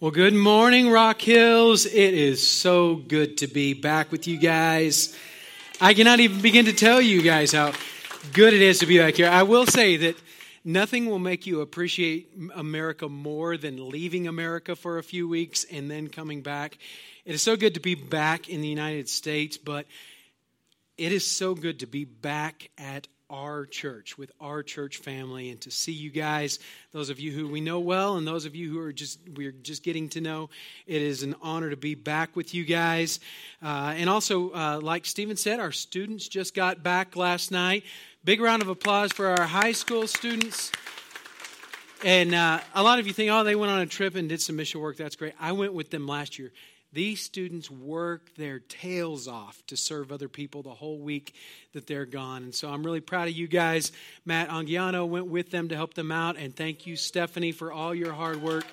Well, 0.00 0.12
good 0.12 0.32
morning, 0.32 0.90
Rock 0.90 1.20
Hills. 1.20 1.84
It 1.84 2.14
is 2.14 2.46
so 2.46 2.94
good 2.94 3.38
to 3.38 3.48
be 3.48 3.74
back 3.74 4.12
with 4.12 4.28
you 4.28 4.38
guys. 4.38 5.12
I 5.80 5.92
cannot 5.92 6.20
even 6.20 6.40
begin 6.40 6.66
to 6.66 6.72
tell 6.72 7.00
you 7.00 7.20
guys 7.20 7.50
how 7.50 7.72
good 8.32 8.54
it 8.54 8.62
is 8.62 8.78
to 8.78 8.86
be 8.86 8.98
back 8.98 9.16
here. 9.16 9.28
I 9.28 9.42
will 9.42 9.66
say 9.66 9.96
that 9.96 10.14
nothing 10.64 11.06
will 11.06 11.18
make 11.18 11.48
you 11.48 11.62
appreciate 11.62 12.30
America 12.54 13.08
more 13.08 13.56
than 13.56 13.88
leaving 13.88 14.28
America 14.28 14.76
for 14.76 14.98
a 14.98 15.02
few 15.02 15.28
weeks 15.28 15.64
and 15.64 15.90
then 15.90 16.06
coming 16.06 16.42
back. 16.42 16.78
It 17.24 17.34
is 17.34 17.42
so 17.42 17.56
good 17.56 17.74
to 17.74 17.80
be 17.80 17.96
back 17.96 18.48
in 18.48 18.60
the 18.60 18.68
United 18.68 19.08
States, 19.08 19.58
but 19.58 19.84
it 20.96 21.10
is 21.10 21.26
so 21.26 21.56
good 21.56 21.80
to 21.80 21.86
be 21.86 22.04
back 22.04 22.70
at 22.78 23.08
our 23.30 23.66
church, 23.66 24.16
with 24.16 24.32
our 24.40 24.62
church 24.62 24.98
family, 24.98 25.50
and 25.50 25.60
to 25.62 25.70
see 25.70 25.92
you 25.92 26.10
guys, 26.10 26.58
those 26.92 27.10
of 27.10 27.20
you 27.20 27.32
who 27.32 27.48
we 27.48 27.60
know 27.60 27.80
well, 27.80 28.16
and 28.16 28.26
those 28.26 28.44
of 28.44 28.54
you 28.56 28.70
who 28.70 28.80
are 28.80 28.92
just 28.92 29.18
we're 29.36 29.52
just 29.52 29.82
getting 29.82 30.08
to 30.10 30.20
know. 30.20 30.50
It 30.86 31.02
is 31.02 31.22
an 31.22 31.34
honor 31.42 31.70
to 31.70 31.76
be 31.76 31.94
back 31.94 32.36
with 32.36 32.54
you 32.54 32.64
guys, 32.64 33.20
uh, 33.62 33.94
and 33.96 34.08
also, 34.08 34.50
uh, 34.52 34.80
like 34.82 35.06
Stephen 35.06 35.36
said, 35.36 35.60
our 35.60 35.72
students 35.72 36.28
just 36.28 36.54
got 36.54 36.82
back 36.82 37.16
last 37.16 37.50
night. 37.50 37.84
Big 38.24 38.40
round 38.40 38.62
of 38.62 38.68
applause 38.68 39.12
for 39.12 39.26
our 39.26 39.46
high 39.46 39.72
school 39.72 40.06
students. 40.06 40.72
And 42.04 42.32
uh, 42.34 42.60
a 42.74 42.82
lot 42.82 43.00
of 43.00 43.08
you 43.08 43.12
think, 43.12 43.30
oh, 43.30 43.42
they 43.42 43.56
went 43.56 43.72
on 43.72 43.80
a 43.80 43.86
trip 43.86 44.14
and 44.14 44.28
did 44.28 44.40
some 44.40 44.54
mission 44.54 44.80
work. 44.80 44.96
That's 44.96 45.16
great. 45.16 45.34
I 45.40 45.52
went 45.52 45.72
with 45.72 45.90
them 45.90 46.06
last 46.06 46.38
year. 46.38 46.52
These 46.92 47.20
students 47.20 47.70
work 47.70 48.34
their 48.36 48.60
tails 48.60 49.28
off 49.28 49.62
to 49.66 49.76
serve 49.76 50.10
other 50.10 50.28
people 50.28 50.62
the 50.62 50.70
whole 50.70 50.98
week 50.98 51.34
that 51.74 51.86
they're 51.86 52.06
gone. 52.06 52.44
And 52.44 52.54
so 52.54 52.70
I'm 52.70 52.82
really 52.82 53.00
proud 53.00 53.28
of 53.28 53.34
you 53.34 53.46
guys. 53.46 53.92
Matt 54.24 54.48
Angiano 54.48 55.06
went 55.06 55.26
with 55.26 55.50
them 55.50 55.68
to 55.68 55.76
help 55.76 55.92
them 55.92 56.10
out. 56.10 56.38
And 56.38 56.56
thank 56.56 56.86
you, 56.86 56.96
Stephanie, 56.96 57.52
for 57.52 57.70
all 57.70 57.94
your 57.94 58.14
hard 58.14 58.42
work 58.42 58.64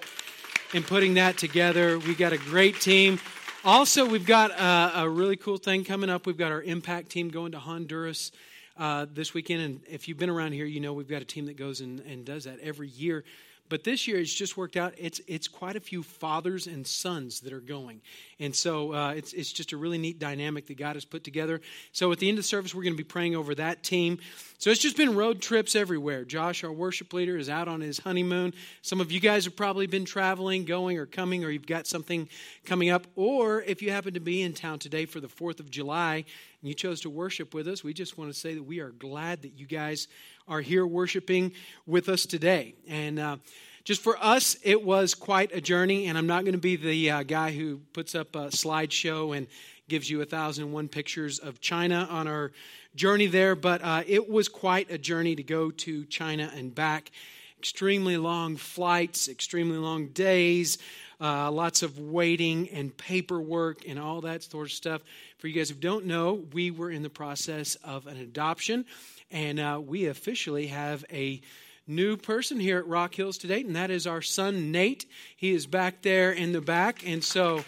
in 0.74 0.84
putting 0.84 1.16
that 1.16 1.38
together. 1.38 2.00
We 2.00 2.16
got 2.16 2.32
a 2.32 2.38
great 2.38 2.80
team. 2.80 3.20
Also, 3.66 4.06
we've 4.06 4.26
got 4.26 4.52
a, 4.52 5.02
a 5.02 5.10
really 5.10 5.36
cool 5.36 5.58
thing 5.58 5.84
coming 5.84 6.10
up. 6.10 6.26
We've 6.26 6.38
got 6.38 6.54
our 6.54 6.62
impact 6.62 7.10
team 7.10 7.30
going 7.30 7.52
to 7.52 7.60
Honduras. 7.60 8.32
Uh, 8.78 9.06
this 9.14 9.34
weekend. 9.34 9.62
And 9.62 9.80
if 9.90 10.10
you've 10.10 10.18
been 10.18 10.30
around 10.30 10.52
here, 10.52 10.66
you 10.66 10.82
know 10.82 10.92
we've 10.92 11.08
got 11.08 11.22
a 11.22 11.26
team 11.26 11.46
that 11.46 11.56
goes 11.56 11.80
and, 11.80 12.02
and 12.02 12.26
does 12.26 12.44
that 12.44 12.60
every 12.60 12.90
year. 12.90 13.24
But 13.68 13.84
this 13.84 14.08
year, 14.08 14.20
it's 14.20 14.34
just 14.34 14.58
worked 14.58 14.78
out. 14.78 14.94
It's 14.98 15.20
it's 15.28 15.48
quite 15.48 15.76
a 15.76 15.80
few 15.80 16.04
fathers 16.04 16.68
and 16.68 16.86
sons 16.86 17.40
that 17.42 17.52
are 17.52 17.60
going, 17.60 18.02
and 18.40 18.56
so 18.56 18.94
uh, 18.94 19.14
it's 19.16 19.34
it's 19.34 19.52
just 19.52 19.72
a 19.72 19.78
really 19.78 19.98
neat 19.98 20.20
dynamic 20.20 20.68
that 20.68 20.78
God 20.78 20.96
has 20.96 21.04
put 21.04 21.24
together. 21.24 21.62
So 21.92 22.12
at 22.12 22.20
the 22.20 22.30
end 22.30 22.38
of 22.38 22.44
the 22.44 22.48
service, 22.48 22.76
we're 22.76 22.84
going 22.84 22.94
to 22.94 22.98
be 22.98 23.04
praying 23.04 23.36
over 23.36 23.56
that 23.56 23.82
team. 23.82 24.20
So 24.60 24.70
it's 24.70 24.82
just 24.82 24.98
been 24.98 25.16
road 25.16 25.42
trips 25.42 25.76
everywhere. 25.76 26.26
Josh, 26.26 26.64
our 26.64 26.72
worship 26.72 27.12
leader, 27.12 27.38
is 27.38 27.50
out 27.50 27.68
on 27.68 27.82
his 27.82 28.00
honeymoon. 28.00 28.54
Some 28.82 29.02
of 29.02 29.12
you 29.12 29.20
guys 29.20 29.46
have 29.46 29.56
probably 29.56 29.88
been 29.88 30.06
traveling, 30.06 30.66
going, 30.66 30.98
or 30.98 31.06
coming, 31.06 31.44
or 31.44 31.50
you've 31.50 31.66
got 31.66 31.88
something 31.88 32.30
coming 32.66 32.90
up. 32.90 33.08
Or 33.16 33.64
if 33.64 33.82
you 33.82 33.92
happen 33.92 34.14
to 34.14 34.20
be 34.20 34.42
in 34.42 34.54
town 34.54 34.80
today 34.80 35.06
for 35.06 35.20
the 35.20 35.28
Fourth 35.28 35.60
of 35.60 35.70
July 35.70 36.26
you 36.68 36.74
chose 36.74 37.02
to 37.02 37.10
worship 37.10 37.54
with 37.54 37.68
us, 37.68 37.84
we 37.84 37.94
just 37.94 38.18
want 38.18 38.34
to 38.34 38.40
say 38.40 38.54
that 38.54 38.64
we 38.64 38.80
are 38.80 38.92
glad 38.92 39.42
that 39.44 39.60
you 39.60 39.66
guys 39.66 40.08
are 40.48 40.62
here 40.62 40.86
worshiping 40.86 41.54
with 41.86 42.10
us 42.10 42.26
today. 42.26 42.76
And 42.88 43.20
uh, 43.20 43.38
just 43.84 44.02
for 44.02 44.18
us, 44.22 44.58
it 44.64 44.84
was 44.84 45.14
quite 45.14 45.54
a 45.54 45.62
journey. 45.62 46.08
And 46.08 46.18
I'm 46.18 46.28
not 46.28 46.44
going 46.44 46.54
to 46.54 46.60
be 46.60 46.76
the 46.76 47.12
uh, 47.12 47.24
guy 47.24 47.52
who 47.52 47.78
puts 47.94 48.16
up 48.16 48.36
a 48.36 48.48
slideshow 48.48 49.36
and 49.36 49.48
gives 49.88 50.10
you 50.10 50.22
a 50.22 50.26
thousand 50.26 50.66
and 50.66 50.74
one 50.74 50.88
pictures 50.88 51.40
of 51.40 51.62
China 51.62 52.08
on 52.10 52.28
our 52.28 52.52
journey 52.96 53.28
there, 53.28 53.56
but 53.56 53.82
uh, 53.84 54.04
it 54.08 54.30
was 54.30 54.48
quite 54.48 54.90
a 54.90 54.98
journey 54.98 55.36
to 55.36 55.44
go 55.44 55.70
to 55.70 56.06
China 56.06 56.52
and 56.56 56.74
back. 56.74 57.12
Extremely 57.60 58.18
long 58.18 58.58
flights, 58.58 59.28
extremely 59.28 59.78
long 59.78 60.08
days, 60.08 60.78
uh, 61.20 61.52
lots 61.52 61.84
of 61.84 62.00
waiting 62.00 62.70
and 62.70 62.96
paperwork 62.96 63.88
and 63.88 64.00
all 64.00 64.22
that 64.22 64.44
sort 64.44 64.68
of 64.68 64.72
stuff. 64.72 65.02
For 65.38 65.48
you 65.48 65.54
guys 65.54 65.70
who 65.70 65.76
don't 65.76 66.06
know, 66.06 66.46
we 66.54 66.72
were 66.72 66.92
in 66.92 67.04
the 67.04 67.10
process 67.10 67.76
of 67.84 68.08
an 68.08 68.18
adoption. 68.18 68.86
And 69.32 69.60
uh, 69.60 69.82
we 69.84 70.08
officially 70.08 70.68
have 70.68 71.04
a 71.12 71.42
new 71.88 72.18
person 72.18 72.60
here 72.60 72.80
at 72.80 72.88
Rock 72.88 73.16
Hills 73.16 73.38
today, 73.38 73.62
and 73.62 73.76
that 73.76 73.92
is 73.92 74.08
our 74.08 74.22
son, 74.22 74.72
Nate. 74.72 75.06
He 75.36 75.52
is 75.54 75.68
back 75.68 76.02
there 76.02 76.32
in 76.32 76.52
the 76.52 76.62
back. 76.62 77.08
And 77.08 77.24
so, 77.24 77.64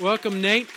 welcome, 0.00 0.40
Nate. 0.40 0.68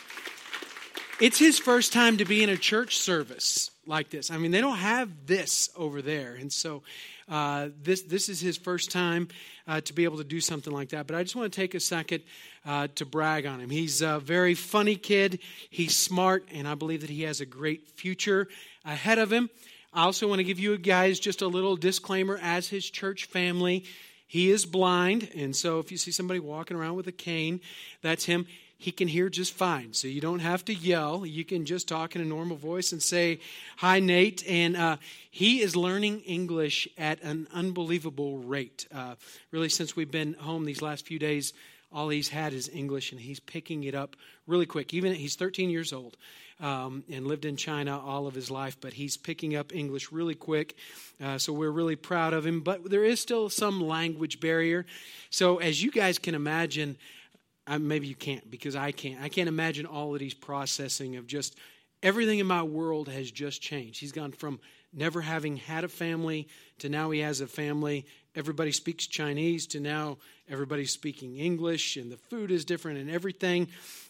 It's 1.19 1.40
his 1.40 1.57
first 1.57 1.94
time 1.94 2.17
to 2.17 2.25
be 2.25 2.44
in 2.44 2.50
a 2.50 2.57
church 2.57 2.97
service 2.97 3.72
like 3.88 4.09
this. 4.09 4.31
I 4.31 4.38
mean, 4.38 4.52
they 4.52 4.62
don't 4.62 4.78
have 4.78 5.09
this 5.25 5.70
over 5.75 6.02
there. 6.02 6.36
And 6.36 6.52
so, 6.52 6.84
uh, 7.30 7.70
this, 7.84 8.03
this 8.03 8.30
is 8.30 8.40
his 8.40 8.58
first 8.58 8.90
time 8.92 9.28
uh, 9.68 9.81
to 9.81 9.94
be 9.94 10.06
able 10.06 10.18
to 10.18 10.24
do 10.24 10.40
something 10.40 10.72
like 10.72 10.90
that. 10.90 11.08
But 11.08 11.16
I 11.16 11.24
just 11.24 11.36
want 11.36 11.52
to 11.52 11.56
take 11.56 11.75
a 11.75 11.80
second 11.80 12.24
uh, 12.66 12.88
to 12.96 13.06
brag 13.06 13.46
on 13.46 13.59
him. 13.59 13.70
He's 13.70 14.02
a 14.02 14.20
very 14.20 14.53
funny 14.53 14.96
kid, 14.96 15.40
he's 15.70 15.96
smart, 15.96 16.47
and 16.53 16.68
I 16.68 16.76
believe 16.76 17.02
that 17.02 17.09
he 17.09 17.24
has 17.24 17.42
a 17.42 17.46
great 17.46 17.90
future 17.90 18.47
ahead 18.86 19.20
of 19.20 19.31
him. 19.31 19.50
I 19.94 20.03
also 20.03 20.28
want 20.28 20.40
to 20.40 20.44
give 20.44 20.59
you 20.59 20.78
guys 20.78 21.20
just 21.20 21.42
a 21.42 21.47
little 21.47 21.76
disclaimer 21.76 22.40
as 22.42 22.68
his 22.68 22.90
church 22.90 23.26
family. 23.26 23.84
He 24.28 24.52
is 24.52 24.66
blind, 24.66 25.30
and 25.36 25.56
so 25.56 25.80
if 25.80 25.92
you 25.92 25.97
see 25.97 26.12
somebody 26.12 26.40
walking 26.40 26.76
around 26.78 26.96
with 26.96 27.08
a 27.08 27.14
cane, 27.14 27.62
that's 28.02 28.26
him. 28.26 28.46
He 28.80 28.92
can 28.92 29.08
hear 29.08 29.28
just 29.30 29.54
fine, 29.54 29.94
so 29.94 30.08
you 30.08 30.22
don't 30.22 30.40
have 30.40 30.64
to 30.66 30.74
yell. 30.74 31.26
You 31.26 31.44
can 31.44 31.66
just 31.66 31.88
talk 31.88 32.16
in 32.16 32.22
a 32.22 32.26
normal 32.26 32.58
voice 32.58 32.92
and 32.92 33.02
say, 33.02 33.40
Hi, 33.78 34.00
Nate. 34.00 34.48
And 34.48 34.78
uh, 34.78 34.98
he 35.32 35.62
is 35.62 35.76
learning 35.76 36.22
English 36.22 36.88
at 36.96 37.22
an 37.24 37.48
unbelievable 37.52 38.38
rate. 38.38 38.88
Uh, 38.94 39.16
really, 39.52 39.70
since 39.70 39.96
we've 39.96 40.12
been 40.12 40.36
home 40.36 40.66
these 40.66 40.84
last 40.84 41.08
few 41.08 41.18
days, 41.18 41.54
all 41.92 42.10
he's 42.10 42.30
had 42.30 42.54
is 42.54 42.70
English, 42.70 43.12
and 43.12 43.20
he's 43.20 43.40
picking 43.40 43.84
it 43.86 43.96
up 43.96 44.16
really 44.46 44.66
quick. 44.66 44.94
Even 44.94 45.16
he's 45.16 45.36
13 45.36 45.70
years 45.70 45.92
old 45.92 46.16
um, 46.59 47.04
and 47.09 47.28
lived 47.28 47.46
in 47.46 47.56
China 47.56 48.00
all 48.00 48.28
of 48.28 48.34
his 48.34 48.52
life, 48.52 48.78
but 48.80 48.94
he's 48.94 49.18
picking 49.18 49.56
up 49.56 49.74
English 49.74 50.12
really 50.12 50.36
quick. 50.36 50.76
Uh, 51.24 51.38
so 51.38 51.54
we're 51.54 51.72
really 51.72 51.96
proud 51.96 52.34
of 52.34 52.46
him. 52.46 52.62
But 52.62 52.90
there 52.90 53.04
is 53.04 53.20
still 53.20 53.50
some 53.50 53.82
language 53.82 54.40
barrier. 54.40 54.86
So 55.30 55.58
as 55.58 55.82
you 55.82 55.92
guys 55.92 56.20
can 56.20 56.36
imagine, 56.36 56.98
uh, 57.67 57.79
maybe 57.79 58.07
you 58.07 58.16
can't 58.16 58.50
because 58.50 58.75
I 58.75 58.91
can't. 58.91 59.22
I 59.22 59.29
can't 59.29 59.50
imagine 59.50 59.85
all 59.85 60.13
that 60.13 60.22
he's 60.22 60.33
processing 60.33 61.17
of 61.17 61.28
just 61.28 61.57
everything 62.01 62.39
in 62.39 62.47
my 62.47 62.63
world 62.63 63.09
has 63.09 63.29
just 63.31 63.61
changed. 63.61 64.00
He's 64.00 64.11
gone 64.11 64.31
from 64.31 64.59
never 64.94 65.22
having 65.22 65.57
had 65.57 65.83
a 65.83 65.89
family 65.89 66.47
to 66.79 66.89
now 66.89 67.09
he 67.11 67.19
has 67.19 67.41
a 67.41 67.47
family. 67.47 68.05
Everybody 68.35 68.72
speaks 68.72 69.07
Chinese 69.07 69.67
to 69.67 69.79
now 69.79 70.17
everybody's 70.50 70.91
speaking 70.91 71.38
English, 71.38 71.97
and 71.97 72.11
the 72.11 72.17
food 72.17 72.51
is 72.51 72.66
different, 72.66 73.00
and 73.00 73.09
everything 73.09 73.67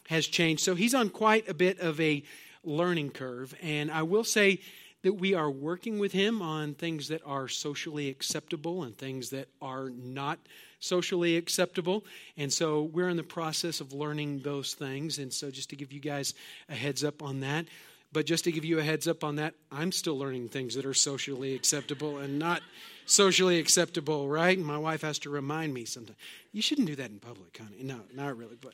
has 0.07 0.27
changed. 0.27 0.63
So 0.63 0.75
he's 0.75 0.93
on 0.93 1.09
quite 1.09 1.47
a 1.49 1.53
bit 1.53 1.79
of 1.79 1.99
a 1.99 2.23
learning 2.63 3.11
curve. 3.11 3.55
And 3.61 3.89
I 3.91 4.03
will 4.03 4.23
say 4.23 4.59
that 5.07 5.13
we 5.13 5.33
are 5.33 5.49
working 5.49 5.99
with 5.99 6.11
him 6.11 6.41
on 6.41 6.73
things 6.73 7.07
that 7.07 7.21
are 7.25 7.47
socially 7.47 8.09
acceptable 8.09 8.83
and 8.83 8.97
things 8.97 9.29
that 9.29 9.47
are 9.61 9.89
not 9.89 10.37
socially 10.81 11.37
acceptable. 11.37 12.03
And 12.35 12.51
so 12.51 12.83
we're 12.83 13.07
in 13.07 13.15
the 13.15 13.23
process 13.23 13.79
of 13.79 13.93
learning 13.93 14.39
those 14.39 14.73
things. 14.73 15.19
And 15.19 15.31
so 15.31 15.49
just 15.49 15.69
to 15.69 15.77
give 15.77 15.93
you 15.93 16.01
guys 16.01 16.33
a 16.67 16.75
heads 16.75 17.05
up 17.05 17.23
on 17.23 17.39
that. 17.39 17.67
But 18.11 18.25
just 18.25 18.43
to 18.43 18.51
give 18.51 18.65
you 18.65 18.79
a 18.79 18.83
heads 18.83 19.07
up 19.07 19.23
on 19.23 19.37
that, 19.37 19.53
I'm 19.71 19.93
still 19.93 20.17
learning 20.17 20.49
things 20.49 20.75
that 20.75 20.85
are 20.85 20.93
socially 20.93 21.55
acceptable 21.55 22.17
and 22.17 22.37
not 22.37 22.61
socially 23.05 23.59
acceptable, 23.59 24.27
right? 24.27 24.59
my 24.59 24.77
wife 24.77 25.03
has 25.03 25.19
to 25.19 25.29
remind 25.29 25.73
me 25.73 25.85
sometimes. 25.85 26.17
You 26.51 26.61
shouldn't 26.61 26.87
do 26.87 26.97
that 26.97 27.11
in 27.11 27.19
public, 27.19 27.57
honey. 27.57 27.81
No, 27.81 28.01
not 28.13 28.35
really. 28.35 28.57
But 28.59 28.73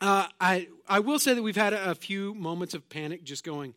uh, 0.00 0.26
I, 0.40 0.68
I 0.88 1.00
will 1.00 1.18
say 1.18 1.34
that 1.34 1.42
we've 1.42 1.54
had 1.54 1.74
a, 1.74 1.90
a 1.90 1.94
few 1.94 2.32
moments 2.32 2.72
of 2.72 2.88
panic 2.88 3.24
just 3.24 3.44
going, 3.44 3.74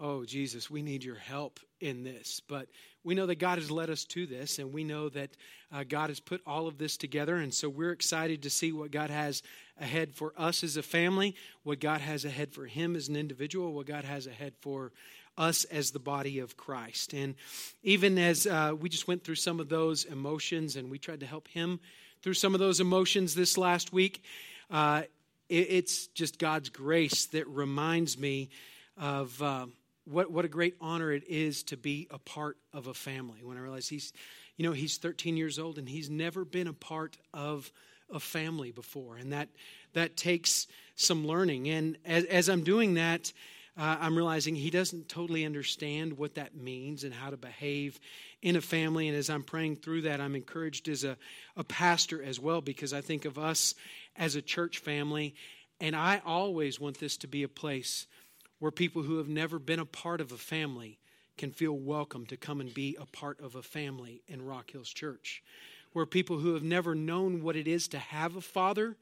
oh, 0.00 0.24
Jesus, 0.24 0.70
we 0.70 0.82
need 0.82 1.04
your 1.04 1.16
help 1.16 1.60
in 1.80 2.04
this. 2.04 2.40
But 2.46 2.68
we 3.04 3.14
know 3.14 3.26
that 3.26 3.38
God 3.38 3.58
has 3.58 3.70
led 3.70 3.90
us 3.90 4.04
to 4.06 4.26
this, 4.26 4.58
and 4.58 4.72
we 4.72 4.84
know 4.84 5.08
that 5.08 5.30
uh, 5.72 5.84
God 5.88 6.10
has 6.10 6.20
put 6.20 6.42
all 6.46 6.66
of 6.66 6.78
this 6.78 6.96
together. 6.96 7.36
And 7.36 7.52
so 7.52 7.68
we're 7.68 7.92
excited 7.92 8.42
to 8.42 8.50
see 8.50 8.72
what 8.72 8.90
God 8.90 9.10
has 9.10 9.42
ahead 9.80 10.14
for 10.14 10.32
us 10.36 10.64
as 10.64 10.76
a 10.76 10.82
family, 10.82 11.34
what 11.62 11.80
God 11.80 12.00
has 12.00 12.24
ahead 12.24 12.52
for 12.52 12.66
him 12.66 12.96
as 12.96 13.08
an 13.08 13.16
individual, 13.16 13.72
what 13.72 13.86
God 13.86 14.04
has 14.04 14.26
ahead 14.26 14.54
for 14.60 14.92
us 15.38 15.64
as 15.64 15.90
the 15.90 15.98
body 15.98 16.38
of 16.38 16.56
Christ. 16.56 17.12
And 17.12 17.34
even 17.82 18.18
as 18.18 18.46
uh, 18.46 18.72
we 18.78 18.88
just 18.88 19.06
went 19.06 19.24
through 19.24 19.34
some 19.36 19.60
of 19.60 19.68
those 19.68 20.04
emotions 20.04 20.76
and 20.76 20.90
we 20.90 20.98
tried 20.98 21.20
to 21.20 21.26
help 21.26 21.48
him 21.48 21.80
through 22.22 22.34
some 22.34 22.54
of 22.54 22.60
those 22.60 22.80
emotions 22.80 23.34
this 23.34 23.58
last 23.58 23.92
week, 23.92 24.22
uh, 24.70 25.02
it's 25.48 26.08
just 26.08 26.38
God's 26.38 26.70
grace 26.70 27.26
that 27.26 27.46
reminds 27.46 28.18
me 28.18 28.48
of 28.96 29.40
uh, 29.40 29.66
what, 30.06 30.30
what 30.30 30.44
a 30.44 30.48
great 30.48 30.76
honor 30.80 31.12
it 31.12 31.24
is 31.28 31.64
to 31.64 31.76
be 31.76 32.06
a 32.10 32.18
part 32.18 32.56
of 32.72 32.86
a 32.86 32.94
family. 32.94 33.40
When 33.42 33.56
I 33.56 33.60
realize 33.60 33.88
he's, 33.88 34.12
you 34.56 34.64
know, 34.64 34.72
he's 34.72 34.98
13 34.98 35.36
years 35.36 35.58
old 35.58 35.78
and 35.78 35.88
he's 35.88 36.08
never 36.08 36.44
been 36.44 36.68
a 36.68 36.72
part 36.72 37.18
of 37.34 37.70
a 38.10 38.20
family 38.20 38.70
before. 38.70 39.16
And 39.16 39.32
that, 39.32 39.48
that 39.94 40.16
takes 40.16 40.68
some 40.94 41.26
learning. 41.26 41.68
And 41.68 41.98
as, 42.04 42.24
as 42.24 42.48
I'm 42.48 42.62
doing 42.62 42.94
that, 42.94 43.32
uh, 43.78 43.96
I'm 44.00 44.16
realizing 44.16 44.54
he 44.54 44.70
doesn't 44.70 45.08
totally 45.08 45.44
understand 45.44 46.16
what 46.16 46.36
that 46.36 46.56
means 46.56 47.04
and 47.04 47.12
how 47.12 47.30
to 47.30 47.36
behave 47.36 48.00
in 48.40 48.56
a 48.56 48.60
family. 48.60 49.08
And 49.08 49.16
as 49.16 49.28
I'm 49.28 49.42
praying 49.42 49.76
through 49.76 50.02
that, 50.02 50.20
I'm 50.20 50.34
encouraged 50.34 50.88
as 50.88 51.04
a, 51.04 51.18
a 51.56 51.64
pastor 51.64 52.22
as 52.22 52.40
well 52.40 52.60
because 52.60 52.94
I 52.94 53.00
think 53.00 53.24
of 53.24 53.38
us 53.38 53.74
as 54.16 54.36
a 54.36 54.40
church 54.40 54.78
family. 54.78 55.34
And 55.80 55.94
I 55.94 56.22
always 56.24 56.80
want 56.80 57.00
this 57.00 57.18
to 57.18 57.26
be 57.26 57.42
a 57.42 57.48
place 57.48 58.06
where 58.58 58.70
people 58.70 59.02
who 59.02 59.18
have 59.18 59.28
never 59.28 59.58
been 59.58 59.80
a 59.80 59.84
part 59.84 60.20
of 60.20 60.32
a 60.32 60.38
family 60.38 60.98
can 61.36 61.50
feel 61.50 61.76
welcome 61.76 62.24
to 62.26 62.36
come 62.36 62.60
and 62.60 62.72
be 62.72 62.96
a 62.98 63.06
part 63.06 63.40
of 63.40 63.54
a 63.54 63.62
family 63.62 64.22
in 64.26 64.44
Rock 64.44 64.70
Hills 64.70 64.88
Church. 64.88 65.42
Where 65.92 66.06
people 66.06 66.38
who 66.38 66.54
have 66.54 66.62
never 66.62 66.94
known 66.94 67.42
what 67.42 67.56
it 67.56 67.68
is 67.68 67.88
to 67.88 67.98
have 67.98 68.36
a 68.36 68.40
father 68.40 68.96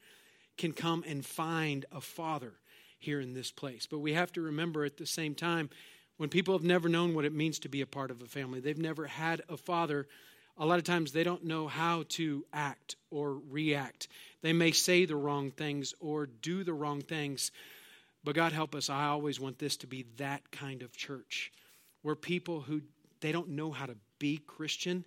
can 0.57 0.73
come 0.73 1.05
and 1.07 1.25
find 1.25 1.85
a 1.93 2.01
father 2.01 2.53
here 2.99 3.21
in 3.21 3.35
this 3.35 3.51
place. 3.51 3.87
But 3.89 3.99
we 3.99 4.15
have 4.15 4.33
to 4.33 4.41
remember 4.41 4.85
at 4.85 4.97
the 4.97 5.07
same 5.07 5.35
time, 5.35 5.71
when 6.17 6.29
people 6.29 6.55
have 6.55 6.65
never 6.65 6.89
known 6.89 7.15
what 7.15 7.25
it 7.25 7.33
means 7.33 7.59
to 7.61 7.69
be 7.69 7.81
a 7.81 7.87
part 7.87 8.11
of 8.11 8.23
a 8.23 8.27
family, 8.27 8.61
they've 8.61 8.79
never 8.79 9.07
had 9.07 9.43
a 9.49 9.57
father, 9.57 10.07
a 10.57 10.67
lot 10.67 10.79
of 10.79 10.85
times 10.85 11.13
they 11.13 11.25
don't 11.25 11.45
know 11.45 11.67
how 11.67 12.05
to 12.11 12.45
act 12.53 12.97
or 13.11 13.35
react. 13.51 14.09
They 14.43 14.53
may 14.53 14.71
say 14.71 15.05
the 15.05 15.17
wrong 15.17 15.51
things 15.51 15.95
or 16.01 16.27
do 16.27 16.63
the 16.63 16.73
wrong 16.73 17.01
things. 17.01 17.51
But 18.25 18.35
God 18.35 18.53
help 18.53 18.75
us, 18.75 18.89
I 18.89 19.07
always 19.07 19.39
want 19.39 19.59
this 19.59 19.77
to 19.79 19.87
be 19.87 20.07
that 20.17 20.51
kind 20.51 20.83
of 20.83 20.97
church 20.97 21.53
where 22.03 22.15
people 22.15 22.61
who 22.61 22.83
they 23.21 23.33
don't 23.33 23.51
know 23.51 23.71
how 23.71 23.87
to 23.87 23.97
be 24.19 24.39
Christian, 24.39 25.05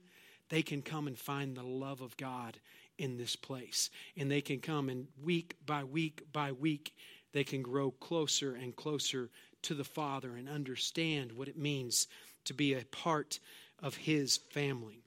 they 0.50 0.62
can 0.62 0.82
come 0.82 1.08
and 1.08 1.18
find 1.18 1.56
the 1.56 1.64
love 1.64 2.02
of 2.02 2.16
God 2.18 2.58
in 2.98 3.18
this 3.18 3.36
place. 3.36 3.90
And 4.16 4.32
they 4.32 4.42
can 4.42 4.60
come 4.60 4.90
and 4.90 5.08
week 5.24 5.56
by 5.66 5.84
week 5.84 6.24
by 6.32 6.52
week 6.52 6.94
they 7.34 7.44
can 7.44 7.62
grow 7.62 7.92
closer 7.92 8.56
and 8.56 8.76
closer 8.76 9.30
to 9.64 9.74
the 9.74 9.84
Father 9.84 10.36
and 10.36 10.50
understand 10.50 11.32
what 11.32 11.48
it 11.48 11.58
means 11.58 12.08
to 12.46 12.54
be 12.54 12.74
a 12.74 12.86
part 12.86 13.40
of 13.84 13.96
His 13.96 14.38
family. 14.38 15.02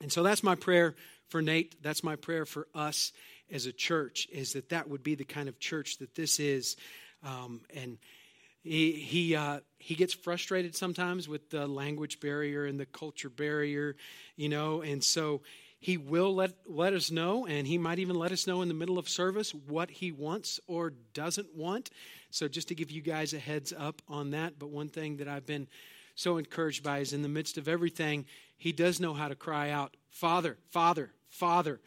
And 0.00 0.10
so 0.10 0.22
that's 0.22 0.42
my 0.42 0.54
prayer 0.54 0.96
for 1.28 1.42
Nate. 1.42 1.80
That's 1.82 2.02
my 2.02 2.16
prayer 2.16 2.46
for 2.46 2.66
us 2.74 3.12
as 3.52 3.66
a 3.66 3.72
church, 3.72 4.26
is 4.32 4.54
that 4.54 4.70
that 4.70 4.88
would 4.88 5.02
be 5.02 5.14
the 5.14 5.24
kind 5.24 5.48
of 5.48 5.60
church 5.60 5.98
that 5.98 6.14
this 6.14 6.40
is. 6.40 6.76
Um, 7.22 7.62
and 7.74 7.98
he 8.62 8.92
he 8.92 9.34
uh, 9.34 9.60
he 9.78 9.94
gets 9.94 10.12
frustrated 10.14 10.74
sometimes 10.76 11.28
with 11.28 11.50
the 11.50 11.66
language 11.66 12.20
barrier 12.20 12.66
and 12.66 12.78
the 12.78 12.86
culture 12.86 13.30
barrier, 13.30 13.96
you 14.36 14.48
know, 14.48 14.82
and 14.82 15.02
so 15.02 15.40
he 15.80 15.96
will 15.96 16.34
let, 16.34 16.52
let 16.66 16.92
us 16.92 17.10
know, 17.10 17.46
and 17.46 17.66
He 17.66 17.78
might 17.78 17.98
even 17.98 18.14
let 18.16 18.32
us 18.32 18.46
know 18.46 18.60
in 18.60 18.68
the 18.68 18.74
middle 18.74 18.98
of 18.98 19.08
service 19.08 19.54
what 19.54 19.90
He 19.90 20.12
wants 20.12 20.60
or 20.66 20.92
doesn't 21.14 21.56
want. 21.56 21.88
So, 22.30 22.48
just 22.48 22.68
to 22.68 22.74
give 22.74 22.90
you 22.90 23.00
guys 23.00 23.32
a 23.32 23.38
heads 23.38 23.72
up 23.76 24.02
on 24.06 24.30
that. 24.32 24.58
But 24.58 24.68
one 24.68 24.90
thing 24.90 25.16
that 25.16 25.28
I've 25.28 25.46
been 25.46 25.66
so 26.14 26.36
encouraged 26.36 26.84
by 26.84 26.98
is 26.98 27.14
in 27.14 27.22
the 27.22 27.28
midst 27.28 27.56
of 27.56 27.66
everything, 27.66 28.26
He 28.58 28.72
does 28.72 29.00
know 29.00 29.14
how 29.14 29.28
to 29.28 29.34
cry 29.34 29.70
out, 29.70 29.96
Father, 30.10 30.58
Father, 30.68 31.12
Father. 31.30 31.80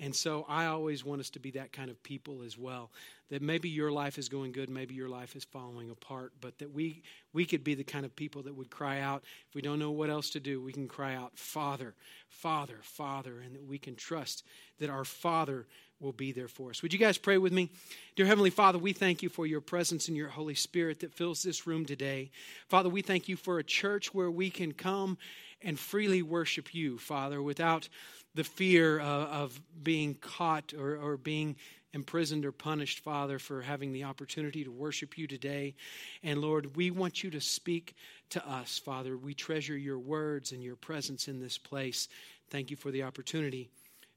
And 0.00 0.14
so 0.14 0.44
I 0.48 0.66
always 0.66 1.04
want 1.04 1.20
us 1.20 1.30
to 1.30 1.40
be 1.40 1.50
that 1.52 1.72
kind 1.72 1.90
of 1.90 2.02
people 2.02 2.42
as 2.42 2.56
well. 2.56 2.90
That 3.30 3.42
maybe 3.42 3.68
your 3.68 3.90
life 3.90 4.16
is 4.16 4.28
going 4.28 4.52
good, 4.52 4.70
maybe 4.70 4.94
your 4.94 5.08
life 5.08 5.36
is 5.36 5.44
falling 5.44 5.90
apart, 5.90 6.32
but 6.40 6.58
that 6.58 6.72
we, 6.72 7.02
we 7.32 7.44
could 7.44 7.62
be 7.62 7.74
the 7.74 7.84
kind 7.84 8.06
of 8.06 8.16
people 8.16 8.42
that 8.42 8.54
would 8.54 8.70
cry 8.70 9.00
out. 9.00 9.22
If 9.48 9.54
we 9.54 9.60
don't 9.60 9.78
know 9.78 9.90
what 9.90 10.08
else 10.08 10.30
to 10.30 10.40
do, 10.40 10.62
we 10.62 10.72
can 10.72 10.88
cry 10.88 11.14
out, 11.14 11.36
Father, 11.36 11.94
Father, 12.28 12.78
Father, 12.82 13.40
and 13.44 13.54
that 13.54 13.66
we 13.66 13.78
can 13.78 13.96
trust 13.96 14.44
that 14.78 14.88
our 14.88 15.04
Father 15.04 15.66
will 16.00 16.12
be 16.12 16.32
there 16.32 16.48
for 16.48 16.70
us. 16.70 16.80
Would 16.82 16.92
you 16.92 16.98
guys 16.98 17.18
pray 17.18 17.38
with 17.38 17.52
me? 17.52 17.70
Dear 18.14 18.26
Heavenly 18.26 18.50
Father, 18.50 18.78
we 18.78 18.92
thank 18.92 19.22
you 19.22 19.28
for 19.28 19.46
your 19.46 19.60
presence 19.60 20.08
and 20.08 20.16
your 20.16 20.28
Holy 20.28 20.54
Spirit 20.54 21.00
that 21.00 21.12
fills 21.12 21.42
this 21.42 21.66
room 21.66 21.84
today. 21.84 22.30
Father, 22.68 22.88
we 22.88 23.02
thank 23.02 23.28
you 23.28 23.36
for 23.36 23.58
a 23.58 23.64
church 23.64 24.14
where 24.14 24.30
we 24.30 24.48
can 24.48 24.72
come 24.72 25.18
and 25.62 25.78
freely 25.78 26.22
worship 26.22 26.74
you, 26.74 26.98
Father, 26.98 27.42
without 27.42 27.88
the 28.34 28.44
fear 28.44 29.00
of, 29.00 29.28
of 29.28 29.60
being 29.82 30.14
caught 30.14 30.72
or, 30.74 30.96
or 30.96 31.16
being 31.16 31.56
imprisoned 31.92 32.44
or 32.44 32.52
punished, 32.52 33.00
Father, 33.00 33.38
for 33.38 33.62
having 33.62 33.92
the 33.92 34.04
opportunity 34.04 34.62
to 34.62 34.70
worship 34.70 35.16
you 35.16 35.26
today. 35.26 35.74
And 36.22 36.40
Lord, 36.40 36.76
we 36.76 36.90
want 36.90 37.24
you 37.24 37.30
to 37.30 37.40
speak 37.40 37.94
to 38.30 38.46
us, 38.46 38.78
Father. 38.78 39.16
We 39.16 39.34
treasure 39.34 39.76
your 39.76 39.98
words 39.98 40.52
and 40.52 40.62
your 40.62 40.76
presence 40.76 41.28
in 41.28 41.40
this 41.40 41.58
place. 41.58 42.08
Thank 42.50 42.70
you 42.70 42.76
for 42.76 42.90
the 42.90 43.02
opportunity 43.02 43.70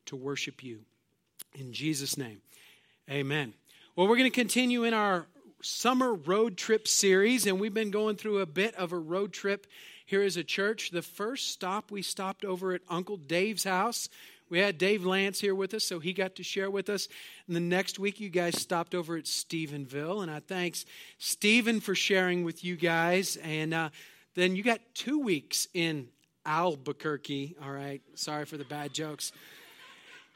to 0.08 0.16
worship 0.16 0.64
you. 0.64 0.80
In 1.56 1.74
Jesus' 1.74 2.18
name, 2.18 2.42
amen. 3.10 3.54
Well, 3.96 4.08
we're 4.08 4.18
going 4.18 4.30
to 4.30 4.36
continue 4.36 4.84
in 4.84 4.94
our 4.94 5.26
summer 5.62 6.14
road 6.14 6.58
trip 6.58 6.88
series, 6.88 7.46
and 7.46 7.60
we've 7.60 7.74
been 7.74 7.92
going 7.92 8.16
through 8.16 8.40
a 8.40 8.46
bit 8.46 8.74
of 8.76 8.92
a 8.92 8.98
road 8.98 9.32
trip 9.32 9.68
here 10.12 10.22
as 10.22 10.36
a 10.36 10.44
church. 10.44 10.92
The 10.92 11.02
first 11.02 11.48
stop, 11.52 11.90
we 11.90 12.02
stopped 12.02 12.44
over 12.44 12.74
at 12.74 12.82
Uncle 12.90 13.16
Dave's 13.16 13.64
house. 13.64 14.10
We 14.50 14.60
had 14.60 14.78
Dave 14.78 15.06
Lance 15.06 15.40
here 15.40 15.56
with 15.56 15.74
us, 15.74 15.86
so 15.86 16.00
he 16.00 16.12
got 16.12 16.36
to 16.36 16.44
share 16.44 16.70
with 16.70 16.90
us. 16.90 17.08
And 17.48 17.56
the 17.56 17.62
next 17.62 17.98
week, 17.98 18.20
you 18.20 18.28
guys 18.28 18.60
stopped 18.60 18.94
over 18.94 19.16
at 19.16 19.24
Stephenville, 19.24 20.22
and 20.22 20.30
I 20.30 20.42
thanks 20.42 20.86
Stephen 21.18 21.80
for 21.80 21.96
sharing 21.96 22.44
with 22.44 22.62
you 22.62 22.76
guys. 22.76 23.38
And 23.38 23.74
uh, 23.74 23.90
then 24.36 24.58
you 24.58 24.64
got 24.64 24.82
two 24.94 25.20
weeks 25.20 25.70
in 25.74 26.10
Albuquerque. 26.46 27.56
All 27.64 27.72
right, 27.72 28.02
sorry 28.16 28.44
for 28.44 28.58
the 28.58 28.66
bad 28.66 28.94
jokes. 28.94 29.32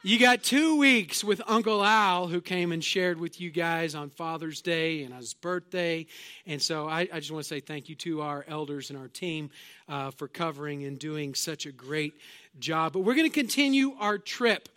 You 0.06 0.19
got 0.19 0.44
two 0.44 0.78
weeks 0.78 1.24
with 1.24 1.42
Uncle 1.48 1.84
Al, 1.84 2.28
who 2.28 2.40
came 2.40 2.72
and 2.72 2.84
shared 2.84 3.19
with 3.19 3.42
you 3.42 3.50
guys 3.50 3.96
on 3.96 4.12
Father's 4.12 4.62
Day 4.62 5.02
and 5.02 5.12
his 5.12 5.34
birthday. 5.34 6.06
And 6.46 6.62
so 6.62 6.88
I, 6.88 7.07
I 7.12 7.19
just 7.19 7.31
want 7.31 7.44
to 7.44 7.48
say 7.48 7.60
thank 7.60 7.90
you 7.90 7.96
to 7.96 8.22
our 8.22 8.46
elders 8.48 8.92
and 8.92 9.00
our 9.00 9.07
team 9.07 9.50
uh, 9.90 10.12
for 10.12 10.28
covering 10.28 10.84
and 10.84 11.00
doing 11.00 11.34
such 11.34 11.66
a 11.66 11.72
great 11.72 12.13
job. 12.60 12.94
But 12.94 13.00
we're 13.00 13.16
going 13.16 13.28
to 13.28 13.34
continue 13.34 13.96
our 14.00 14.19
trip. 14.19 14.69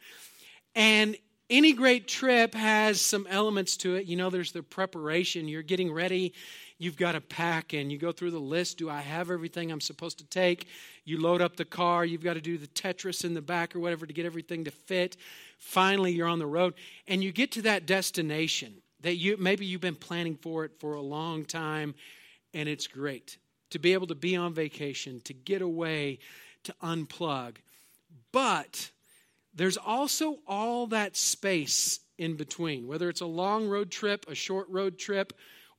And 0.75 1.15
any 1.51 1.75
great 1.75 2.09
trip 2.09 2.55
has 2.55 2.99
some 2.99 3.27
elements 3.29 3.77
to 3.79 3.97
it. 3.97 4.07
You 4.07 4.17
know, 4.17 4.31
there's 4.31 4.53
the 4.53 4.63
preparation, 4.63 5.47
you're 5.47 5.61
getting 5.61 5.93
ready 5.93 6.33
you've 6.79 6.97
got 6.97 7.13
to 7.13 7.21
pack 7.21 7.73
and 7.75 7.93
you 7.93 7.99
go 7.99 8.13
through 8.13 8.31
the 8.31 8.39
list. 8.39 8.79
Do 8.79 8.89
I 8.89 9.01
have 9.01 9.31
everything 9.31 9.71
I'm 9.71 9.81
supposed 9.81 10.19
to 10.19 10.25
take? 10.25 10.69
You 11.05 11.21
load 11.21 11.43
up 11.43 11.57
the 11.57 11.65
car. 11.65 12.05
You've 12.05 12.25
got 12.25 12.35
to 12.35 12.41
do 12.41 12.57
the 12.57 12.69
Tetris 12.69 13.25
in 13.25 13.35
the 13.35 13.43
back 13.43 13.75
or 13.75 13.81
whatever 13.81 14.07
to 14.07 14.13
get 14.13 14.27
everything 14.27 14.65
to 14.65 14.71
fit. 14.71 15.17
Finally, 15.59 16.13
you're 16.13 16.29
on 16.29 16.39
the 16.39 16.47
road 16.47 16.75
and 17.07 17.23
you 17.23 17.33
get 17.33 17.53
to 17.53 17.63
that 17.63 17.87
destination 17.87 18.75
that 19.01 19.17
you 19.17 19.37
maybe 19.37 19.67
you've 19.67 19.81
been 19.81 19.95
planning 19.95 20.37
for 20.37 20.65
it 20.65 20.73
for 20.79 20.95
a 20.95 21.01
long 21.01 21.45
time 21.45 21.95
and 22.55 22.69
it's 22.69 22.87
great 22.87 23.37
to 23.71 23.79
be 23.79 23.93
able 23.93 24.07
to 24.07 24.15
be 24.15 24.35
on 24.35 24.55
vacation, 24.55 25.21
to 25.25 25.35
get 25.35 25.63
away, 25.63 26.19
to 26.65 26.75
unplug. 26.83 27.57
But 28.33 28.91
there's 29.55 29.77
also 29.77 30.39
all 30.47 30.87
that 30.89 31.17
space 31.17 32.01
in 32.17 32.37
between, 32.37 32.87
whether 32.87 33.09
it's 33.09 33.21
a 33.21 33.27
long 33.27 33.69
road 33.69 33.91
trip, 33.91 34.27
a 34.29 34.35
short 34.35 34.69
road 34.69 34.99
trip, 34.99 35.33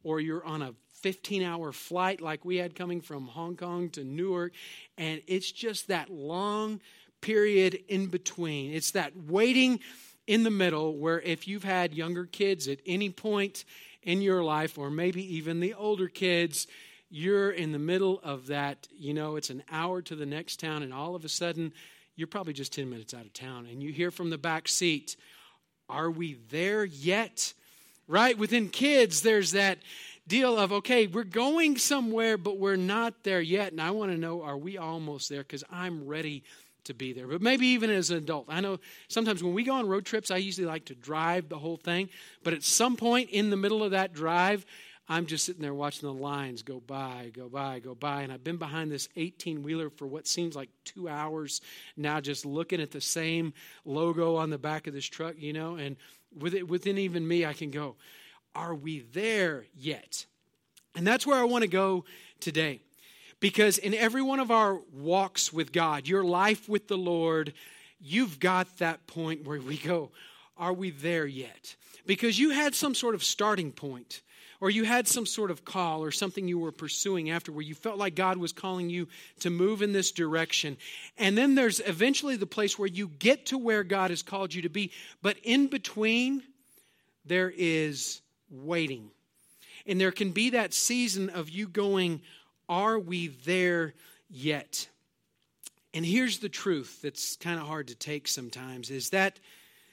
or 0.03 0.19
you're 0.19 0.45
on 0.45 0.62
a 0.62 0.73
15 1.01 1.43
hour 1.43 1.71
flight 1.71 2.21
like 2.21 2.45
we 2.45 2.57
had 2.57 2.75
coming 2.75 3.01
from 3.01 3.27
Hong 3.27 3.55
Kong 3.55 3.89
to 3.91 4.03
Newark. 4.03 4.53
And 4.97 5.21
it's 5.27 5.51
just 5.51 5.87
that 5.87 6.09
long 6.09 6.81
period 7.21 7.83
in 7.87 8.07
between. 8.07 8.73
It's 8.73 8.91
that 8.91 9.13
waiting 9.15 9.79
in 10.27 10.43
the 10.43 10.51
middle 10.51 10.95
where 10.95 11.19
if 11.21 11.47
you've 11.47 11.63
had 11.63 11.93
younger 11.93 12.25
kids 12.25 12.67
at 12.67 12.79
any 12.85 13.09
point 13.09 13.65
in 14.03 14.21
your 14.21 14.43
life, 14.43 14.77
or 14.77 14.89
maybe 14.89 15.35
even 15.35 15.59
the 15.59 15.73
older 15.73 16.07
kids, 16.07 16.67
you're 17.09 17.51
in 17.51 17.71
the 17.71 17.79
middle 17.79 18.19
of 18.23 18.47
that, 18.47 18.87
you 18.95 19.13
know, 19.13 19.35
it's 19.35 19.49
an 19.49 19.63
hour 19.71 20.01
to 20.03 20.15
the 20.15 20.25
next 20.25 20.59
town, 20.59 20.83
and 20.83 20.93
all 20.93 21.15
of 21.15 21.25
a 21.25 21.29
sudden, 21.29 21.73
you're 22.15 22.27
probably 22.27 22.53
just 22.53 22.73
10 22.73 22.89
minutes 22.89 23.13
out 23.13 23.25
of 23.25 23.33
town, 23.33 23.65
and 23.65 23.81
you 23.81 23.91
hear 23.91 24.11
from 24.11 24.29
the 24.29 24.37
back 24.37 24.67
seat, 24.67 25.15
Are 25.89 26.11
we 26.11 26.37
there 26.49 26.85
yet? 26.85 27.53
Right? 28.07 28.37
Within 28.37 28.69
kids, 28.69 29.21
there's 29.21 29.51
that 29.51 29.79
deal 30.29 30.57
of, 30.57 30.71
okay, 30.71 31.07
we're 31.07 31.25
going 31.25 31.77
somewhere, 31.77 32.38
but 32.38 32.57
we're 32.57 32.77
not 32.77 33.24
there 33.24 33.41
yet. 33.41 33.74
And 33.74 33.81
I 33.81 33.91
want 33.91 34.12
to 34.12 34.17
know, 34.17 34.43
are 34.43 34.57
we 34.57 34.77
almost 34.77 35.27
there? 35.27 35.41
Because 35.41 35.65
I'm 35.69 36.07
ready 36.07 36.43
to 36.86 36.93
be 36.93 37.12
there. 37.12 37.27
But 37.27 37.41
maybe 37.41 37.67
even 37.67 37.89
as 37.89 38.12
an 38.12 38.17
adult. 38.17 38.45
I 38.48 38.62
know 38.62 38.79
sometimes 39.09 39.43
when 39.43 39.53
we 39.53 39.63
go 39.63 39.74
on 39.74 39.89
road 39.89 40.05
trips, 40.05 40.31
I 40.31 40.38
usually 40.38 40.67
like 40.67 40.86
to 40.86 40.95
drive 40.95 41.50
the 41.50 41.57
whole 41.57 41.77
thing. 41.77 42.09
But 42.43 42.53
at 42.53 42.63
some 42.63 42.95
point 42.95 43.31
in 43.31 43.50
the 43.50 43.57
middle 43.57 43.83
of 43.83 43.91
that 43.91 44.13
drive, 44.13 44.65
I'm 45.09 45.25
just 45.25 45.43
sitting 45.43 45.63
there 45.63 45.74
watching 45.74 46.07
the 46.07 46.13
lines 46.13 46.62
go 46.62 46.79
by, 46.79 47.31
go 47.33 47.50
by, 47.50 47.79
go 47.79 47.95
by. 47.95 48.21
And 48.21 48.31
I've 48.31 48.43
been 48.43 48.57
behind 48.57 48.91
this 48.91 49.09
18 49.15 49.63
wheeler 49.63 49.89
for 49.89 50.05
what 50.05 50.27
seems 50.27 50.55
like 50.55 50.69
two 50.86 51.09
hours 51.09 51.62
now, 51.98 52.21
just 52.21 52.45
looking 52.45 52.79
at 52.79 52.91
the 52.91 53.01
same 53.01 53.53
logo 53.83 54.36
on 54.36 54.51
the 54.51 54.59
back 54.59 54.86
of 54.86 54.93
this 54.93 55.05
truck, 55.05 55.33
you 55.39 55.51
know. 55.51 55.75
And 55.75 55.98
within 56.38 57.00
even 57.00 57.27
me, 57.27 57.45
I 57.45 57.53
can 57.53 57.71
go, 57.71 57.95
are 58.55 58.75
we 58.75 58.99
there 59.13 59.65
yet? 59.75 60.25
And 60.95 61.05
that's 61.05 61.25
where 61.25 61.37
I 61.37 61.43
want 61.43 61.63
to 61.63 61.69
go 61.69 62.05
today. 62.39 62.81
Because 63.39 63.77
in 63.77 63.93
every 63.93 64.21
one 64.21 64.39
of 64.39 64.51
our 64.51 64.79
walks 64.93 65.53
with 65.53 65.71
God, 65.71 66.07
your 66.07 66.23
life 66.23 66.67
with 66.67 66.87
the 66.87 66.97
Lord, 66.97 67.53
you've 67.99 68.39
got 68.39 68.79
that 68.79 69.07
point 69.07 69.45
where 69.45 69.61
we 69.61 69.77
go, 69.77 70.11
are 70.57 70.73
we 70.73 70.91
there 70.91 71.25
yet? 71.25 71.75
Because 72.05 72.37
you 72.37 72.49
had 72.49 72.75
some 72.75 72.93
sort 72.93 73.15
of 73.15 73.23
starting 73.23 73.71
point 73.71 74.21
or 74.61 74.69
you 74.69 74.83
had 74.83 75.07
some 75.07 75.25
sort 75.25 75.51
of 75.51 75.63
call 75.63 76.03
or 76.03 76.11
something 76.11 76.47
you 76.47 76.59
were 76.59 76.71
pursuing 76.71 77.29
after 77.29 77.51
where 77.51 77.63
you 77.63 77.75
felt 77.75 77.97
like 77.97 78.15
God 78.15 78.37
was 78.37 78.51
calling 78.51 78.89
you 78.89 79.07
to 79.39 79.49
move 79.49 79.81
in 79.81 79.93
this 79.93 80.11
direction. 80.11 80.75
And 81.17 81.37
then 81.37 81.55
there's 81.55 81.79
eventually 81.79 82.35
the 82.35 82.45
place 82.45 82.77
where 82.77 82.89
you 82.89 83.07
get 83.07 83.47
to 83.47 83.57
where 83.57 83.83
God 83.83 84.09
has 84.09 84.21
called 84.21 84.53
you 84.53 84.63
to 84.63 84.69
be, 84.69 84.91
but 85.21 85.37
in 85.43 85.67
between, 85.67 86.43
there 87.25 87.53
is 87.55 88.21
waiting. 88.49 89.11
And 89.85 89.99
there 89.99 90.11
can 90.11 90.31
be 90.31 90.51
that 90.51 90.73
season 90.73 91.29
of 91.29 91.49
you 91.49 91.67
going, 91.67 92.21
Are 92.67 92.99
we 92.99 93.27
there 93.27 93.93
yet? 94.29 94.87
And 95.93 96.05
here's 96.05 96.39
the 96.39 96.49
truth 96.49 97.01
that's 97.01 97.35
kind 97.35 97.59
of 97.59 97.65
hard 97.65 97.87
to 97.87 97.95
take 97.95 98.27
sometimes 98.27 98.91
is 98.91 99.09
that 99.09 99.39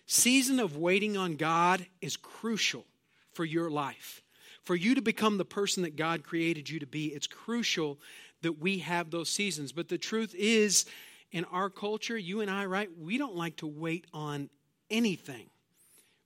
season 0.06 0.60
of 0.60 0.76
waiting 0.76 1.16
on 1.16 1.36
God 1.36 1.86
is 2.00 2.16
crucial 2.16 2.84
for 3.32 3.44
your 3.44 3.70
life. 3.70 4.22
For 4.62 4.74
you 4.74 4.96
to 4.96 5.00
become 5.00 5.38
the 5.38 5.44
person 5.44 5.84
that 5.84 5.96
God 5.96 6.24
created 6.24 6.68
you 6.68 6.80
to 6.80 6.86
be, 6.86 7.06
it's 7.06 7.28
crucial 7.28 7.98
that 8.42 8.58
we 8.58 8.78
have 8.78 9.10
those 9.10 9.28
seasons. 9.28 9.72
But 9.72 9.88
the 9.88 9.96
truth 9.96 10.34
is, 10.36 10.86
in 11.30 11.44
our 11.46 11.70
culture, 11.70 12.18
you 12.18 12.40
and 12.40 12.50
I, 12.50 12.66
right, 12.66 12.90
we 12.98 13.16
don't 13.16 13.36
like 13.36 13.56
to 13.58 13.66
wait 13.66 14.06
on 14.12 14.50
anything. 14.90 15.46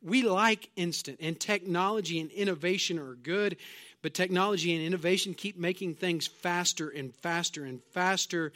We 0.03 0.23
like 0.23 0.71
instant, 0.77 1.19
and 1.21 1.39
technology 1.39 2.21
and 2.21 2.31
innovation 2.31 2.99
are 2.99 3.15
good, 3.15 3.57
but 4.03 4.15
technology 4.15 4.75
and 4.75 4.85
innovation 4.85 5.35
keep 5.35 5.59
making 5.59 5.97
things 5.97 6.27
faster 6.27 6.89
and 6.89 7.15
faster 7.17 7.65
and 7.65 7.83
faster 7.93 8.53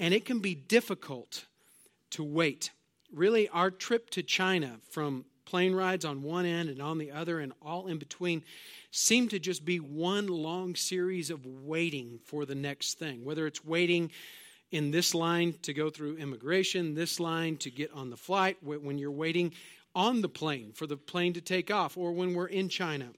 and 0.00 0.14
it 0.14 0.24
can 0.24 0.38
be 0.38 0.54
difficult 0.54 1.44
to 2.10 2.22
wait. 2.22 2.70
Really, 3.12 3.48
our 3.48 3.70
trip 3.70 4.10
to 4.10 4.22
China 4.22 4.76
from 4.90 5.24
plane 5.44 5.74
rides 5.74 6.04
on 6.04 6.22
one 6.22 6.44
end 6.44 6.68
and 6.68 6.80
on 6.80 6.98
the 6.98 7.10
other 7.10 7.40
and 7.40 7.52
all 7.62 7.86
in 7.86 7.98
between 7.98 8.42
seemed 8.90 9.30
to 9.30 9.38
just 9.38 9.64
be 9.64 9.80
one 9.80 10.26
long 10.26 10.74
series 10.74 11.30
of 11.30 11.44
waiting 11.46 12.20
for 12.24 12.44
the 12.44 12.54
next 12.54 12.98
thing. 12.98 13.24
Whether 13.24 13.46
it's 13.46 13.64
waiting 13.64 14.10
in 14.70 14.90
this 14.90 15.14
line 15.14 15.54
to 15.62 15.72
go 15.72 15.88
through 15.88 16.18
immigration, 16.18 16.94
this 16.94 17.18
line 17.18 17.56
to 17.58 17.70
get 17.70 17.90
on 17.92 18.10
the 18.10 18.16
flight, 18.16 18.58
when 18.62 18.98
you're 18.98 19.10
waiting 19.10 19.52
on 19.98 20.22
the 20.22 20.28
plane 20.28 20.70
for 20.72 20.86
the 20.86 20.96
plane 20.96 21.32
to 21.32 21.40
take 21.40 21.72
off, 21.72 21.96
or 21.96 22.12
when 22.12 22.32
we're 22.32 22.46
in 22.46 22.68
China, 22.68 23.08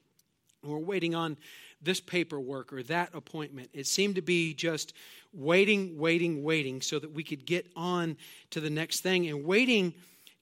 we're 0.63 0.79
waiting 0.79 1.13
on 1.13 1.37
this 1.79 1.99
paperwork 1.99 2.73
or 2.73 2.81
that 2.81 3.13
appointment. 3.13 3.69
It 3.71 3.85
seemed 3.85 4.15
to 4.15 4.23
be 4.23 4.55
just 4.55 4.93
waiting, 5.31 5.99
waiting, 5.99 6.43
waiting 6.43 6.81
so 6.81 6.97
that 6.97 7.11
we 7.11 7.23
could 7.23 7.45
get 7.45 7.67
on 7.75 8.17
to 8.49 8.59
the 8.59 8.71
next 8.71 9.01
thing. 9.01 9.29
And 9.29 9.45
waiting 9.45 9.93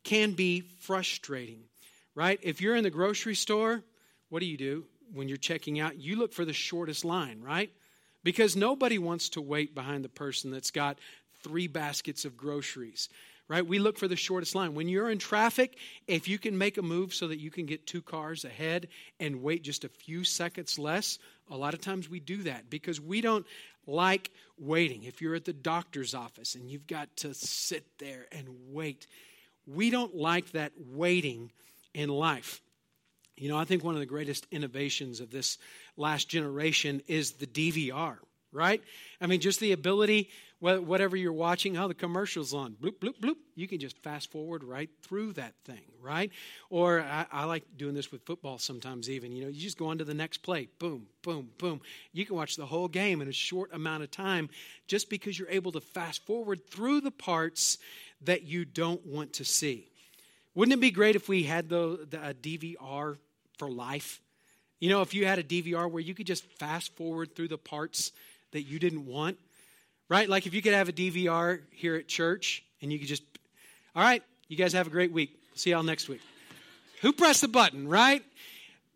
can 0.05 0.31
be 0.31 0.61
frustrating, 0.61 1.59
right? 2.15 2.39
If 2.41 2.61
you're 2.61 2.77
in 2.77 2.85
the 2.85 2.89
grocery 2.89 3.35
store, 3.35 3.83
what 4.29 4.39
do 4.39 4.45
you 4.45 4.57
do 4.57 4.85
when 5.13 5.27
you're 5.27 5.37
checking 5.37 5.81
out? 5.81 5.99
You 5.99 6.15
look 6.15 6.31
for 6.31 6.45
the 6.45 6.53
shortest 6.53 7.03
line, 7.03 7.41
right? 7.41 7.69
Because 8.23 8.55
nobody 8.55 8.97
wants 8.97 9.27
to 9.29 9.41
wait 9.41 9.75
behind 9.75 10.05
the 10.05 10.09
person 10.09 10.51
that's 10.51 10.71
got 10.71 10.99
three 11.43 11.67
baskets 11.67 12.23
of 12.23 12.37
groceries 12.37 13.09
right? 13.49 13.65
We 13.65 13.79
look 13.79 13.97
for 13.97 14.07
the 14.07 14.15
shortest 14.15 14.55
line. 14.55 14.75
When 14.75 14.87
you're 14.87 15.09
in 15.09 15.17
traffic, 15.17 15.77
if 16.07 16.29
you 16.29 16.37
can 16.37 16.57
make 16.57 16.77
a 16.77 16.81
move 16.81 17.13
so 17.13 17.27
that 17.27 17.39
you 17.39 17.51
can 17.51 17.65
get 17.65 17.85
two 17.85 18.01
cars 18.01 18.45
ahead 18.45 18.87
and 19.19 19.41
wait 19.41 19.63
just 19.63 19.83
a 19.83 19.89
few 19.89 20.23
seconds 20.23 20.79
less, 20.79 21.17
a 21.49 21.57
lot 21.57 21.73
of 21.73 21.81
times 21.81 22.09
we 22.09 22.19
do 22.19 22.43
that 22.43 22.69
because 22.69 23.01
we 23.01 23.19
don't 23.19 23.45
like 23.87 24.29
waiting. 24.59 25.03
If 25.03 25.21
you're 25.21 25.35
at 25.35 25.45
the 25.45 25.53
doctor's 25.53 26.13
office 26.13 26.53
and 26.53 26.69
you've 26.69 26.87
got 26.87 27.13
to 27.17 27.33
sit 27.33 27.85
there 27.97 28.27
and 28.31 28.47
wait, 28.69 29.07
we 29.65 29.89
don't 29.89 30.15
like 30.15 30.51
that 30.51 30.71
waiting 30.93 31.51
in 31.95 32.09
life. 32.09 32.61
You 33.35 33.49
know, 33.49 33.57
I 33.57 33.65
think 33.65 33.83
one 33.83 33.95
of 33.95 33.99
the 33.99 34.05
greatest 34.05 34.45
innovations 34.51 35.21
of 35.21 35.31
this 35.31 35.57
last 35.97 36.29
generation 36.29 37.01
is 37.07 37.31
the 37.31 37.47
DVR, 37.47 38.17
right? 38.51 38.81
I 39.21 39.27
mean, 39.27 39.39
just 39.39 39.59
the 39.59 39.71
ability 39.71 40.29
whatever 40.59 41.15
you're 41.15 41.31
watching, 41.31 41.77
oh, 41.77 41.87
the 41.87 41.93
commercial's 41.93 42.53
on, 42.53 42.73
bloop, 42.73 42.99
bloop, 42.99 43.17
bloop. 43.19 43.37
You 43.55 43.67
can 43.67 43.79
just 43.79 43.97
fast 43.99 44.29
forward 44.29 44.63
right 44.63 44.89
through 45.03 45.33
that 45.33 45.53
thing, 45.63 45.83
right? 46.01 46.31
Or 46.69 46.99
I, 46.99 47.25
I, 47.31 47.45
like 47.45 47.63
doing 47.77 47.93
this 47.93 48.11
with 48.11 48.23
football 48.23 48.57
sometimes, 48.57 49.09
even. 49.09 49.31
You 49.31 49.43
know, 49.43 49.49
you 49.49 49.61
just 49.61 49.77
go 49.77 49.87
on 49.87 49.99
to 49.99 50.03
the 50.03 50.13
next 50.13 50.39
play, 50.39 50.67
boom, 50.77 51.07
boom, 51.21 51.49
boom. 51.57 51.79
You 52.11 52.25
can 52.25 52.35
watch 52.35 52.57
the 52.57 52.65
whole 52.65 52.89
game 52.89 53.21
in 53.21 53.29
a 53.29 53.33
short 53.33 53.73
amount 53.73 54.03
of 54.03 54.11
time 54.11 54.49
just 54.85 55.09
because 55.09 55.39
you're 55.39 55.49
able 55.49 55.71
to 55.71 55.81
fast 55.81 56.25
forward 56.25 56.69
through 56.69 57.01
the 57.01 57.11
parts 57.11 57.77
that 58.23 58.43
you 58.43 58.65
don't 58.65 59.05
want 59.05 59.33
to 59.33 59.45
see. 59.45 59.87
Wouldn't 60.55 60.73
it 60.73 60.81
be 60.81 60.91
great 60.91 61.15
if 61.15 61.29
we 61.29 61.43
had 61.43 61.69
the, 61.69 62.05
the 62.09 62.29
a 62.29 62.33
DVR 62.33 63.17
for 63.57 63.71
life? 63.71 64.19
You 64.81 64.89
know, 64.89 65.01
if 65.01 65.13
you 65.13 65.25
had 65.25 65.39
a 65.39 65.43
DVR 65.43 65.89
where 65.89 66.01
you 66.01 66.13
could 66.13 66.27
just 66.27 66.43
fast 66.59 66.95
forward 66.97 67.33
through 67.33 67.47
the 67.49 67.57
parts 67.57 68.11
that 68.51 68.63
you 68.63 68.79
didn't 68.79 69.05
want 69.05 69.37
right? 70.09 70.27
Like 70.27 70.47
if 70.47 70.53
you 70.53 70.61
could 70.61 70.73
have 70.73 70.89
a 70.89 70.91
DVR 70.91 71.61
here 71.71 71.95
at 71.95 72.07
church 72.07 72.63
and 72.81 72.91
you 72.91 72.99
could 72.99 73.07
just, 73.07 73.23
all 73.95 74.03
right, 74.03 74.23
you 74.47 74.57
guys 74.57 74.73
have 74.73 74.87
a 74.87 74.89
great 74.89 75.11
week. 75.11 75.39
See 75.53 75.69
y'all 75.69 75.83
next 75.83 76.09
week. 76.09 76.21
Who 77.01 77.13
pressed 77.13 77.41
the 77.41 77.47
button, 77.47 77.87
right? 77.87 78.23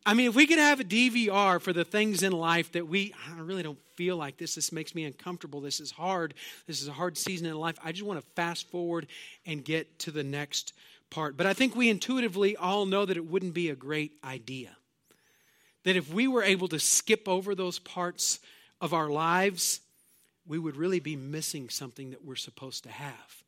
I 0.05 0.15
mean, 0.15 0.27
if 0.27 0.35
we 0.35 0.47
could 0.47 0.59
have 0.59 0.81
a 0.81 0.83
DVR 0.83 1.61
for 1.61 1.71
the 1.71 1.85
things 1.85 2.23
in 2.23 2.33
life 2.33 2.73
that 2.73 2.87
we, 2.87 3.13
I 3.31 3.39
really 3.39 3.63
don't 3.63 3.79
feel 3.95 4.17
like 4.17 4.37
this, 4.37 4.55
this 4.55 4.73
makes 4.73 4.93
me 4.93 5.05
uncomfortable, 5.05 5.61
this 5.61 5.79
is 5.79 5.91
hard, 5.91 6.33
this 6.67 6.81
is 6.81 6.89
a 6.89 6.91
hard 6.91 7.17
season 7.17 7.47
in 7.47 7.55
life, 7.55 7.77
I 7.81 7.93
just 7.93 8.03
want 8.03 8.19
to 8.19 8.25
fast 8.35 8.69
forward 8.69 9.07
and 9.45 9.63
get 9.63 9.99
to 9.99 10.11
the 10.11 10.23
next 10.23 10.73
part. 11.09 11.37
But 11.37 11.45
I 11.45 11.53
think 11.53 11.75
we 11.75 11.89
intuitively 11.89 12.57
all 12.57 12.85
know 12.85 13.05
that 13.05 13.15
it 13.15 13.25
wouldn't 13.25 13.53
be 13.53 13.69
a 13.69 13.75
great 13.75 14.11
idea. 14.25 14.75
That 15.85 15.95
if 15.95 16.13
we 16.13 16.27
were 16.27 16.43
able 16.43 16.67
to 16.69 16.79
skip 16.79 17.29
over 17.29 17.55
those 17.55 17.79
parts 17.79 18.39
of 18.81 18.93
our 18.93 19.09
lives, 19.09 19.79
we 20.45 20.59
would 20.59 20.75
really 20.75 20.99
be 20.99 21.15
missing 21.15 21.69
something 21.69 22.11
that 22.11 22.23
we're 22.23 22.35
supposed 22.35 22.83
to 22.83 22.91
have. 22.91 23.43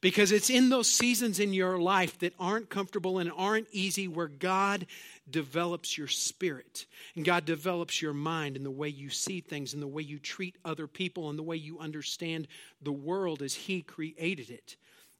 Because 0.00 0.30
it's 0.30 0.50
in 0.50 0.68
those 0.68 0.88
seasons 0.88 1.40
in 1.40 1.52
your 1.52 1.76
life 1.78 2.20
that 2.20 2.32
aren't 2.38 2.70
comfortable 2.70 3.18
and 3.18 3.32
aren't 3.36 3.66
easy 3.72 4.06
where 4.06 4.28
God 4.28 4.86
develops 5.28 5.98
your 5.98 6.06
spirit 6.06 6.86
and 7.16 7.24
God 7.24 7.44
develops 7.44 8.00
your 8.00 8.14
mind 8.14 8.56
and 8.56 8.64
the 8.64 8.70
way 8.70 8.88
you 8.88 9.10
see 9.10 9.40
things 9.40 9.74
and 9.74 9.82
the 9.82 9.88
way 9.88 10.02
you 10.02 10.20
treat 10.20 10.54
other 10.64 10.86
people 10.86 11.30
and 11.30 11.38
the 11.38 11.42
way 11.42 11.56
you 11.56 11.80
understand 11.80 12.46
the 12.80 12.92
world 12.92 13.42
as 13.42 13.54
He 13.54 13.82
created 13.82 14.50
it. 14.50 14.76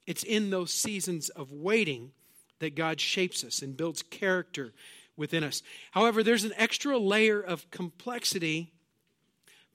It's 0.07 0.23
in 0.23 0.49
those 0.49 0.71
seasons 0.71 1.27
of 1.29 1.51
waiting 1.51 2.11
that 2.59 2.75
God 2.75 3.01
shapes 3.01 3.43
us 3.43 3.61
and 3.61 3.75
builds 3.75 4.01
character 4.01 4.71
within 5.17 5.43
us. 5.43 5.61
However, 5.91 6.23
there's 6.23 6.45
an 6.45 6.53
extra 6.55 6.97
layer 6.97 7.41
of 7.41 7.69
complexity 7.69 8.71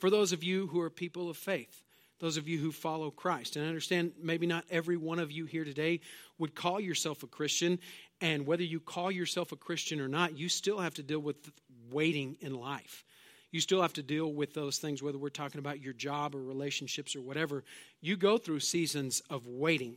for 0.05 0.11
those 0.11 0.33
of 0.33 0.45
you 0.45 0.67
who 0.67 0.83
are 0.83 0.91
people 0.91 1.31
of 1.31 1.37
faith, 1.39 1.83
those 2.19 2.37
of 2.37 2.47
you 2.47 2.59
who 2.59 2.73
follow 2.73 3.11
Christ. 3.11 3.57
And 3.57 3.65
I 3.65 3.69
understand 3.69 4.13
maybe 4.23 4.47
not 4.47 4.67
every 4.69 4.99
one 4.99 5.19
of 5.19 5.33
you 5.33 5.47
here 5.47 5.65
today 5.65 6.01
would 6.37 6.55
call 6.55 6.79
yourself 6.79 7.23
a 7.23 7.27
Christian, 7.27 7.79
and 8.21 8.47
whether 8.47 8.63
you 8.63 8.81
call 8.81 9.11
yourself 9.11 9.51
a 9.51 9.57
Christian 9.57 10.03
or 10.03 10.09
not, 10.09 10.37
you 10.37 10.51
still 10.51 10.79
have 10.79 10.93
to 10.97 11.03
deal 11.03 11.21
with 11.21 11.51
waiting 11.91 12.37
in 12.43 12.53
life. 12.53 13.03
You 13.51 13.63
still 13.63 13.81
have 13.81 13.95
to 13.95 14.03
deal 14.03 14.31
with 14.31 14.53
those 14.53 14.77
things, 14.77 15.03
whether 15.03 15.17
we're 15.17 15.31
talking 15.31 15.59
about 15.59 15.81
your 15.81 15.95
job 15.95 16.35
or 16.35 16.43
relationships 16.43 17.17
or 17.17 17.23
whatever. 17.23 17.65
You 18.03 18.19
go 18.19 18.37
through 18.37 18.61
seasons 18.61 19.23
of 19.31 19.47
waiting. 19.47 19.97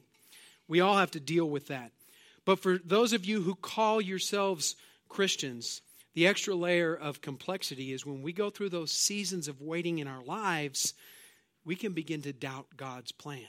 We 0.69 0.79
all 0.79 0.95
have 0.95 1.11
to 1.11 1.19
deal 1.19 1.49
with 1.49 1.67
that. 1.67 1.91
But 2.45 2.59
for 2.59 2.77
those 2.77 3.11
of 3.11 3.25
you 3.25 3.41
who 3.41 3.55
call 3.55 3.99
yourselves 3.99 4.77
Christians, 5.09 5.81
the 6.17 6.25
extra 6.25 6.55
layer 6.55 6.95
of 6.95 7.21
complexity 7.21 7.93
is 7.93 8.03
when 8.03 8.23
we 8.23 8.33
go 8.33 8.49
through 8.49 8.69
those 8.69 8.91
seasons 8.91 9.47
of 9.47 9.61
waiting 9.61 9.99
in 9.99 10.07
our 10.07 10.23
lives, 10.23 10.95
we 11.63 11.75
can 11.75 11.93
begin 11.93 12.23
to 12.23 12.33
doubt 12.33 12.65
God's 12.75 13.11
plan. 13.11 13.45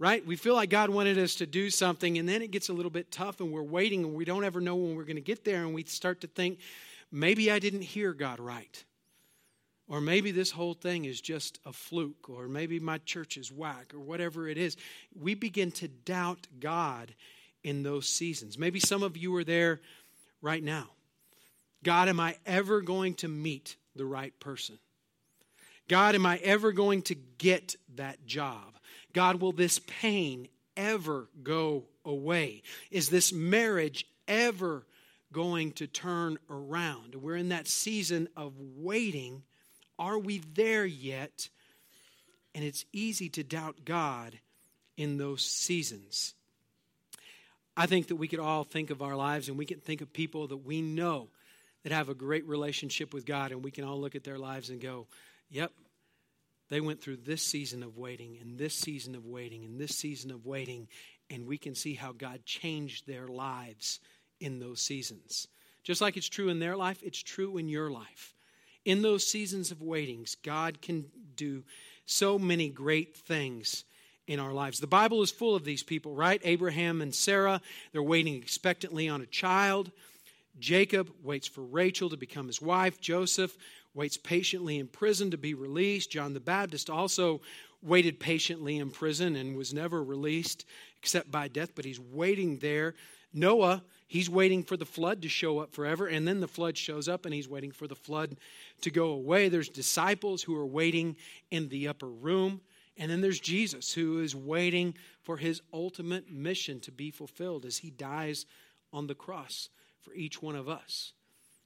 Right? 0.00 0.26
We 0.26 0.34
feel 0.34 0.56
like 0.56 0.70
God 0.70 0.90
wanted 0.90 1.18
us 1.18 1.36
to 1.36 1.46
do 1.46 1.70
something, 1.70 2.18
and 2.18 2.28
then 2.28 2.42
it 2.42 2.50
gets 2.50 2.68
a 2.68 2.72
little 2.72 2.90
bit 2.90 3.12
tough, 3.12 3.38
and 3.38 3.52
we're 3.52 3.62
waiting, 3.62 4.02
and 4.02 4.14
we 4.14 4.24
don't 4.24 4.42
ever 4.42 4.60
know 4.60 4.74
when 4.74 4.96
we're 4.96 5.04
going 5.04 5.14
to 5.14 5.22
get 5.22 5.44
there, 5.44 5.62
and 5.62 5.72
we 5.72 5.84
start 5.84 6.22
to 6.22 6.26
think, 6.26 6.58
maybe 7.12 7.48
I 7.48 7.60
didn't 7.60 7.82
hear 7.82 8.12
God 8.12 8.40
right. 8.40 8.84
Or 9.86 10.00
maybe 10.00 10.32
this 10.32 10.50
whole 10.50 10.74
thing 10.74 11.04
is 11.04 11.20
just 11.20 11.60
a 11.64 11.72
fluke, 11.72 12.28
or 12.28 12.48
maybe 12.48 12.80
my 12.80 12.98
church 12.98 13.36
is 13.36 13.52
whack, 13.52 13.94
or 13.94 14.00
whatever 14.00 14.48
it 14.48 14.58
is. 14.58 14.76
We 15.14 15.36
begin 15.36 15.70
to 15.70 15.86
doubt 15.86 16.48
God 16.58 17.14
in 17.62 17.84
those 17.84 18.08
seasons. 18.08 18.58
Maybe 18.58 18.80
some 18.80 19.04
of 19.04 19.16
you 19.16 19.32
are 19.36 19.44
there 19.44 19.78
right 20.42 20.64
now. 20.64 20.88
God, 21.86 22.08
am 22.08 22.18
I 22.18 22.34
ever 22.44 22.80
going 22.80 23.14
to 23.14 23.28
meet 23.28 23.76
the 23.94 24.04
right 24.04 24.36
person? 24.40 24.76
God, 25.86 26.16
am 26.16 26.26
I 26.26 26.38
ever 26.38 26.72
going 26.72 27.02
to 27.02 27.14
get 27.14 27.76
that 27.94 28.26
job? 28.26 28.74
God, 29.12 29.40
will 29.40 29.52
this 29.52 29.78
pain 29.86 30.48
ever 30.76 31.28
go 31.44 31.84
away? 32.04 32.64
Is 32.90 33.08
this 33.08 33.32
marriage 33.32 34.04
ever 34.26 34.84
going 35.32 35.70
to 35.74 35.86
turn 35.86 36.38
around? 36.50 37.14
We're 37.14 37.36
in 37.36 37.50
that 37.50 37.68
season 37.68 38.28
of 38.36 38.54
waiting. 38.58 39.44
Are 39.96 40.18
we 40.18 40.38
there 40.54 40.84
yet? 40.84 41.48
And 42.52 42.64
it's 42.64 42.84
easy 42.92 43.28
to 43.28 43.44
doubt 43.44 43.84
God 43.84 44.40
in 44.96 45.18
those 45.18 45.42
seasons. 45.42 46.34
I 47.76 47.86
think 47.86 48.08
that 48.08 48.16
we 48.16 48.26
could 48.26 48.40
all 48.40 48.64
think 48.64 48.90
of 48.90 49.02
our 49.02 49.14
lives 49.14 49.48
and 49.48 49.56
we 49.56 49.66
can 49.66 49.78
think 49.78 50.00
of 50.00 50.12
people 50.12 50.48
that 50.48 50.66
we 50.66 50.82
know 50.82 51.28
that 51.86 51.92
have 51.92 52.08
a 52.08 52.14
great 52.14 52.44
relationship 52.48 53.14
with 53.14 53.24
God, 53.24 53.52
and 53.52 53.62
we 53.62 53.70
can 53.70 53.84
all 53.84 54.00
look 54.00 54.16
at 54.16 54.24
their 54.24 54.40
lives 54.40 54.70
and 54.70 54.80
go, 54.80 55.06
yep, 55.48 55.70
they 56.68 56.80
went 56.80 57.00
through 57.00 57.18
this 57.18 57.44
season 57.44 57.84
of 57.84 57.96
waiting, 57.96 58.38
and 58.40 58.58
this 58.58 58.74
season 58.74 59.14
of 59.14 59.24
waiting, 59.24 59.64
and 59.64 59.78
this 59.78 59.94
season 59.94 60.32
of 60.32 60.44
waiting, 60.44 60.88
and 61.30 61.46
we 61.46 61.58
can 61.58 61.76
see 61.76 61.94
how 61.94 62.10
God 62.10 62.44
changed 62.44 63.06
their 63.06 63.28
lives 63.28 64.00
in 64.40 64.58
those 64.58 64.82
seasons. 64.82 65.46
Just 65.84 66.00
like 66.00 66.16
it's 66.16 66.28
true 66.28 66.48
in 66.48 66.58
their 66.58 66.76
life, 66.76 66.98
it's 67.04 67.22
true 67.22 67.56
in 67.56 67.68
your 67.68 67.88
life. 67.88 68.34
In 68.84 69.02
those 69.02 69.24
seasons 69.24 69.70
of 69.70 69.80
waitings, 69.80 70.34
God 70.42 70.82
can 70.82 71.04
do 71.36 71.62
so 72.04 72.36
many 72.36 72.68
great 72.68 73.16
things 73.16 73.84
in 74.26 74.40
our 74.40 74.52
lives. 74.52 74.80
The 74.80 74.88
Bible 74.88 75.22
is 75.22 75.30
full 75.30 75.54
of 75.54 75.64
these 75.64 75.84
people, 75.84 76.16
right? 76.16 76.40
Abraham 76.42 77.00
and 77.00 77.14
Sarah, 77.14 77.60
they're 77.92 78.02
waiting 78.02 78.34
expectantly 78.34 79.08
on 79.08 79.20
a 79.20 79.26
child. 79.26 79.92
Jacob 80.58 81.10
waits 81.22 81.46
for 81.46 81.62
Rachel 81.62 82.10
to 82.10 82.16
become 82.16 82.46
his 82.46 82.62
wife. 82.62 83.00
Joseph 83.00 83.56
waits 83.94 84.16
patiently 84.16 84.78
in 84.78 84.86
prison 84.86 85.30
to 85.30 85.38
be 85.38 85.54
released. 85.54 86.10
John 86.10 86.34
the 86.34 86.40
Baptist 86.40 86.90
also 86.90 87.40
waited 87.82 88.18
patiently 88.18 88.78
in 88.78 88.90
prison 88.90 89.36
and 89.36 89.56
was 89.56 89.74
never 89.74 90.02
released 90.02 90.64
except 90.98 91.30
by 91.30 91.48
death, 91.48 91.72
but 91.74 91.84
he's 91.84 92.00
waiting 92.00 92.58
there. 92.58 92.94
Noah, 93.32 93.82
he's 94.06 94.30
waiting 94.30 94.62
for 94.62 94.76
the 94.76 94.86
flood 94.86 95.22
to 95.22 95.28
show 95.28 95.58
up 95.58 95.72
forever, 95.74 96.06
and 96.06 96.26
then 96.26 96.40
the 96.40 96.48
flood 96.48 96.76
shows 96.76 97.08
up 97.08 97.26
and 97.26 97.34
he's 97.34 97.48
waiting 97.48 97.70
for 97.70 97.86
the 97.86 97.94
flood 97.94 98.36
to 98.80 98.90
go 98.90 99.08
away. 99.08 99.48
There's 99.48 99.68
disciples 99.68 100.42
who 100.42 100.56
are 100.56 100.66
waiting 100.66 101.16
in 101.50 101.68
the 101.68 101.88
upper 101.88 102.08
room. 102.08 102.60
And 102.98 103.10
then 103.10 103.20
there's 103.20 103.40
Jesus 103.40 103.92
who 103.92 104.22
is 104.22 104.34
waiting 104.34 104.94
for 105.22 105.36
his 105.36 105.60
ultimate 105.70 106.30
mission 106.30 106.80
to 106.80 106.90
be 106.90 107.10
fulfilled 107.10 107.66
as 107.66 107.76
he 107.76 107.90
dies 107.90 108.46
on 108.90 109.06
the 109.06 109.14
cross 109.14 109.68
for 110.06 110.14
each 110.14 110.40
one 110.40 110.54
of 110.54 110.68
us. 110.68 111.12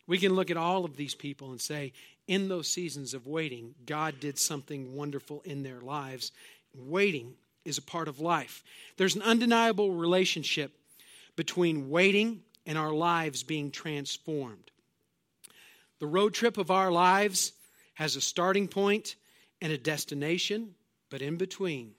We 0.06 0.18
can 0.18 0.34
look 0.34 0.50
at 0.50 0.56
all 0.56 0.86
of 0.86 0.96
these 0.96 1.14
people 1.14 1.50
and 1.50 1.60
say, 1.60 1.92
in 2.26 2.48
those 2.48 2.68
seasons 2.68 3.12
of 3.12 3.26
waiting, 3.26 3.74
God 3.84 4.18
did 4.18 4.38
something 4.38 4.94
wonderful 4.94 5.42
in 5.44 5.62
their 5.62 5.80
lives. 5.80 6.32
Waiting 6.74 7.34
is 7.66 7.76
a 7.76 7.82
part 7.82 8.08
of 8.08 8.18
life. 8.18 8.64
There's 8.96 9.14
an 9.14 9.22
undeniable 9.22 9.90
relationship 9.92 10.72
between 11.36 11.90
waiting 11.90 12.40
and 12.64 12.78
our 12.78 12.92
lives 12.92 13.42
being 13.42 13.70
transformed. 13.70 14.70
The 15.98 16.06
road 16.06 16.32
trip 16.32 16.56
of 16.56 16.70
our 16.70 16.90
lives 16.90 17.52
has 17.94 18.16
a 18.16 18.20
starting 18.22 18.68
point 18.68 19.16
and 19.60 19.70
a 19.70 19.78
destination, 19.78 20.74
but 21.10 21.20
in 21.20 21.36
between, 21.36 21.92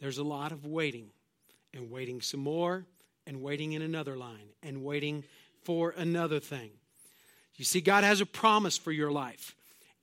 there's 0.00 0.18
a 0.18 0.24
lot 0.24 0.50
of 0.50 0.66
waiting 0.66 1.10
and 1.72 1.90
waiting 1.90 2.20
some 2.20 2.40
more 2.40 2.84
and 3.28 3.42
waiting 3.42 3.72
in 3.72 3.82
another 3.82 4.16
line 4.16 4.48
and 4.62 4.82
waiting 4.82 5.22
for 5.64 5.90
another 5.96 6.40
thing. 6.40 6.70
You 7.56 7.64
see, 7.64 7.80
God 7.80 8.04
has 8.04 8.20
a 8.20 8.26
promise 8.26 8.76
for 8.76 8.92
your 8.92 9.10
life, 9.10 9.54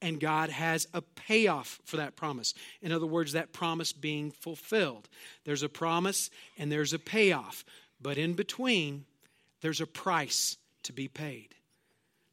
and 0.02 0.20
God 0.20 0.50
has 0.50 0.88
a 0.94 1.02
payoff 1.02 1.80
for 1.86 1.98
that 1.98 2.16
promise. 2.16 2.54
In 2.82 2.92
other 2.92 3.06
words, 3.06 3.32
that 3.32 3.54
promise 3.54 3.94
being 3.94 4.32
fulfilled. 4.32 5.08
There's 5.46 5.64
a 5.64 5.70
promise 5.70 6.30
and 6.58 6.72
there's 6.72 6.94
a 6.94 7.00
payoff, 7.00 7.64
but 8.02 8.18
in 8.18 8.34
between, 8.34 9.06
there's 9.62 9.82
a 9.82 9.88
price 9.88 10.58
to 10.84 10.94
be 10.94 11.08
paid. 11.08 11.56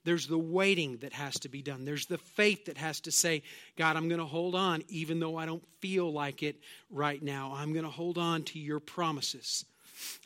There's 0.05 0.27
the 0.27 0.39
waiting 0.39 0.97
that 0.99 1.13
has 1.13 1.39
to 1.41 1.49
be 1.49 1.63
done. 1.63 1.85
There's 1.85 2.07
the 2.07 2.19
faith 2.19 2.65
that 2.65 2.77
has 2.77 3.01
to 3.03 3.13
say, 3.13 3.43
God, 3.77 3.97
I'm 3.97 4.09
going 4.09 4.21
to 4.21 4.27
hold 4.27 4.57
on 4.57 4.83
even 4.89 5.21
though 5.21 5.37
I 5.37 5.47
don't 5.47 5.65
feel 5.81 6.13
like 6.13 6.43
it 6.43 6.57
right 6.91 7.23
now. 7.23 7.55
I'm 7.57 7.73
going 7.73 7.85
to 7.85 7.91
hold 7.91 8.19
on 8.19 8.43
to 8.45 8.59
your 8.59 8.81
promises. 8.81 9.65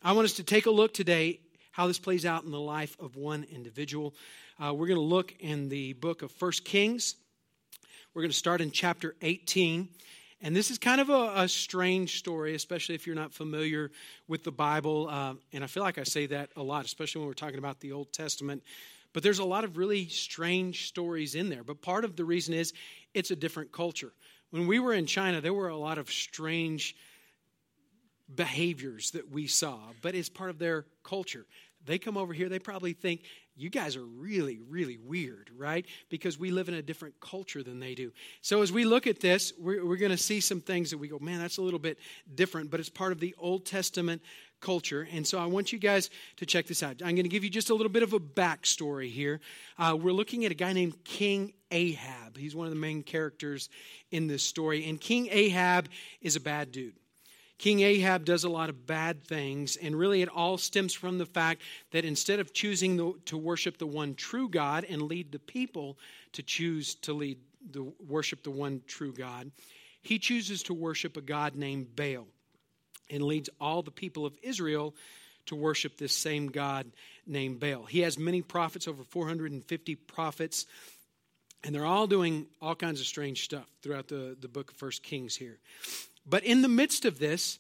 I 0.03 0.13
want 0.13 0.25
us 0.25 0.33
to 0.35 0.43
take 0.43 0.65
a 0.65 0.71
look 0.71 0.95
today 0.95 1.41
how 1.77 1.87
this 1.87 1.99
plays 1.99 2.25
out 2.25 2.43
in 2.43 2.51
the 2.51 2.59
life 2.59 2.97
of 2.99 3.17
one 3.17 3.45
individual. 3.53 4.15
Uh, 4.59 4.73
we're 4.73 4.87
going 4.87 4.97
to 4.97 5.03
look 5.03 5.35
in 5.41 5.69
the 5.69 5.93
book 5.93 6.23
of 6.23 6.33
First 6.33 6.65
Kings. 6.65 7.17
We're 8.15 8.23
going 8.23 8.31
to 8.31 8.37
start 8.37 8.63
in 8.63 8.71
chapter 8.71 9.15
18. 9.21 9.87
And 10.41 10.57
this 10.57 10.71
is 10.71 10.79
kind 10.79 11.03
of 11.03 11.11
a, 11.11 11.33
a, 11.43 11.49
strange 11.49 12.19
story, 12.19 12.55
especially 12.55 12.95
if 12.95 13.07
you're 13.07 13.15
not 13.15 13.35
familiar 13.35 13.91
with 14.27 14.43
the 14.43 14.53
Bible. 14.53 15.11
Uh, 15.11 15.35
and 15.53 15.63
I 15.63 15.67
feel 15.67 15.83
like 15.83 15.99
I 15.99 16.05
say 16.05 16.25
that 16.29 16.49
a 16.57 16.63
lot, 16.63 16.87
especially 16.87 17.19
when 17.19 17.29
we're 17.29 17.35
talking 17.35 17.59
about 17.59 17.81
the 17.81 17.93
Old 17.93 18.11
Testament. 18.11 18.63
But 19.13 19.23
there's 19.23 19.41
a 19.41 19.45
lot 19.45 19.65
of 19.65 19.77
really 19.77 20.09
strange 20.09 20.89
stories 20.89 21.35
in 21.35 21.51
there. 21.51 21.63
But 21.63 21.83
part 21.83 22.07
of 22.07 22.17
the 22.17 22.25
reason 22.25 22.55
is 22.55 22.73
it's 23.13 23.33
a 23.33 23.37
different 23.37 23.71
culture. 23.71 24.15
When 24.49 24.67
we 24.67 24.79
were 24.79 24.95
in 24.95 25.05
China, 25.05 25.43
there 25.43 25.53
were 25.53 25.69
a 25.69 25.77
lot 25.77 25.99
of 25.99 26.11
strange 26.11 26.97
behaviors 28.35 29.13
that 29.13 29.31
we 29.31 29.47
saw, 29.47 29.79
but 30.03 30.15
it's 30.15 30.29
part 30.29 30.51
of 30.51 30.59
their 30.59 30.87
culture. 31.05 31.47
They 31.87 31.99
come 31.99 32.17
over 32.17 32.33
here, 32.33 32.49
they 32.49 32.59
probably 32.59 32.93
think, 32.93 33.23
you 33.59 33.71
guys 33.71 33.97
are 33.97 34.05
really, 34.05 34.59
really 34.69 34.99
weird, 34.99 35.51
right? 35.57 35.87
Because 36.11 36.39
we 36.39 36.51
live 36.51 36.69
in 36.69 36.75
a 36.75 36.83
different 36.83 37.19
culture 37.21 37.63
than 37.63 37.81
they 37.81 37.95
do. 37.95 38.13
So 38.43 38.61
as 38.61 38.71
we 38.71 38.85
look 38.85 39.07
at 39.07 39.21
this, 39.21 39.53
we're, 39.59 39.85
we're 39.85 39.97
going 39.97 40.11
to 40.11 40.19
see 40.19 40.41
some 40.41 40.61
things 40.61 40.91
that 40.91 40.99
we 40.99 41.09
go, 41.09 41.19
man, 41.19 41.39
that's 41.39 41.57
a 41.57 41.63
little 41.63 41.79
bit 41.79 41.99
different, 42.35 42.71
but 42.71 42.81
it's 42.81 42.91
part 42.91 43.13
of 43.13 43.21
the 43.21 43.35
Old 43.39 43.65
Testament 43.65 44.21
culture. 44.61 45.09
And 45.11 45.27
so 45.27 45.39
I 45.39 45.47
want 45.47 45.73
you 45.73 45.79
guys 45.79 46.11
to 46.37 46.47
check 46.47 46.67
this 46.67 46.83
out. 46.83 47.03
I'm 47.03 47.15
going 47.15 47.23
to 47.23 47.29
give 47.29 47.45
you 47.45 47.51
just 47.51 47.71
a 47.71 47.75
little 47.75 47.93
bit 47.93 48.03
of 48.03 48.13
a 48.13 48.21
backstory 48.21 49.11
here. 49.11 49.41
Uh, 49.79 49.97
we're 49.99 50.13
looking 50.13 50.45
at 50.45 50.51
a 50.51 50.55
guy 50.55 50.73
named 50.73 51.03
King 51.05 51.55
Ahab. 51.71 52.37
He's 52.37 52.55
one 52.55 52.67
of 52.67 52.73
the 52.73 52.81
main 52.81 53.03
characters 53.03 53.71
in 54.11 54.27
this 54.27 54.43
story. 54.43 54.87
And 54.87 55.01
King 55.01 55.29
Ahab 55.31 55.89
is 56.21 56.37
a 56.37 56.41
bad 56.41 56.73
dude. 56.73 56.95
King 57.59 57.81
Ahab 57.81 58.25
does 58.27 58.45
a 58.45 58.51
lot 58.51 58.69
of 58.69 58.87
bad 58.87 59.25
things, 59.25 59.77
and 59.77 59.99
really 59.99 60.21
it 60.21 60.29
all 60.29 60.59
stems 60.59 60.93
from 60.93 61.17
the 61.17 61.27
fact 61.27 61.63
that 61.91 62.05
instead 62.05 62.39
of 62.39 62.53
choosing 62.53 62.97
the, 62.97 63.15
to 63.27 63.39
worship 63.39 63.79
the 63.79 63.87
one 63.87 64.15
true 64.15 64.49
God 64.49 64.85
and 64.89 65.03
lead 65.03 65.33
the 65.33 65.39
people 65.39 65.99
to 66.33 66.43
choose 66.43 66.95
to 66.97 67.15
lead 67.15 67.39
the 67.71 67.91
worship 68.07 68.43
the 68.43 68.51
one 68.51 68.83
true 68.87 69.13
God, 69.13 69.51
he 70.03 70.19
chooses 70.19 70.63
to 70.65 70.75
worship 70.75 71.17
a 71.17 71.23
God 71.23 71.57
named 71.57 71.97
Baal 71.97 72.27
and 73.11 73.23
leads 73.23 73.49
all 73.61 73.83
the 73.83 73.91
people 73.91 74.27
of 74.27 74.37
Israel 74.43 74.95
to 75.47 75.57
worship 75.57 75.97
this 75.97 76.15
same 76.15 76.49
God 76.49 76.87
named 77.27 77.59
Baal. 77.59 77.85
He 77.85 78.01
has 78.01 78.19
many 78.19 78.43
prophets, 78.43 78.87
over 78.87 79.03
450 79.03 79.95
prophets, 79.95 80.67
and 81.65 81.75
they're 81.75 81.87
all 81.87 82.07
doing 82.07 82.47
all 82.61 82.75
kinds 82.75 83.01
of 83.01 83.07
strange 83.07 83.45
stuff 83.45 83.67
throughout 83.83 84.09
the, 84.09 84.37
the 84.41 84.49
book 84.49 84.71
of 84.71 84.77
First 84.77 85.03
Kings 85.03 85.35
here. 85.35 85.59
But 86.27 86.45
in 86.45 86.63
the 86.63 86.69
midst 86.69 87.05
of 87.05 87.19
this, 87.19 87.59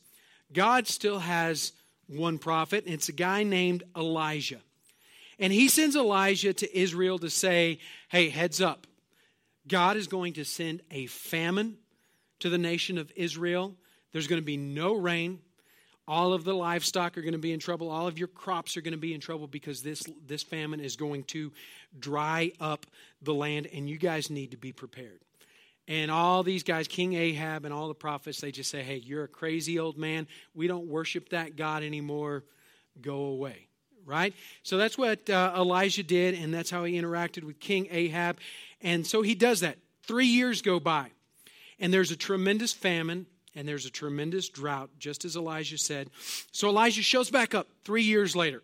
God 0.53 0.87
still 0.87 1.21
has 1.21 1.73
one 2.09 2.39
prophet, 2.39 2.85
and 2.85 2.95
it's 2.95 3.09
a 3.09 3.13
guy 3.13 3.43
named 3.43 3.85
Elijah. 3.97 4.61
And 5.39 5.53
he 5.53 5.69
sends 5.69 5.97
Elijah 5.97 6.53
to 6.55 6.79
Israel 6.79 7.19
to 7.19 7.31
say, 7.31 7.79
hey, 8.09 8.29
heads 8.29 8.61
up. 8.61 8.87
God 9.69 9.97
is 9.97 10.07
going 10.07 10.35
to 10.35 10.45
send 10.45 10.83
a 10.91 11.07
famine 11.07 11.77
to 12.41 12.49
the 12.49 12.59
nation 12.59 12.99
of 12.99 13.13
Israel. 13.17 13.75
There's 14.13 14.29
going 14.29 14.41
to 14.41 14.47
be 14.47 14.57
no 14.57 14.95
rain. 14.95 15.41
All 16.09 16.33
of 16.33 16.45
the 16.45 16.55
livestock 16.55 17.19
are 17.19 17.23
going 17.23 17.33
to 17.33 17.39
be 17.39 17.53
in 17.53 17.59
trouble. 17.59 17.91
All 17.91 18.07
of 18.07 18.19
your 18.19 18.29
crops 18.29 18.77
are 18.77 18.81
going 18.81 18.93
to 18.93 18.99
be 18.99 19.13
in 19.13 19.21
trouble 19.21 19.49
because 19.49 19.83
this, 19.83 20.05
this 20.27 20.45
famine 20.45 20.79
is 20.79 20.95
going 20.95 21.25
to 21.25 21.53
dry 21.99 22.53
up 22.61 22.87
the 23.21 23.35
land, 23.35 23.67
and 23.73 23.91
you 23.91 23.99
guys 23.99 24.31
need 24.31 24.53
to 24.53 24.57
be 24.57 24.73
prepared. 24.73 25.21
And 25.89 26.11
all 26.11 26.43
these 26.43 26.63
guys, 26.63 26.89
King 26.89 27.15
Ahab 27.15 27.65
and 27.65 27.73
all 27.73 27.89
the 27.89 27.95
prophets, 27.95 28.41
they 28.41 28.51
just 28.51 28.71
say, 28.71 28.83
hey, 28.83 28.97
you're 28.97 29.25
a 29.25 29.29
crazy 29.29 29.79
old 29.79 29.97
man. 29.97 30.27
We 30.55 30.67
don't 30.67 30.87
worship 30.87 31.29
that 31.29 31.57
God 31.57 31.83
anymore. 31.83 32.45
Go 33.01 33.17
away. 33.17 33.69
Right? 34.05 34.35
So 34.63 34.77
that's 34.77 34.97
what 34.97 35.29
uh, 35.29 35.55
Elijah 35.57 36.05
did, 36.05 36.35
and 36.35 36.55
that's 36.55 36.71
how 36.71 36.85
he 36.85 36.95
interacted 36.95 37.43
with 37.43 37.59
King 37.59 37.89
Ahab. 37.91 38.39
And 38.81 39.05
so 39.05 39.21
he 39.23 39.35
does 39.35 39.61
that. 39.61 39.79
Three 40.05 40.27
years 40.27 40.63
go 40.63 40.79
by, 40.79 41.11
and 41.81 41.93
there's 41.93 42.13
a 42.13 42.17
tremendous 42.17 42.73
famine, 42.73 43.27
and 43.57 43.67
there's 43.67 43.85
a 43.85 43.91
tremendous 43.91 44.49
drought, 44.49 44.91
just 45.01 45.25
as 45.25 45.35
Elijah 45.35 45.79
said. 45.79 46.11
So 46.53 46.69
Elijah 46.69 47.03
shows 47.03 47.31
back 47.31 47.53
up 47.53 47.67
three 47.85 48.05
years 48.05 48.37
later, 48.37 48.63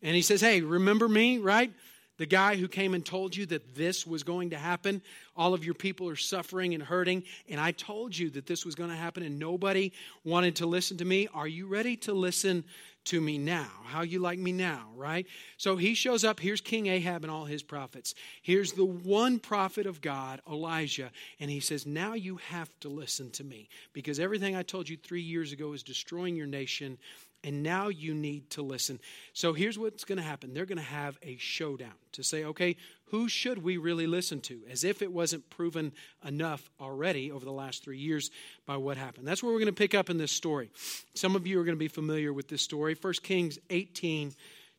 and 0.00 0.14
he 0.14 0.22
says, 0.22 0.40
hey, 0.40 0.60
remember 0.60 1.08
me, 1.08 1.38
right? 1.38 1.72
The 2.18 2.26
guy 2.26 2.56
who 2.56 2.68
came 2.68 2.94
and 2.94 3.04
told 3.04 3.34
you 3.34 3.46
that 3.46 3.74
this 3.74 4.06
was 4.06 4.22
going 4.22 4.50
to 4.50 4.58
happen. 4.58 5.02
All 5.36 5.54
of 5.54 5.64
your 5.64 5.74
people 5.74 6.08
are 6.08 6.16
suffering 6.16 6.74
and 6.74 6.82
hurting, 6.82 7.22
and 7.48 7.60
I 7.60 7.70
told 7.70 8.16
you 8.16 8.28
that 8.30 8.46
this 8.46 8.66
was 8.66 8.74
going 8.74 8.90
to 8.90 8.96
happen, 8.96 9.22
and 9.22 9.38
nobody 9.38 9.92
wanted 10.24 10.56
to 10.56 10.66
listen 10.66 10.96
to 10.98 11.04
me. 11.04 11.28
Are 11.32 11.46
you 11.46 11.66
ready 11.68 11.96
to 11.98 12.12
listen 12.12 12.64
to 13.04 13.20
me 13.20 13.38
now? 13.38 13.68
How 13.84 14.02
you 14.02 14.18
like 14.18 14.38
me 14.38 14.50
now, 14.50 14.88
right? 14.96 15.26
So 15.56 15.76
he 15.76 15.94
shows 15.94 16.24
up. 16.24 16.40
Here's 16.40 16.60
King 16.60 16.88
Ahab 16.88 17.22
and 17.22 17.30
all 17.30 17.44
his 17.44 17.62
prophets. 17.62 18.14
Here's 18.42 18.72
the 18.72 18.84
one 18.84 19.38
prophet 19.38 19.86
of 19.86 20.00
God, 20.00 20.42
Elijah, 20.50 21.10
and 21.38 21.48
he 21.50 21.60
says, 21.60 21.86
Now 21.86 22.14
you 22.14 22.36
have 22.48 22.70
to 22.80 22.88
listen 22.88 23.30
to 23.32 23.44
me 23.44 23.68
because 23.92 24.18
everything 24.18 24.56
I 24.56 24.64
told 24.64 24.88
you 24.88 24.96
three 24.96 25.22
years 25.22 25.52
ago 25.52 25.72
is 25.72 25.84
destroying 25.84 26.34
your 26.34 26.46
nation 26.46 26.98
and 27.44 27.62
now 27.62 27.88
you 27.88 28.14
need 28.14 28.50
to 28.50 28.62
listen. 28.62 28.98
So 29.32 29.52
here's 29.52 29.78
what's 29.78 30.04
going 30.04 30.18
to 30.18 30.24
happen 30.24 30.54
they're 30.54 30.66
going 30.66 30.78
to 30.78 30.84
have 30.84 31.18
a 31.22 31.36
showdown 31.36 31.94
to 32.12 32.22
say, 32.22 32.44
okay, 32.44 32.76
who 33.06 33.28
should 33.28 33.62
we 33.62 33.76
really 33.76 34.06
listen 34.06 34.40
to? 34.42 34.60
As 34.70 34.84
if 34.84 35.02
it 35.02 35.12
wasn't 35.12 35.48
proven 35.50 35.92
enough 36.26 36.68
already 36.80 37.30
over 37.30 37.44
the 37.44 37.52
last 37.52 37.84
three 37.84 37.98
years 37.98 38.30
by 38.66 38.76
what 38.76 38.96
happened. 38.96 39.26
That's 39.26 39.42
where 39.42 39.52
we're 39.52 39.60
going 39.60 39.66
to 39.66 39.72
pick 39.72 39.94
up 39.94 40.10
in 40.10 40.18
this 40.18 40.32
story. 40.32 40.70
Some 41.14 41.36
of 41.36 41.46
you 41.46 41.60
are 41.60 41.64
going 41.64 41.76
to 41.76 41.78
be 41.78 41.88
familiar 41.88 42.32
with 42.32 42.48
this 42.48 42.62
story 42.62 42.96
1 43.00 43.12
Kings 43.22 43.58
18 43.70 44.34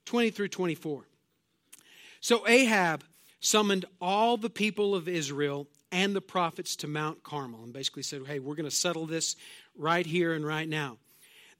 20 0.06 0.30
through 0.32 0.48
24. 0.48 1.04
So 2.19 2.48
Ahab 2.48 3.04
summoned 3.39 3.86
all 4.02 4.38
the 4.38 4.50
people 4.50 4.95
of 4.95 5.08
Israel 5.08 5.67
and 5.91 6.15
the 6.15 6.22
prophets 6.22 6.76
to 6.78 6.88
Mount 6.88 7.24
Carmel 7.24 7.63
and 7.63 7.74
basically 7.74 8.04
said, 8.04 8.24
Hey, 8.26 8.39
we're 8.39 8.56
going 8.56 8.69
to 8.69 8.76
settle 8.76 9.06
this 9.06 9.36
right 9.78 10.06
here 10.06 10.34
and 10.34 10.45
right 10.45 10.67
now. 10.67 10.98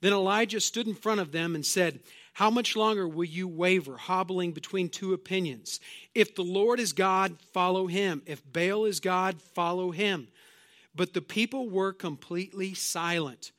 Then 0.00 0.12
Elijah 0.12 0.60
stood 0.60 0.86
in 0.86 0.94
front 0.94 1.20
of 1.20 1.32
them 1.32 1.54
and 1.54 1.64
said, 1.64 2.00
How 2.34 2.50
much 2.50 2.76
longer 2.76 3.06
will 3.06 3.24
you 3.24 3.46
waver, 3.46 3.96
hobbling 3.96 4.52
between 4.52 4.88
two 4.88 5.12
opinions? 5.12 5.80
If 6.14 6.34
the 6.34 6.44
Lord 6.44 6.80
is 6.80 6.92
God, 6.92 7.36
follow 7.52 7.86
him. 7.86 8.22
If 8.26 8.42
Baal 8.50 8.86
is 8.86 9.00
God, 9.00 9.40
follow 9.42 9.90
him. 9.90 10.28
But 10.94 11.12
the 11.12 11.22
people 11.22 11.68
were 11.68 11.92
completely 11.92 12.74
silent. 12.74 13.52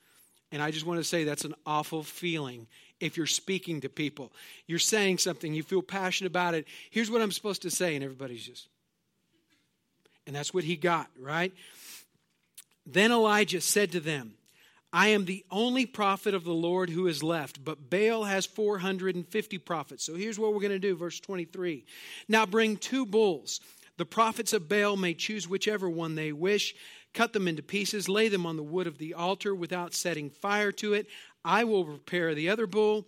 And 0.51 0.61
I 0.61 0.71
just 0.71 0.85
want 0.85 0.99
to 0.99 1.03
say 1.03 1.23
that's 1.23 1.45
an 1.45 1.55
awful 1.65 2.03
feeling 2.03 2.67
if 2.99 3.17
you're 3.17 3.25
speaking 3.25 3.81
to 3.81 3.89
people. 3.89 4.31
You're 4.67 4.79
saying 4.79 5.19
something, 5.19 5.53
you 5.53 5.63
feel 5.63 5.81
passionate 5.81 6.29
about 6.29 6.53
it. 6.55 6.67
Here's 6.89 7.09
what 7.09 7.21
I'm 7.21 7.31
supposed 7.31 7.61
to 7.63 7.71
say, 7.71 7.95
and 7.95 8.03
everybody's 8.03 8.45
just. 8.45 8.67
And 10.27 10.35
that's 10.35 10.53
what 10.53 10.63
he 10.63 10.75
got, 10.75 11.09
right? 11.19 11.53
Then 12.85 13.11
Elijah 13.11 13.61
said 13.61 13.91
to 13.93 13.99
them, 13.99 14.33
I 14.93 15.09
am 15.09 15.25
the 15.25 15.45
only 15.49 15.85
prophet 15.85 16.33
of 16.33 16.43
the 16.43 16.53
Lord 16.53 16.89
who 16.89 17.07
is 17.07 17.23
left, 17.23 17.63
but 17.63 17.89
Baal 17.89 18.25
has 18.25 18.45
450 18.45 19.57
prophets. 19.59 20.03
So 20.03 20.15
here's 20.15 20.37
what 20.37 20.53
we're 20.53 20.59
going 20.59 20.71
to 20.71 20.79
do, 20.79 20.95
verse 20.95 21.19
23. 21.19 21.85
Now 22.27 22.45
bring 22.45 22.75
two 22.75 23.05
bulls. 23.05 23.61
The 23.97 24.05
prophets 24.05 24.51
of 24.51 24.67
Baal 24.67 24.97
may 24.97 25.13
choose 25.13 25.47
whichever 25.47 25.89
one 25.89 26.15
they 26.15 26.33
wish, 26.33 26.75
cut 27.13 27.31
them 27.31 27.47
into 27.47 27.63
pieces, 27.63 28.09
lay 28.09 28.27
them 28.27 28.45
on 28.45 28.57
the 28.57 28.63
wood 28.63 28.87
of 28.87 28.97
the 28.97 29.13
altar 29.13 29.55
without 29.55 29.93
setting 29.93 30.29
fire 30.29 30.71
to 30.73 30.93
it. 30.93 31.07
I 31.45 31.63
will 31.63 31.85
prepare 31.85 32.35
the 32.35 32.49
other 32.49 32.67
bull, 32.67 33.05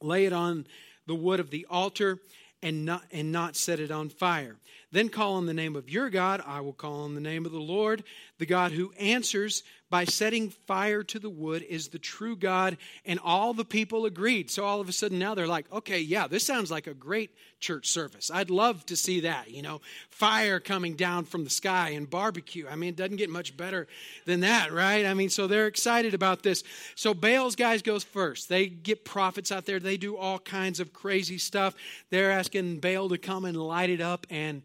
lay 0.00 0.24
it 0.26 0.32
on 0.32 0.66
the 1.06 1.14
wood 1.14 1.40
of 1.40 1.50
the 1.50 1.66
altar, 1.70 2.18
and 2.62 2.86
not, 2.86 3.04
and 3.12 3.30
not 3.30 3.56
set 3.56 3.78
it 3.78 3.90
on 3.90 4.08
fire. 4.08 4.56
Then 4.90 5.10
call 5.10 5.34
on 5.34 5.46
the 5.46 5.54
name 5.54 5.76
of 5.76 5.90
your 5.90 6.08
God. 6.08 6.42
I 6.46 6.60
will 6.60 6.72
call 6.72 7.02
on 7.02 7.14
the 7.14 7.20
name 7.20 7.44
of 7.44 7.52
the 7.52 7.58
Lord. 7.58 8.04
The 8.38 8.46
God 8.46 8.72
who 8.72 8.92
answers 8.98 9.62
by 9.90 10.04
setting 10.04 10.50
fire 10.50 11.04
to 11.04 11.20
the 11.20 11.30
wood 11.30 11.62
is 11.62 11.86
the 11.86 12.00
true 12.00 12.34
God. 12.34 12.76
And 13.06 13.20
all 13.22 13.54
the 13.54 13.64
people 13.64 14.06
agreed. 14.06 14.50
So 14.50 14.64
all 14.64 14.80
of 14.80 14.88
a 14.88 14.92
sudden 14.92 15.20
now 15.20 15.36
they're 15.36 15.46
like, 15.46 15.70
okay, 15.72 16.00
yeah, 16.00 16.26
this 16.26 16.42
sounds 16.42 16.68
like 16.68 16.88
a 16.88 16.94
great 16.94 17.30
church 17.60 17.88
service. 17.88 18.30
I'd 18.34 18.50
love 18.50 18.84
to 18.86 18.96
see 18.96 19.20
that. 19.20 19.52
You 19.52 19.62
know, 19.62 19.80
fire 20.10 20.58
coming 20.58 20.96
down 20.96 21.26
from 21.26 21.44
the 21.44 21.50
sky 21.50 21.90
and 21.90 22.10
barbecue. 22.10 22.66
I 22.68 22.74
mean, 22.74 22.88
it 22.88 22.96
doesn't 22.96 23.16
get 23.16 23.30
much 23.30 23.56
better 23.56 23.86
than 24.26 24.40
that, 24.40 24.72
right? 24.72 25.06
I 25.06 25.14
mean, 25.14 25.30
so 25.30 25.46
they're 25.46 25.68
excited 25.68 26.12
about 26.12 26.42
this. 26.42 26.64
So 26.96 27.14
Baal's 27.14 27.54
guys 27.54 27.82
goes 27.82 28.02
first. 28.02 28.48
They 28.48 28.66
get 28.66 29.04
prophets 29.04 29.52
out 29.52 29.64
there. 29.64 29.78
They 29.78 29.96
do 29.96 30.16
all 30.16 30.40
kinds 30.40 30.80
of 30.80 30.92
crazy 30.92 31.38
stuff. 31.38 31.74
They're 32.10 32.32
asking 32.32 32.80
Baal 32.80 33.08
to 33.10 33.18
come 33.18 33.44
and 33.44 33.56
light 33.56 33.90
it 33.90 34.00
up, 34.00 34.26
and 34.28 34.62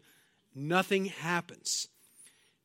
nothing 0.56 1.04
happens. 1.04 1.86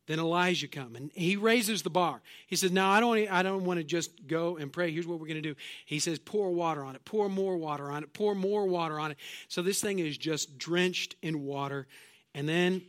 Then 0.07 0.19
Elijah 0.19 0.67
come 0.67 0.95
and 0.95 1.11
he 1.13 1.35
raises 1.35 1.81
the 1.81 1.89
bar. 1.89 2.21
He 2.47 2.55
says, 2.55 2.71
"Now 2.71 2.91
I 2.91 2.99
don't 2.99 3.31
I 3.31 3.41
don't 3.43 3.65
want 3.65 3.79
to 3.79 3.83
just 3.83 4.27
go 4.27 4.57
and 4.57 4.71
pray. 4.71 4.91
Here's 4.91 5.07
what 5.07 5.19
we're 5.19 5.27
going 5.27 5.41
to 5.41 5.53
do." 5.53 5.55
He 5.85 5.99
says, 5.99 6.19
"Pour 6.19 6.51
water 6.51 6.83
on 6.83 6.95
it. 6.95 7.03
Pour 7.05 7.29
more 7.29 7.57
water 7.57 7.91
on 7.91 8.03
it. 8.03 8.13
Pour 8.13 8.35
more 8.35 8.65
water 8.65 8.99
on 8.99 9.11
it." 9.11 9.17
So 9.47 9.61
this 9.61 9.81
thing 9.81 9.99
is 9.99 10.17
just 10.17 10.57
drenched 10.57 11.15
in 11.21 11.43
water. 11.43 11.87
And 12.33 12.47
then 12.47 12.83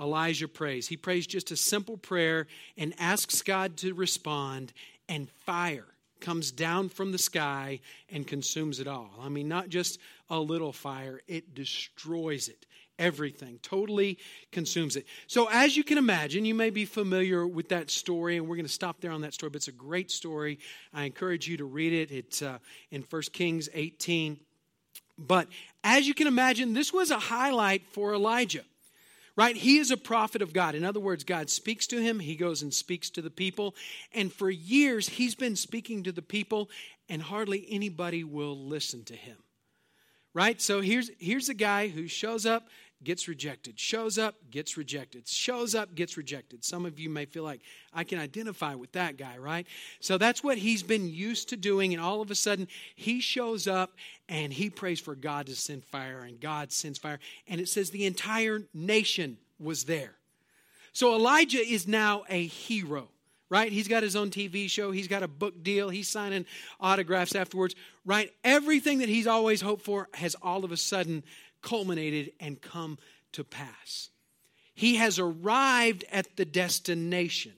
Elijah 0.00 0.48
prays. 0.48 0.88
He 0.88 0.96
prays 0.96 1.26
just 1.26 1.50
a 1.50 1.56
simple 1.56 1.96
prayer 1.96 2.46
and 2.76 2.94
asks 2.98 3.42
God 3.42 3.76
to 3.78 3.94
respond 3.94 4.72
and 5.08 5.30
fire 5.30 5.86
comes 6.20 6.50
down 6.52 6.88
from 6.88 7.12
the 7.12 7.18
sky 7.18 7.80
and 8.10 8.26
consumes 8.26 8.78
it 8.78 8.86
all. 8.86 9.10
I 9.20 9.28
mean, 9.28 9.48
not 9.48 9.68
just 9.68 9.98
a 10.28 10.38
little 10.38 10.72
fire, 10.72 11.22
it 11.26 11.54
destroys 11.54 12.48
it 12.48 12.66
everything, 13.00 13.58
totally 13.62 14.18
consumes 14.52 14.94
it. 14.94 15.06
So, 15.26 15.48
as 15.50 15.76
you 15.76 15.82
can 15.82 15.98
imagine, 15.98 16.44
you 16.44 16.54
may 16.54 16.70
be 16.70 16.84
familiar 16.84 17.46
with 17.46 17.70
that 17.70 17.90
story, 17.90 18.36
and 18.36 18.46
we're 18.46 18.56
going 18.56 18.66
to 18.66 18.72
stop 18.72 19.00
there 19.00 19.10
on 19.10 19.22
that 19.22 19.34
story, 19.34 19.50
but 19.50 19.56
it's 19.56 19.68
a 19.68 19.72
great 19.72 20.10
story. 20.10 20.60
I 20.94 21.04
encourage 21.04 21.48
you 21.48 21.56
to 21.56 21.64
read 21.64 21.92
it. 21.92 22.12
It's 22.12 22.42
uh, 22.42 22.58
in 22.92 23.02
1 23.08 23.22
Kings 23.32 23.68
18. 23.74 24.38
But 25.18 25.48
as 25.82 26.06
you 26.06 26.14
can 26.14 26.28
imagine, 26.28 26.74
this 26.74 26.92
was 26.92 27.10
a 27.10 27.18
highlight 27.18 27.82
for 27.92 28.14
Elijah. 28.14 28.64
Right? 29.36 29.56
He 29.56 29.78
is 29.78 29.90
a 29.90 29.96
prophet 29.96 30.42
of 30.42 30.52
God. 30.52 30.74
In 30.74 30.84
other 30.84 31.00
words, 31.00 31.24
God 31.24 31.48
speaks 31.48 31.86
to 31.88 32.02
him, 32.02 32.18
he 32.18 32.36
goes 32.36 32.60
and 32.62 32.74
speaks 32.74 33.08
to 33.10 33.22
the 33.22 33.30
people. 33.30 33.74
And 34.12 34.30
for 34.30 34.50
years, 34.50 35.08
he's 35.08 35.34
been 35.34 35.56
speaking 35.56 36.02
to 36.02 36.12
the 36.12 36.20
people, 36.20 36.68
and 37.08 37.22
hardly 37.22 37.66
anybody 37.70 38.22
will 38.22 38.58
listen 38.58 39.04
to 39.04 39.16
him 39.16 39.36
right 40.32 40.60
so 40.60 40.80
here's 40.80 41.10
here's 41.18 41.48
a 41.48 41.54
guy 41.54 41.88
who 41.88 42.06
shows 42.06 42.46
up 42.46 42.68
gets 43.02 43.28
rejected, 43.28 43.78
shows 43.78 44.18
up, 44.18 44.34
gets 44.50 44.76
rejected, 44.76 45.26
shows 45.26 45.74
up, 45.74 45.94
gets 45.94 46.16
rejected. 46.16 46.64
Some 46.64 46.84
of 46.84 46.98
you 46.98 47.08
may 47.08 47.24
feel 47.24 47.44
like 47.44 47.60
I 47.94 48.04
can 48.04 48.18
identify 48.18 48.74
with 48.74 48.92
that 48.92 49.16
guy, 49.16 49.38
right? 49.38 49.66
So 50.00 50.18
that's 50.18 50.44
what 50.44 50.58
he's 50.58 50.82
been 50.82 51.08
used 51.08 51.48
to 51.50 51.56
doing, 51.56 51.94
and 51.94 52.02
all 52.02 52.20
of 52.20 52.30
a 52.30 52.34
sudden 52.34 52.68
he 52.94 53.20
shows 53.20 53.66
up 53.66 53.92
and 54.28 54.52
he 54.52 54.70
prays 54.70 55.00
for 55.00 55.14
God 55.14 55.46
to 55.46 55.56
send 55.56 55.84
fire, 55.84 56.20
and 56.20 56.40
God 56.40 56.72
sends 56.72 56.98
fire. 56.98 57.18
And 57.48 57.60
it 57.60 57.68
says 57.68 57.90
the 57.90 58.06
entire 58.06 58.62
nation 58.74 59.38
was 59.58 59.84
there. 59.84 60.14
So 60.92 61.14
Elijah 61.14 61.58
is 61.58 61.86
now 61.88 62.24
a 62.28 62.46
hero 62.46 63.08
right? 63.50 63.72
He's 63.72 63.88
got 63.88 64.04
his 64.04 64.16
own 64.16 64.30
TV 64.30 64.70
show, 64.70 64.92
he's 64.92 65.08
got 65.08 65.22
a 65.22 65.28
book 65.28 65.62
deal, 65.62 65.90
he's 65.90 66.08
signing 66.08 66.46
autographs 66.80 67.34
afterwards, 67.34 67.74
right? 68.06 68.32
Everything 68.44 69.00
that 69.00 69.08
he's 69.08 69.26
always 69.26 69.60
hoped 69.60 69.82
for 69.82 70.08
has 70.14 70.36
all 70.40 70.64
of 70.64 70.72
a 70.72 70.76
sudden 70.76 71.24
culminated 71.62 72.32
and 72.40 72.60
come 72.60 72.98
to 73.32 73.44
pass. 73.44 74.10
He 74.74 74.96
has 74.96 75.18
arrived 75.18 76.04
at 76.10 76.36
the 76.36 76.44
destination, 76.44 77.52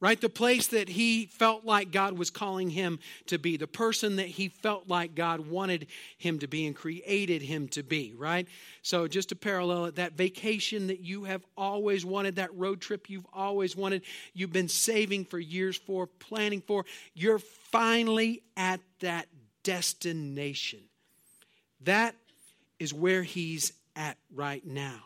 right? 0.00 0.20
The 0.20 0.28
place 0.28 0.66
that 0.68 0.88
he 0.88 1.26
felt 1.26 1.64
like 1.64 1.92
God 1.92 2.18
was 2.18 2.30
calling 2.30 2.70
him 2.70 2.98
to 3.26 3.38
be, 3.38 3.56
the 3.56 3.68
person 3.68 4.16
that 4.16 4.26
he 4.26 4.48
felt 4.48 4.88
like 4.88 5.14
God 5.14 5.48
wanted 5.48 5.86
him 6.18 6.40
to 6.40 6.48
be 6.48 6.66
and 6.66 6.74
created 6.74 7.40
him 7.40 7.68
to 7.68 7.82
be, 7.82 8.14
right? 8.16 8.48
So, 8.82 9.06
just 9.06 9.28
to 9.28 9.36
parallel 9.36 9.84
it, 9.86 9.94
that 9.94 10.14
vacation 10.14 10.88
that 10.88 11.00
you 11.00 11.24
have 11.24 11.44
always 11.56 12.04
wanted, 12.04 12.36
that 12.36 12.54
road 12.54 12.80
trip 12.80 13.08
you've 13.08 13.26
always 13.32 13.76
wanted, 13.76 14.02
you've 14.32 14.52
been 14.52 14.68
saving 14.68 15.26
for 15.26 15.38
years 15.38 15.76
for, 15.76 16.06
planning 16.06 16.62
for, 16.62 16.84
you're 17.14 17.38
finally 17.38 18.42
at 18.56 18.80
that 19.00 19.28
destination. 19.62 20.80
That 21.82 22.14
is 22.78 22.92
where 22.92 23.22
he's 23.22 23.72
at 23.96 24.16
right 24.34 24.64
now. 24.66 25.00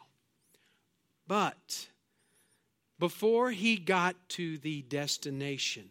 But 1.26 1.88
before 2.98 3.50
he 3.50 3.76
got 3.76 4.16
to 4.31 4.59
the 4.59 4.83
destination, 4.83 5.90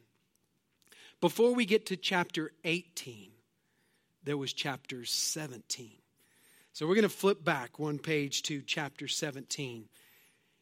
before 1.22 1.54
we 1.54 1.66
get 1.66 1.88
to 1.88 1.98
chapter 1.98 2.52
18, 2.64 3.30
there 4.24 4.38
was 4.38 4.54
chapter 4.54 5.06
17. 5.06 5.92
So 6.74 6.86
we're 6.88 6.96
going 6.96 7.04
to 7.04 7.10
flip 7.10 7.44
back 7.44 7.80
one 7.80 7.98
page 7.98 8.44
to 8.44 8.62
chapter 8.62 9.08
17, 9.08 9.86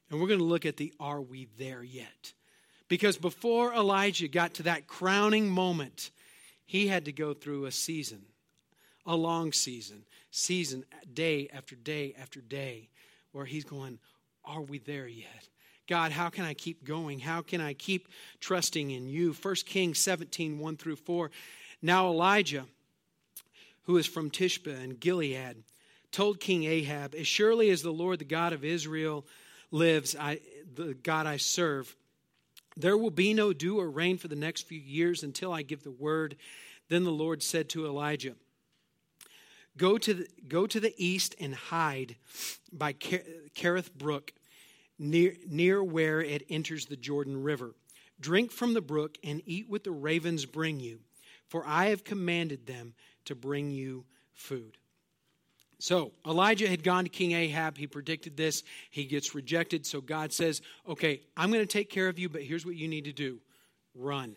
and 0.09 0.19
we're 0.19 0.27
going 0.27 0.39
to 0.39 0.45
look 0.45 0.65
at 0.65 0.77
the 0.77 0.93
Are 0.99 1.21
We 1.21 1.47
There 1.57 1.83
Yet? 1.83 2.33
Because 2.87 3.17
before 3.17 3.73
Elijah 3.73 4.27
got 4.27 4.53
to 4.55 4.63
that 4.63 4.87
crowning 4.87 5.49
moment, 5.49 6.11
he 6.65 6.87
had 6.87 7.05
to 7.05 7.11
go 7.11 7.33
through 7.33 7.65
a 7.65 7.71
season, 7.71 8.21
a 9.05 9.15
long 9.15 9.51
season 9.51 10.03
season, 10.35 10.83
day 11.13 11.49
after 11.53 11.75
day 11.75 12.13
after 12.19 12.41
day, 12.41 12.89
where 13.31 13.45
he's 13.45 13.63
going, 13.63 13.99
Are 14.43 14.61
we 14.61 14.79
there 14.79 15.07
yet? 15.07 15.49
God, 15.87 16.11
how 16.11 16.29
can 16.29 16.45
I 16.45 16.53
keep 16.53 16.83
going? 16.83 17.19
How 17.19 17.41
can 17.41 17.61
I 17.61 17.73
keep 17.73 18.07
trusting 18.39 18.91
in 18.91 19.07
you? 19.07 19.33
1 19.33 19.55
Kings 19.65 19.99
17, 19.99 20.57
1 20.57 20.77
through 20.77 20.95
4. 20.95 21.29
Now 21.81 22.07
Elijah, 22.07 22.65
who 23.83 23.97
is 23.97 24.07
from 24.07 24.31
Tishbe 24.31 24.75
and 24.75 24.99
Gilead, 24.99 25.63
told 26.11 26.39
King 26.39 26.63
Ahab, 26.63 27.13
As 27.13 27.27
surely 27.27 27.69
as 27.69 27.83
the 27.83 27.93
Lord, 27.93 28.19
the 28.19 28.25
God 28.25 28.51
of 28.51 28.65
Israel, 28.65 29.25
lives, 29.69 30.15
I, 30.19 30.39
the 30.73 30.95
God 30.95 31.27
I 31.27 31.37
serve, 31.37 31.95
there 32.75 32.97
will 32.97 33.11
be 33.11 33.33
no 33.33 33.53
dew 33.53 33.79
or 33.79 33.89
rain 33.89 34.17
for 34.17 34.27
the 34.27 34.35
next 34.35 34.63
few 34.63 34.79
years 34.79 35.23
until 35.23 35.53
I 35.53 35.61
give 35.61 35.83
the 35.83 35.91
word. 35.91 36.35
Then 36.89 37.03
the 37.03 37.11
Lord 37.11 37.43
said 37.43 37.69
to 37.69 37.85
Elijah, 37.85 38.35
Go 39.77 39.97
to 39.97 40.13
the, 40.13 40.27
go 40.47 40.67
to 40.67 40.79
the 40.79 40.93
east 40.97 41.35
and 41.39 41.53
hide 41.53 42.15
by 42.71 42.93
Kerith 42.93 43.93
Brook, 43.93 44.33
near, 44.97 45.35
near 45.47 45.83
where 45.83 46.21
it 46.21 46.45
enters 46.49 46.85
the 46.85 46.95
Jordan 46.95 47.43
River. 47.43 47.75
Drink 48.19 48.51
from 48.51 48.73
the 48.73 48.81
brook 48.81 49.17
and 49.23 49.41
eat 49.45 49.69
what 49.69 49.83
the 49.83 49.91
ravens 49.91 50.45
bring 50.45 50.79
you, 50.79 50.99
for 51.47 51.65
I 51.65 51.87
have 51.87 52.03
commanded 52.03 52.65
them 52.65 52.93
to 53.25 53.35
bring 53.35 53.69
you 53.71 54.05
food. 54.33 54.77
So 55.79 56.13
Elijah 56.25 56.67
had 56.67 56.83
gone 56.83 57.03
to 57.03 57.09
King 57.09 57.33
Ahab. 57.33 57.77
He 57.77 57.87
predicted 57.87 58.37
this. 58.37 58.63
He 58.89 59.05
gets 59.05 59.35
rejected. 59.35 59.85
So 59.85 59.99
God 59.99 60.31
says, 60.31 60.61
Okay, 60.87 61.21
I'm 61.35 61.51
going 61.51 61.61
to 61.61 61.71
take 61.71 61.89
care 61.89 62.07
of 62.07 62.17
you, 62.17 62.29
but 62.29 62.43
here's 62.43 62.65
what 62.65 62.75
you 62.75 62.87
need 62.87 63.05
to 63.05 63.13
do 63.13 63.39
run. 63.93 64.35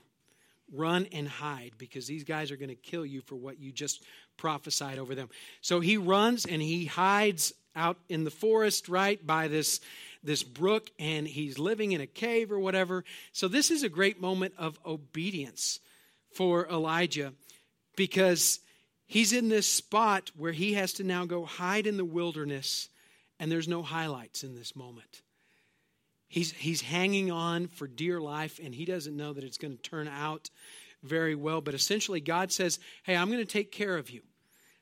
Run 0.71 1.07
and 1.13 1.27
hide 1.27 1.73
because 1.79 2.07
these 2.07 2.25
guys 2.25 2.51
are 2.51 2.57
going 2.57 2.69
to 2.69 2.75
kill 2.75 3.07
you 3.07 3.23
for 3.23 3.37
what 3.37 3.59
you 3.59 3.73
just 3.73 4.03
prophesied 4.39 4.99
over 4.99 5.15
them. 5.15 5.29
So 5.61 5.81
he 5.81 5.99
runs 5.99 6.47
and 6.47 6.63
he 6.63 6.87
hides 6.87 7.53
out 7.77 7.99
in 8.09 8.25
the 8.25 8.31
forest, 8.31 8.89
right, 8.89 9.25
by 9.25 9.49
this, 9.49 9.81
this 10.23 10.43
brook, 10.43 10.91
and 10.99 11.27
he's 11.27 11.59
living 11.59 11.93
in 11.93 12.01
a 12.01 12.07
cave 12.07 12.51
or 12.51 12.59
whatever. 12.59 13.05
So, 13.33 13.49
this 13.49 13.71
is 13.71 13.83
a 13.83 13.89
great 13.89 14.21
moment 14.21 14.55
of 14.59 14.79
obedience 14.85 15.79
for 16.35 16.67
Elijah 16.69 17.33
because 17.97 18.61
he's 19.07 19.33
in 19.33 19.49
this 19.49 19.67
spot 19.67 20.31
where 20.37 20.53
he 20.53 20.75
has 20.75 20.95
to 20.95 21.05
now 21.05 21.25
go 21.25 21.45
hide 21.45 21.87
in 21.87 21.97
the 21.97 22.05
wilderness, 22.05 22.89
and 23.39 23.51
there's 23.51 23.69
no 23.69 23.83
highlights 23.83 24.43
in 24.43 24.55
this 24.55 24.75
moment. 24.75 25.23
He's, 26.29 26.53
he's 26.53 26.83
hanging 26.83 27.31
on 27.31 27.69
for 27.69 27.87
dear 27.87 28.21
life, 28.21 28.61
and 28.63 28.75
he 28.75 28.85
doesn't 28.85 29.17
know 29.17 29.33
that 29.33 29.45
it's 29.45 29.57
going 29.57 29.77
to 29.77 29.83
turn 29.83 30.09
out 30.09 30.51
very 31.03 31.35
well. 31.35 31.61
But 31.61 31.75
essentially, 31.75 32.21
God 32.21 32.53
says, 32.53 32.79
Hey, 33.05 33.17
I'm 33.17 33.31
going 33.31 33.39
to 33.39 33.47
take 33.47 33.73
care 33.73 33.97
of 33.97 34.11
you. 34.11 34.23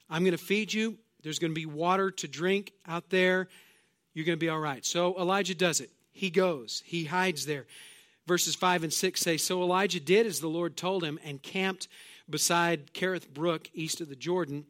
I'm 0.08 0.22
going 0.22 0.36
to 0.36 0.38
feed 0.38 0.72
you. 0.72 0.98
There's 1.22 1.38
going 1.38 1.52
to 1.52 1.60
be 1.60 1.66
water 1.66 2.10
to 2.10 2.28
drink 2.28 2.72
out 2.86 3.10
there. 3.10 3.48
You're 4.14 4.26
going 4.26 4.38
to 4.38 4.44
be 4.44 4.48
all 4.48 4.60
right. 4.60 4.84
So 4.84 5.18
Elijah 5.18 5.54
does 5.54 5.80
it. 5.80 5.90
He 6.12 6.30
goes, 6.30 6.82
he 6.86 7.04
hides 7.04 7.46
there. 7.46 7.66
Verses 8.26 8.54
5 8.54 8.84
and 8.84 8.92
6 8.92 9.20
say 9.20 9.36
So 9.36 9.62
Elijah 9.62 10.00
did 10.00 10.26
as 10.26 10.40
the 10.40 10.48
Lord 10.48 10.76
told 10.76 11.04
him 11.04 11.18
and 11.24 11.42
camped 11.42 11.88
beside 12.28 12.92
Kerith 12.92 13.28
Brook, 13.28 13.68
east 13.74 14.00
of 14.00 14.08
the 14.08 14.16
Jordan. 14.16 14.64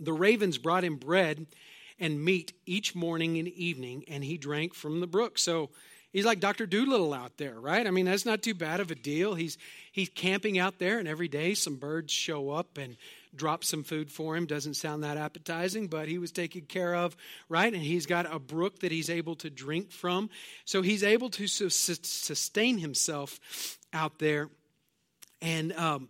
The 0.00 0.12
ravens 0.12 0.58
brought 0.58 0.84
him 0.84 0.96
bread 0.96 1.46
and 1.98 2.24
meat 2.24 2.52
each 2.64 2.94
morning 2.94 3.38
and 3.38 3.48
evening, 3.48 4.04
and 4.08 4.24
he 4.24 4.38
drank 4.38 4.74
from 4.74 5.00
the 5.00 5.06
brook. 5.06 5.38
So 5.38 5.70
He's 6.12 6.24
like 6.24 6.40
Dr. 6.40 6.66
Dolittle 6.66 7.14
out 7.14 7.36
there, 7.36 7.58
right? 7.60 7.86
I 7.86 7.90
mean, 7.90 8.04
that's 8.04 8.26
not 8.26 8.42
too 8.42 8.54
bad 8.54 8.80
of 8.80 8.90
a 8.90 8.96
deal. 8.96 9.34
He's 9.34 9.58
he's 9.92 10.08
camping 10.08 10.58
out 10.58 10.78
there, 10.78 10.98
and 10.98 11.06
every 11.06 11.28
day 11.28 11.54
some 11.54 11.76
birds 11.76 12.12
show 12.12 12.50
up 12.50 12.78
and 12.78 12.96
drop 13.34 13.64
some 13.64 13.82
food 13.82 14.10
for 14.10 14.36
him. 14.36 14.46
Doesn't 14.46 14.74
sound 14.74 15.04
that 15.04 15.16
appetizing, 15.16 15.88
but 15.88 16.08
he 16.08 16.18
was 16.18 16.32
taken 16.32 16.62
care 16.62 16.94
of, 16.94 17.16
right? 17.48 17.72
And 17.72 17.82
he's 17.82 18.06
got 18.06 18.32
a 18.32 18.38
brook 18.38 18.80
that 18.80 18.92
he's 18.92 19.10
able 19.10 19.36
to 19.36 19.50
drink 19.50 19.90
from, 19.92 20.30
so 20.64 20.82
he's 20.82 21.02
able 21.02 21.30
to 21.30 21.46
sustain 21.46 22.78
himself 22.78 23.78
out 23.92 24.18
there. 24.18 24.48
And 25.42 25.72
um, 25.72 26.08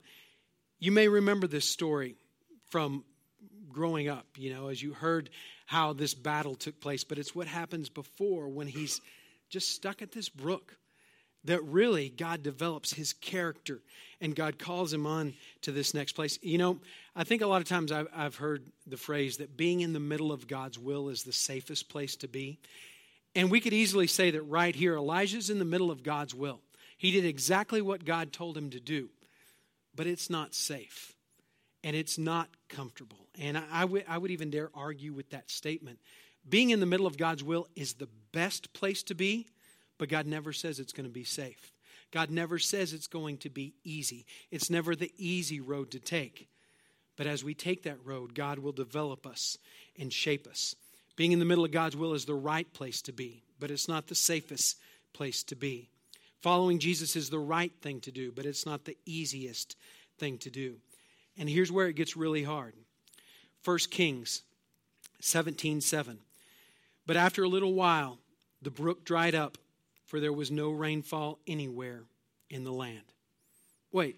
you 0.79 0.93
may 0.93 1.09
remember 1.09 1.47
this 1.47 1.67
story 1.67 2.17
from 2.71 3.05
growing 3.69 4.09
up, 4.09 4.27
you 4.37 4.53
know, 4.53 4.69
as 4.69 4.83
you 4.83 4.93
heard 4.93 5.31
how 5.67 5.93
this 5.93 6.15
battle 6.15 6.57
took 6.57 6.81
place, 6.81 7.05
but 7.05 7.19
it's 7.19 7.35
what 7.35 7.47
happens 7.47 7.89
before 7.89 8.49
when 8.49 8.67
he's 8.67 9.01
just 9.49 9.69
stuck 9.69 10.03
at 10.03 10.13
this 10.13 10.29
brook 10.29 10.77
that 11.45 11.63
really 11.65 12.09
God 12.09 12.43
develops 12.43 12.93
his 12.93 13.13
character 13.13 13.81
and 14.21 14.37
God 14.37 14.59
calls 14.59 14.93
him 14.93 15.07
on 15.07 15.35
to 15.63 15.73
this 15.73 15.95
next 15.95 16.13
place. 16.13 16.39
You 16.43 16.59
know, 16.59 16.79
I 17.17 17.25
think 17.25 17.43
a 17.43 17.47
lot 17.47 17.63
of 17.63 17.69
times 17.69 17.91
I've, 17.91 18.09
I've, 18.15 18.37
heard 18.37 18.65
the 18.87 18.99
phrase 18.99 19.39
that 19.39 19.57
being 19.57 19.81
in 19.81 19.93
the 19.93 20.01
middle 20.01 20.33
of 20.33 20.47
God's 20.47 20.79
will 20.79 21.09
is 21.09 21.23
the 21.23 21.33
safest 21.33 21.89
place 21.89 22.17
to 22.17 22.29
be. 22.29 22.59
And 23.35 23.51
we 23.51 23.61
could 23.61 23.73
easily 23.73 24.07
say 24.07 24.31
that 24.33 24.43
right 24.43 24.75
here, 24.75 24.97
Elijah's 24.97 25.51
in 25.51 25.59
the 25.59 25.65
middle 25.65 25.91
of 25.91 26.03
God's 26.03 26.35
will. 26.35 26.61
He 26.99 27.11
did 27.11 27.25
exactly 27.25 27.81
what 27.81 28.05
God 28.05 28.33
told 28.33 28.57
him 28.57 28.71
to 28.71 28.81
do, 28.81 29.09
but 29.95 30.07
it's 30.07 30.29
not 30.29 30.55
safe 30.55 31.15
and 31.83 31.97
it's 31.97 32.19
not 32.19 32.51
comfortable. 32.69 33.29
And 33.39 33.57
I, 33.57 33.65
I, 33.73 33.81
w- 33.83 34.05
I 34.07 34.19
would 34.19 34.31
even 34.31 34.51
dare 34.51 34.71
argue 34.75 35.15
with 35.15 35.31
that 35.31 35.51
statement 35.51 35.99
being 36.49 36.71
in 36.71 36.81
the 36.81 36.87
middle 36.87 37.07
of 37.07 37.17
God's 37.17 37.45
will 37.45 37.69
is 37.77 37.95
the 37.95 38.09
best 38.33 38.73
place 38.73 39.03
to 39.05 39.15
be, 39.15 39.47
but 40.01 40.09
God 40.09 40.27
never 40.27 40.51
says 40.55 40.81
it's 40.81 40.95
going 40.95 41.07
to 41.07 41.13
be 41.13 41.25
safe. 41.25 41.75
God 42.11 42.31
never 42.31 42.59
says 42.59 42.95
it's 42.95 43.07
going 43.07 43.37
to 43.37 43.51
be 43.51 43.75
easy. 43.85 44.25
It's 44.51 44.71
never 44.71 44.97
the 44.97 45.13
easy 45.19 45.61
road 45.61 45.91
to 45.91 46.01
take. 46.01 46.49
But 47.19 47.27
as 47.27 47.45
we 47.45 47.53
take 47.53 47.83
that 47.83 48.03
road, 48.03 48.35
God 48.35 48.59
will 48.59 48.73
develop 48.73 49.27
us 49.27 49.59
and 49.99 50.11
shape 50.11 50.47
us. 50.47 50.75
Being 51.17 51.33
in 51.33 51.39
the 51.39 51.45
middle 51.45 51.67
of 51.67 51.71
God's 51.71 51.99
will 51.99 52.15
is 52.15 52.25
the 52.25 52.35
right 52.35 52.73
place 52.73 53.03
to 53.03 53.13
be, 53.13 53.43
but 53.59 53.71
it's 53.71 53.89
not 53.89 54.07
the 54.07 54.15
safest 54.15 54.79
place 55.13 55.43
to 55.43 55.55
be. 55.55 55.91
Following 56.41 56.79
Jesus 56.79 57.15
is 57.15 57.29
the 57.29 57.39
right 57.39 57.73
thing 57.83 58.01
to 58.01 58.11
do, 58.11 58.33
but 58.33 58.47
it's 58.47 58.65
not 58.65 58.87
the 58.87 58.97
easiest 59.05 59.77
thing 60.17 60.39
to 60.39 60.49
do. 60.49 60.77
And 61.37 61.47
here's 61.47 61.71
where 61.71 61.89
it 61.89 61.97
gets 61.97 62.17
really 62.17 62.43
hard. 62.43 62.73
1 63.67 63.79
Kings 63.91 64.41
17 65.21 65.83
7. 65.83 66.21
But 67.07 67.19
after 67.19 67.45
a 67.45 67.49
little 67.49 67.75
while, 67.75 68.17
the 68.63 68.71
brook 68.71 69.05
dried 69.05 69.35
up, 69.35 69.59
for 70.11 70.19
there 70.19 70.33
was 70.33 70.51
no 70.51 70.71
rainfall 70.71 71.39
anywhere 71.47 72.03
in 72.51 72.65
the 72.65 72.73
land. 72.73 73.05
Wait, 73.93 74.17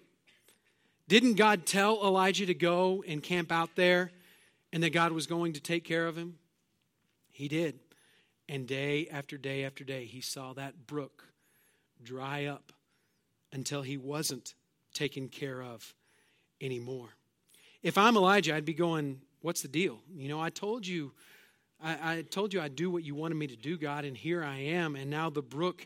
didn't 1.07 1.35
God 1.35 1.67
tell 1.67 2.03
Elijah 2.03 2.47
to 2.47 2.55
go 2.55 3.03
and 3.07 3.21
camp 3.21 3.51
out 3.51 3.75
there 3.75 4.09
and 4.71 4.81
that 4.81 4.89
God 4.89 5.11
was 5.11 5.27
going 5.27 5.53
to 5.53 5.61
take 5.61 5.83
care 5.83 6.07
of 6.07 6.17
him? 6.17 6.39
He 7.31 7.47
did. 7.47 7.77
And 8.49 8.65
day 8.65 9.07
after 9.11 9.37
day 9.37 9.63
after 9.63 9.83
day, 9.83 10.05
he 10.05 10.19
saw 10.19 10.53
that 10.53 10.87
brook 10.87 11.25
dry 12.01 12.45
up 12.45 12.73
until 13.51 13.83
he 13.83 13.95
wasn't 13.95 14.55
taken 14.95 15.29
care 15.29 15.61
of 15.61 15.93
anymore. 16.59 17.09
If 17.83 17.99
I'm 17.99 18.17
Elijah, 18.17 18.55
I'd 18.55 18.65
be 18.65 18.73
going, 18.73 19.21
What's 19.41 19.61
the 19.61 19.67
deal? 19.67 19.99
You 20.15 20.29
know, 20.29 20.41
I 20.41 20.49
told 20.49 20.87
you 20.87 21.11
I, 21.83 22.17
I, 22.17 22.21
told 22.21 22.53
you 22.53 22.61
I'd 22.61 22.75
do 22.75 22.89
what 22.89 23.03
you 23.03 23.13
wanted 23.13 23.35
me 23.35 23.47
to 23.47 23.55
do, 23.55 23.77
God, 23.77 24.05
and 24.05 24.15
here 24.15 24.43
I 24.43 24.57
am. 24.57 24.95
And 24.95 25.09
now 25.09 25.29
the 25.29 25.41
brook 25.41 25.85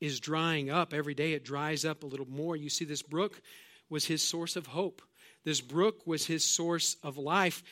is 0.00 0.18
drying 0.18 0.70
up. 0.70 0.92
Every 0.92 1.14
day 1.14 1.32
it 1.32 1.44
dries 1.44 1.84
up 1.84 2.02
a 2.02 2.06
little 2.06 2.28
more. 2.28 2.56
You 2.56 2.68
see, 2.68 2.84
this 2.84 3.02
brook 3.02 3.40
was 3.88 4.04
his 4.04 4.22
source 4.22 4.56
of 4.56 4.66
hope. 4.66 5.02
This 5.44 5.60
brook 5.60 6.06
was 6.06 6.26
his 6.26 6.44
source 6.44 6.96
of 7.02 7.16
life. 7.16 7.62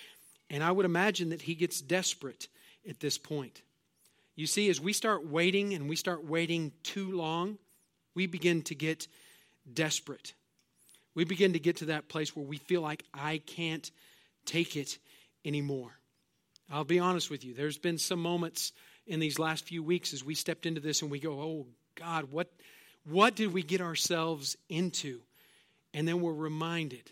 And 0.50 0.62
I 0.62 0.70
would 0.70 0.86
imagine 0.86 1.30
that 1.30 1.42
he 1.42 1.54
gets 1.54 1.80
desperate 1.80 2.48
at 2.88 3.00
this 3.00 3.18
point. 3.18 3.62
You 4.36 4.46
see, 4.46 4.70
as 4.70 4.80
we 4.80 4.92
start 4.92 5.26
waiting 5.26 5.74
and 5.74 5.88
we 5.88 5.96
start 5.96 6.24
waiting 6.24 6.72
too 6.82 7.16
long, 7.16 7.58
we 8.14 8.26
begin 8.26 8.62
to 8.62 8.74
get 8.74 9.08
desperate. 9.72 10.34
We 11.14 11.24
begin 11.24 11.52
to 11.52 11.58
get 11.58 11.76
to 11.76 11.86
that 11.86 12.08
place 12.08 12.34
where 12.34 12.44
we 12.44 12.58
feel 12.58 12.82
like 12.82 13.04
I 13.12 13.38
can't 13.38 13.90
take 14.44 14.76
it 14.76 14.98
anymore. 15.44 15.92
I'll 16.70 16.84
be 16.84 16.98
honest 16.98 17.30
with 17.30 17.44
you. 17.44 17.54
There's 17.54 17.78
been 17.78 17.98
some 17.98 18.20
moments 18.20 18.72
in 19.06 19.20
these 19.20 19.38
last 19.38 19.64
few 19.66 19.82
weeks 19.82 20.12
as 20.12 20.24
we 20.24 20.34
stepped 20.34 20.66
into 20.66 20.80
this 20.80 21.02
and 21.02 21.10
we 21.10 21.20
go, 21.20 21.32
oh, 21.32 21.66
God, 21.94 22.30
what, 22.30 22.50
what 23.04 23.34
did 23.34 23.52
we 23.52 23.62
get 23.62 23.80
ourselves 23.80 24.56
into? 24.68 25.20
And 25.92 26.08
then 26.08 26.20
we're 26.20 26.32
reminded 26.32 27.10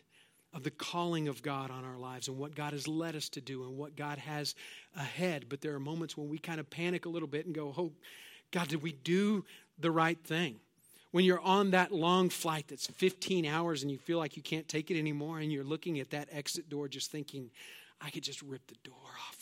of 0.54 0.62
the 0.64 0.70
calling 0.70 1.28
of 1.28 1.42
God 1.42 1.70
on 1.70 1.84
our 1.84 1.96
lives 1.96 2.28
and 2.28 2.38
what 2.38 2.54
God 2.54 2.72
has 2.72 2.86
led 2.86 3.16
us 3.16 3.28
to 3.30 3.40
do 3.40 3.64
and 3.64 3.76
what 3.76 3.96
God 3.96 4.18
has 4.18 4.54
ahead. 4.96 5.46
But 5.48 5.60
there 5.60 5.74
are 5.74 5.80
moments 5.80 6.16
when 6.16 6.28
we 6.28 6.38
kind 6.38 6.60
of 6.60 6.68
panic 6.68 7.06
a 7.06 7.08
little 7.08 7.28
bit 7.28 7.46
and 7.46 7.54
go, 7.54 7.74
oh, 7.76 7.92
God, 8.50 8.68
did 8.68 8.82
we 8.82 8.92
do 8.92 9.44
the 9.78 9.90
right 9.90 10.18
thing? 10.24 10.56
When 11.10 11.24
you're 11.24 11.40
on 11.40 11.72
that 11.72 11.92
long 11.92 12.30
flight 12.30 12.66
that's 12.68 12.86
15 12.86 13.44
hours 13.44 13.82
and 13.82 13.90
you 13.90 13.98
feel 13.98 14.18
like 14.18 14.36
you 14.36 14.42
can't 14.42 14.66
take 14.66 14.90
it 14.90 14.98
anymore 14.98 15.38
and 15.38 15.52
you're 15.52 15.64
looking 15.64 16.00
at 16.00 16.10
that 16.10 16.28
exit 16.32 16.68
door 16.68 16.88
just 16.88 17.10
thinking, 17.10 17.50
I 18.00 18.10
could 18.10 18.22
just 18.22 18.42
rip 18.42 18.66
the 18.66 18.76
door 18.82 18.94
off 19.28 19.36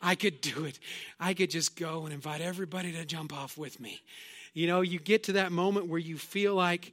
I 0.00 0.14
could 0.14 0.40
do 0.40 0.64
it. 0.64 0.78
I 1.18 1.34
could 1.34 1.50
just 1.50 1.76
go 1.76 2.04
and 2.04 2.14
invite 2.14 2.40
everybody 2.40 2.92
to 2.92 3.04
jump 3.04 3.32
off 3.32 3.58
with 3.58 3.80
me. 3.80 4.00
You 4.54 4.66
know, 4.66 4.80
you 4.80 4.98
get 4.98 5.24
to 5.24 5.32
that 5.32 5.52
moment 5.52 5.86
where 5.86 5.98
you 5.98 6.18
feel 6.18 6.54
like 6.54 6.92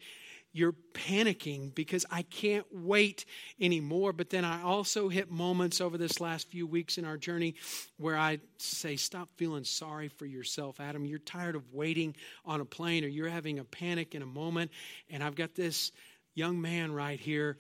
you're 0.54 0.76
panicking 0.94 1.74
because 1.76 2.06
I 2.10 2.24
can't 2.24 2.66
wait 2.72 3.26
anymore. 3.62 4.12
But 4.12 4.30
then 4.30 4.44
I 4.44 4.64
also 4.64 5.08
hit 5.08 5.30
moments 5.30 5.82
over 5.82 5.98
this 5.98 6.20
last 6.20 6.50
few 6.50 6.66
weeks 6.66 6.98
in 6.98 7.06
our 7.06 7.18
journey 7.18 7.56
where 7.98 8.18
I 8.18 8.40
say, 8.58 8.96
Stop 8.96 9.30
feeling 9.36 9.64
sorry 9.64 10.08
for 10.08 10.26
yourself, 10.26 10.80
Adam. 10.80 11.06
You're 11.06 11.20
tired 11.20 11.56
of 11.56 11.74
waiting 11.74 12.16
on 12.46 12.62
a 12.62 12.66
plane 12.66 13.04
or 13.04 13.08
you're 13.08 13.30
having 13.30 13.60
a 13.60 13.64
panic 13.64 14.16
in 14.16 14.22
a 14.22 14.28
moment. 14.28 14.72
And 15.10 15.24
I've 15.24 15.36
got 15.36 15.56
this 15.56 15.92
young 16.34 16.60
man 16.62 16.92
right 16.92 17.20
here 17.20 17.58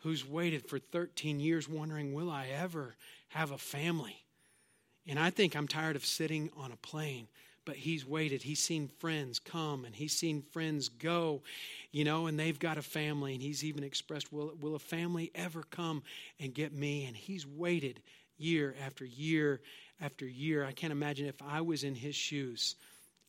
who's 0.00 0.26
waited 0.26 0.68
for 0.68 0.78
13 0.78 1.40
years 1.40 1.68
wondering, 1.68 2.14
will 2.14 2.30
I 2.30 2.48
ever 2.48 2.94
have 3.28 3.50
a 3.50 3.58
family? 3.58 4.25
And 5.08 5.18
I 5.18 5.30
think 5.30 5.54
I'm 5.54 5.68
tired 5.68 5.96
of 5.96 6.04
sitting 6.04 6.50
on 6.56 6.72
a 6.72 6.76
plane, 6.76 7.28
but 7.64 7.76
he's 7.76 8.06
waited. 8.06 8.42
He's 8.42 8.58
seen 8.58 8.88
friends 8.98 9.38
come 9.38 9.84
and 9.84 9.94
he's 9.94 10.16
seen 10.16 10.42
friends 10.52 10.88
go, 10.88 11.42
you 11.92 12.04
know, 12.04 12.26
and 12.26 12.38
they've 12.38 12.58
got 12.58 12.78
a 12.78 12.82
family. 12.82 13.34
And 13.34 13.42
he's 13.42 13.64
even 13.64 13.84
expressed, 13.84 14.32
will, 14.32 14.52
will 14.60 14.74
a 14.74 14.80
family 14.80 15.30
ever 15.34 15.62
come 15.70 16.02
and 16.40 16.54
get 16.54 16.72
me? 16.72 17.04
And 17.06 17.16
he's 17.16 17.46
waited 17.46 18.00
year 18.38 18.74
after 18.84 19.04
year 19.04 19.60
after 20.00 20.26
year. 20.26 20.64
I 20.64 20.72
can't 20.72 20.92
imagine 20.92 21.26
if 21.26 21.40
I 21.42 21.60
was 21.60 21.84
in 21.84 21.94
his 21.94 22.14
shoes, 22.14 22.74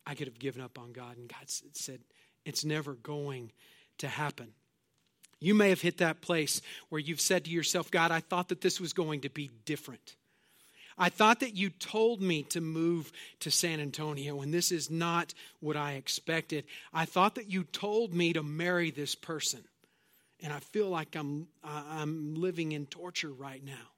I 0.06 0.16
could 0.16 0.28
have 0.28 0.40
given 0.40 0.62
up 0.62 0.80
on 0.80 0.94
God. 0.94 1.18
And 1.18 1.30
God 1.30 1.48
said, 1.48 2.00
it's 2.46 2.66
never 2.66 2.94
going 2.94 3.52
to 4.00 4.08
happen. 4.08 4.48
You 5.40 5.54
may 5.54 5.70
have 5.70 5.82
hit 5.82 5.98
that 5.98 6.22
place 6.22 6.62
where 6.90 7.00
you've 7.00 7.22
said 7.22 7.46
to 7.46 7.52
yourself, 7.52 7.92
God, 7.92 8.12
I 8.12 8.22
thought 8.22 8.50
that 8.50 8.62
this 8.62 8.80
was 8.80 8.94
going 8.94 9.22
to 9.22 9.30
be 9.30 9.52
different. 9.66 10.16
I 10.98 11.10
thought 11.10 11.42
that 11.42 11.56
you 11.56 11.70
told 11.70 12.22
me 12.22 12.44
to 12.44 12.62
move 12.62 13.12
to 13.42 13.52
San 13.52 13.80
Antonio, 13.80 14.42
and 14.42 14.54
this 14.54 14.72
is 14.72 14.90
not 14.90 15.34
what 15.60 15.78
I 15.78 15.94
expected. 15.94 16.66
I 16.94 17.06
thought 17.06 17.36
that 17.36 17.52
you 17.52 17.64
told 17.66 18.14
me 18.14 18.34
to 18.34 18.42
marry 18.42 18.90
this 18.90 19.14
person, 19.14 19.64
and 20.42 20.52
I 20.52 20.60
feel 20.60 20.90
like 20.90 21.16
I'm, 21.16 21.48
I'm 21.64 22.36
living 22.36 22.72
in 22.72 22.88
torture 22.88 23.32
right 23.32 23.64
now. 23.64 23.92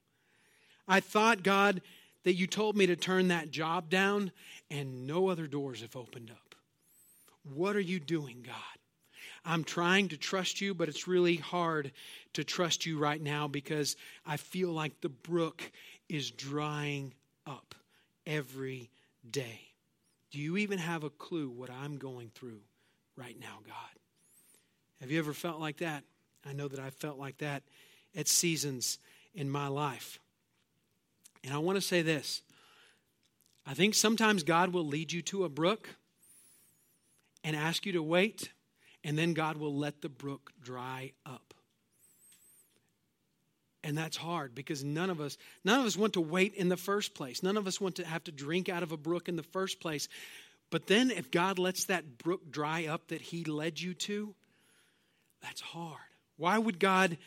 I 0.88 1.00
thought, 1.00 1.44
God, 1.44 1.82
that 2.24 2.34
you 2.34 2.48
told 2.48 2.76
me 2.76 2.88
to 2.88 2.96
turn 2.96 3.30
that 3.30 3.52
job 3.52 3.90
down 3.90 4.32
and 4.70 5.08
no 5.08 5.30
other 5.30 5.48
doors 5.48 5.82
have 5.82 5.96
opened 5.96 6.32
up. 6.32 6.56
What 7.44 7.76
are 7.76 7.82
you 7.82 8.00
doing, 8.00 8.44
God? 8.46 8.56
I'm 9.46 9.64
trying 9.64 10.10
to 10.10 10.18
trust 10.18 10.60
you, 10.60 10.74
but 10.74 10.90
it's 10.90 11.08
really 11.08 11.38
hard 11.38 11.92
to 12.34 12.44
trust 12.44 12.86
you 12.86 13.00
right 13.00 13.22
now 13.22 13.48
because 13.48 13.96
I 14.26 14.38
feel 14.38 14.72
like 14.72 15.00
the 15.02 15.10
brook 15.10 15.72
is 16.10 16.32
drying 16.32 17.13
up 17.48 17.76
every 18.26 18.89
day. 19.30 19.62
Do 20.32 20.39
you 20.39 20.58
even 20.58 20.80
have 20.80 21.04
a 21.04 21.10
clue 21.10 21.50
what 21.50 21.69
I'm 21.69 21.98
going 21.98 22.32
through 22.36 22.60
right 23.15 23.39
now, 23.39 23.60
God? 23.65 24.00
Have 25.02 25.12
you 25.12 25.19
ever 25.19 25.34
felt 25.34 25.60
like 25.60 25.78
that? 25.78 26.04
I 26.45 26.54
know 26.54 26.67
that 26.67 26.80
I 26.80 26.89
felt 26.89 27.17
like 27.17 27.38
that 27.38 27.63
at 28.15 28.28
seasons 28.28 28.98
in 29.34 29.50
my 29.50 29.67
life. 29.67 30.19
And 31.43 31.54
I 31.54 31.58
want 31.60 31.78
to 31.78 31.82
say 31.82 32.02
this 32.02 32.41
I 33.65 33.74
think 33.74 33.93
sometimes 33.93 34.43
God 34.43 34.74
will 34.74 34.86
lead 34.86 35.12
you 35.12 35.22
to 35.24 35.45
a 35.45 35.50
brook 35.50 35.89
and 37.43 37.56
ask 37.56 37.86
you 37.86 37.93
to 37.93 38.04
wait, 38.04 38.50
and 39.04 39.17
then 39.17 39.34
God 39.34 39.58
will 39.58 39.76
let 39.76 40.02
the 40.02 40.10
brook 40.10 40.52
dry 40.62 41.13
up. 41.26 41.54
And 43.84 43.98
that's 43.98 44.18
hard 44.18 44.54
because 44.54 44.84
none 44.84 45.10
of 45.10 45.22
us 45.22 45.38
none 45.63 45.80
of 45.80 45.86
us 45.86 45.96
want 45.96 46.13
to 46.13 46.22
wait 46.22 46.54
in 46.56 46.70
the 46.70 46.78
first 46.78 47.13
place. 47.13 47.42
None 47.42 47.56
of 47.56 47.65
us 47.65 47.80
want 47.80 47.96
to 47.96 48.06
have 48.06 48.24
to 48.26 48.32
drink 48.32 48.68
out 48.68 48.84
of 48.84 48.92
a 48.92 48.98
brook 48.98 49.30
in 49.30 49.36
the 49.36 49.44
first 49.44 49.80
place. 49.80 50.10
But 50.70 50.88
then 50.88 51.12
if 51.12 51.32
God 51.32 51.58
lets 51.60 51.86
that 51.86 52.18
brook 52.18 52.52
dry 52.52 52.86
up 52.86 53.08
that 53.08 53.22
he 53.22 53.44
led 53.44 53.80
you 53.80 53.94
to, 53.94 54.36
that's 55.42 55.62
hard. 55.62 55.98
Why 56.38 56.58
would 56.58 56.80
God 56.80 57.18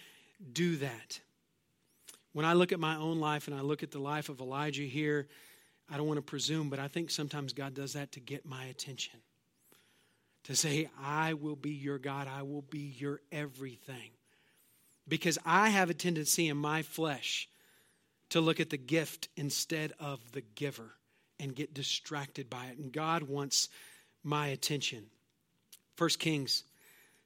do 0.52 0.76
that? 0.76 1.20
When 2.32 2.46
I 2.46 2.54
look 2.54 2.72
at 2.72 2.80
my 2.80 2.96
own 2.96 3.20
life 3.20 3.46
and 3.46 3.56
I 3.56 3.60
look 3.60 3.82
at 3.82 3.90
the 3.90 3.98
life 3.98 4.28
of 4.28 4.40
Elijah 4.40 4.82
here, 4.82 5.28
I 5.90 5.96
don't 5.96 6.06
want 6.06 6.18
to 6.18 6.22
presume, 6.22 6.70
but 6.70 6.78
I 6.78 6.88
think 6.88 7.10
sometimes 7.10 7.52
God 7.52 7.74
does 7.74 7.92
that 7.92 8.12
to 8.12 8.20
get 8.20 8.46
my 8.46 8.64
attention. 8.64 9.20
To 10.44 10.56
say, 10.56 10.88
I 11.00 11.34
will 11.34 11.56
be 11.56 11.70
your 11.70 11.98
God, 11.98 12.26
I 12.26 12.42
will 12.42 12.62
be 12.62 12.94
your 12.98 13.20
everything. 13.30 14.10
Because 15.08 15.38
I 15.44 15.70
have 15.70 15.90
a 15.90 15.94
tendency 15.94 16.48
in 16.48 16.56
my 16.56 16.82
flesh 16.82 17.48
to 18.30 18.40
look 18.40 18.60
at 18.60 18.70
the 18.70 18.78
gift 18.78 19.28
instead 19.36 19.92
of 19.98 20.32
the 20.32 20.40
giver 20.40 20.92
and 21.38 21.54
get 21.54 21.74
distracted 21.74 22.48
by 22.48 22.66
it. 22.66 22.78
And 22.78 22.92
God 22.92 23.24
wants 23.24 23.68
my 24.22 24.48
attention. 24.48 25.06
1 25.98 26.10
Kings 26.18 26.64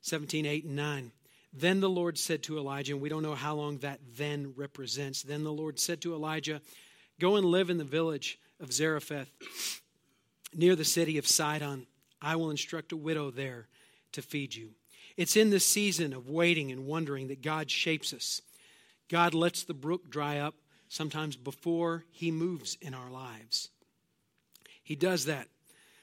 17, 0.00 0.46
8, 0.46 0.64
and 0.64 0.76
9. 0.76 1.12
Then 1.52 1.80
the 1.80 1.88
Lord 1.88 2.18
said 2.18 2.42
to 2.44 2.58
Elijah, 2.58 2.92
and 2.92 3.00
we 3.00 3.08
don't 3.08 3.22
know 3.22 3.34
how 3.34 3.54
long 3.54 3.78
that 3.78 4.00
then 4.16 4.52
represents. 4.56 5.22
Then 5.22 5.42
the 5.42 5.52
Lord 5.52 5.78
said 5.80 6.00
to 6.02 6.14
Elijah, 6.14 6.60
Go 7.18 7.36
and 7.36 7.46
live 7.46 7.70
in 7.70 7.78
the 7.78 7.84
village 7.84 8.38
of 8.60 8.72
Zarephath, 8.72 9.30
near 10.54 10.76
the 10.76 10.84
city 10.84 11.18
of 11.18 11.26
Sidon. 11.26 11.86
I 12.20 12.36
will 12.36 12.50
instruct 12.50 12.92
a 12.92 12.96
widow 12.96 13.30
there 13.30 13.68
to 14.12 14.22
feed 14.22 14.54
you. 14.54 14.75
It's 15.16 15.36
in 15.36 15.50
this 15.50 15.66
season 15.66 16.12
of 16.12 16.28
waiting 16.28 16.70
and 16.70 16.86
wondering 16.86 17.28
that 17.28 17.42
God 17.42 17.70
shapes 17.70 18.12
us. 18.12 18.42
God 19.08 19.34
lets 19.34 19.64
the 19.64 19.74
brook 19.74 20.10
dry 20.10 20.38
up 20.38 20.54
sometimes 20.88 21.36
before 21.36 22.04
He 22.10 22.30
moves 22.30 22.76
in 22.80 22.94
our 22.94 23.10
lives. 23.10 23.70
He 24.82 24.94
does 24.94 25.24
that 25.24 25.48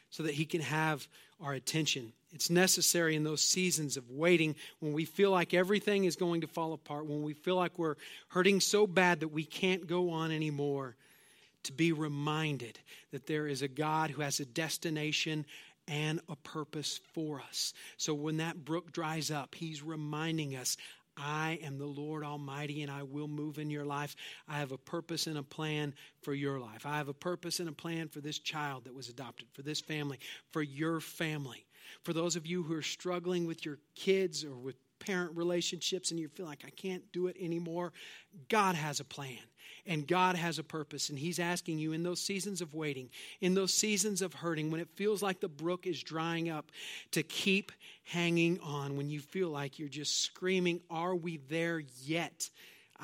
so 0.10 0.24
that 0.24 0.34
He 0.34 0.46
can 0.46 0.62
have 0.62 1.08
our 1.42 1.54
attention. 1.54 2.14
It's 2.32 2.50
necessary 2.50 3.16
in 3.16 3.24
those 3.24 3.42
seasons 3.42 3.98
of 3.98 4.10
waiting 4.10 4.56
when 4.80 4.94
we 4.94 5.06
feel 5.06 5.30
like 5.30 5.54
everything 5.54 6.06
is 6.06 6.16
going 6.16 6.42
to 6.42 6.48
fall 6.48 6.74
apart, 6.74 7.06
when 7.06 7.22
we 7.22 7.34
feel 7.34 7.56
like 7.56 7.78
we're 7.78 7.96
hurting 8.30 8.60
so 8.60 8.88
bad 8.88 9.20
that 9.20 9.28
we 9.28 9.44
can't 9.44 9.86
go 9.86 10.10
on 10.10 10.32
anymore, 10.32 10.96
to 11.64 11.72
be 11.72 11.92
reminded 11.92 12.80
that 13.12 13.28
there 13.28 13.48
is 13.48 13.62
a 13.62 13.68
God 13.68 14.10
who 14.10 14.22
has 14.22 14.40
a 14.40 14.46
destination 14.46 15.46
and 15.88 16.22
a 16.30 16.36
purpose 16.36 17.00
for 17.14 17.42
us. 17.42 17.74
So 17.98 18.14
when 18.14 18.38
that 18.38 18.64
brook 18.64 18.92
dries 18.92 19.32
up, 19.32 19.56
He's 19.56 19.84
reminding 19.84 20.56
us 20.56 20.78
I 21.16 21.60
am 21.64 21.78
the 21.78 21.86
Lord 21.86 22.24
Almighty 22.24 22.82
and 22.82 22.92
I 22.92 23.04
will 23.04 23.28
move 23.28 23.60
in 23.60 23.70
your 23.70 23.86
life. 23.86 24.16
I 24.48 24.58
have 24.60 24.72
a 24.72 24.78
purpose 24.78 25.28
and 25.28 25.38
a 25.38 25.44
plan 25.44 25.94
for 26.22 26.34
your 26.34 26.60
life. 26.60 26.86
I 26.86 26.98
have 26.98 27.08
a 27.08 27.14
purpose 27.14 27.60
and 27.60 27.70
a 27.70 27.74
plan 27.74 28.08
for 28.08 28.20
this 28.20 28.40
child 28.40 28.86
that 28.86 28.96
was 28.96 29.10
adopted, 29.10 29.48
for 29.54 29.62
this 29.62 29.80
family, 29.80 30.20
for 30.52 30.64
your 30.64 31.00
family. 31.00 31.66
For 32.04 32.14
those 32.14 32.36
of 32.36 32.48
you 32.48 32.64
who 32.64 32.74
are 32.74 32.82
struggling 32.82 33.46
with 33.46 33.66
your 33.66 33.78
kids 33.96 34.44
or 34.44 34.58
with 34.58 34.76
parent 35.00 35.36
relationships 35.36 36.12
and 36.12 36.20
you 36.20 36.30
feel 36.30 36.46
like 36.46 36.64
I 36.66 36.70
can't 36.72 37.04
do 37.12 37.28
it 37.28 37.36
anymore, 37.40 37.94
God 38.50 38.76
has 38.76 39.00
a 39.00 39.06
plan 39.06 39.38
and 39.86 40.08
God 40.08 40.36
has 40.36 40.60
a 40.60 40.64
purpose. 40.64 41.10
And 41.10 41.20
He's 41.20 41.40
asking 41.40 41.80
you 41.80 41.94
in 41.94 42.04
those 42.04 42.22
seasons 42.22 42.62
of 42.62 42.74
waiting, 42.74 43.10
in 43.42 43.54
those 43.54 43.74
seasons 43.74 44.22
of 44.22 44.34
hurting, 44.34 44.72
when 44.72 44.82
it 44.82 44.90
feels 44.96 45.22
like 45.22 45.40
the 45.40 45.48
brook 45.48 45.88
is 45.88 46.02
drying 46.02 46.50
up, 46.50 46.72
to 47.12 47.24
keep 47.24 47.72
hanging 48.04 48.60
on. 48.62 48.98
When 48.98 49.10
you 49.10 49.20
feel 49.20 49.50
like 49.50 49.80
you're 49.80 49.90
just 49.90 50.22
screaming, 50.22 50.82
Are 50.90 51.16
we 51.16 51.38
there 51.50 51.82
yet? 52.04 52.50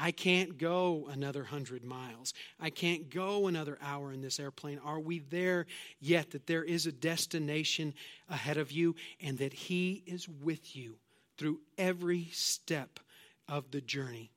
I 0.01 0.11
can't 0.11 0.57
go 0.57 1.09
another 1.11 1.43
hundred 1.43 1.83
miles. 1.83 2.33
I 2.59 2.69
can't 2.69 3.09
go 3.09 3.47
another 3.47 3.77
hour 3.81 4.13
in 4.13 4.21
this 4.21 4.39
airplane. 4.39 4.79
Are 4.83 4.99
we 4.99 5.19
there 5.19 5.65
yet? 5.99 6.31
That 6.31 6.47
there 6.47 6.63
is 6.63 6.85
a 6.85 6.91
destination 6.91 7.93
ahead 8.29 8.57
of 8.57 8.71
you 8.71 8.95
and 9.21 9.37
that 9.39 9.51
He 9.51 10.03
is 10.05 10.27
with 10.29 10.75
you 10.75 10.95
through 11.37 11.59
every 11.77 12.29
step 12.31 12.99
of 13.47 13.71
the 13.71 13.81
journey. 13.81 14.31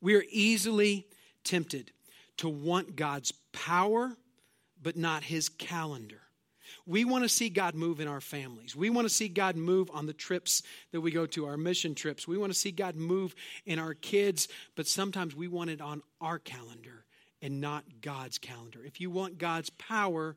We 0.00 0.14
are 0.14 0.24
easily 0.30 1.06
tempted 1.48 1.90
to 2.38 2.48
want 2.48 2.94
God's 2.94 3.32
power, 3.52 4.12
but 4.82 4.96
not 4.96 5.22
His 5.22 5.48
calendar. 5.48 6.20
We 6.86 7.04
want 7.04 7.24
to 7.24 7.28
see 7.28 7.48
God 7.48 7.74
move 7.74 8.00
in 8.00 8.08
our 8.08 8.20
families. 8.20 8.76
We 8.76 8.90
want 8.90 9.06
to 9.06 9.14
see 9.14 9.28
God 9.28 9.56
move 9.56 9.90
on 9.92 10.06
the 10.06 10.12
trips 10.12 10.62
that 10.92 11.00
we 11.00 11.10
go 11.10 11.26
to, 11.26 11.46
our 11.46 11.56
mission 11.56 11.94
trips. 11.94 12.28
We 12.28 12.38
want 12.38 12.52
to 12.52 12.58
see 12.58 12.70
God 12.70 12.94
move 12.94 13.34
in 13.66 13.78
our 13.78 13.94
kids, 13.94 14.48
but 14.76 14.86
sometimes 14.86 15.34
we 15.34 15.48
want 15.48 15.70
it 15.70 15.80
on 15.80 16.02
our 16.20 16.38
calendar 16.38 17.04
and 17.40 17.60
not 17.60 17.84
God's 18.02 18.38
calendar. 18.38 18.80
If 18.84 19.00
you 19.00 19.10
want 19.10 19.38
God's 19.38 19.70
power, 19.70 20.36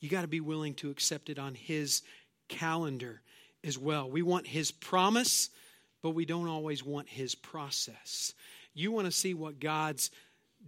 you 0.00 0.10
got 0.10 0.22
to 0.22 0.28
be 0.28 0.40
willing 0.40 0.74
to 0.74 0.90
accept 0.90 1.30
it 1.30 1.38
on 1.38 1.54
His 1.54 2.02
calendar 2.48 3.22
as 3.64 3.78
well. 3.78 4.10
We 4.10 4.22
want 4.22 4.46
His 4.46 4.70
promise, 4.70 5.48
but 6.02 6.10
we 6.10 6.26
don't 6.26 6.48
always 6.48 6.84
want 6.84 7.08
His 7.08 7.34
process. 7.34 8.34
You 8.74 8.92
want 8.92 9.06
to 9.06 9.12
see 9.12 9.32
what 9.32 9.58
God's 9.58 10.10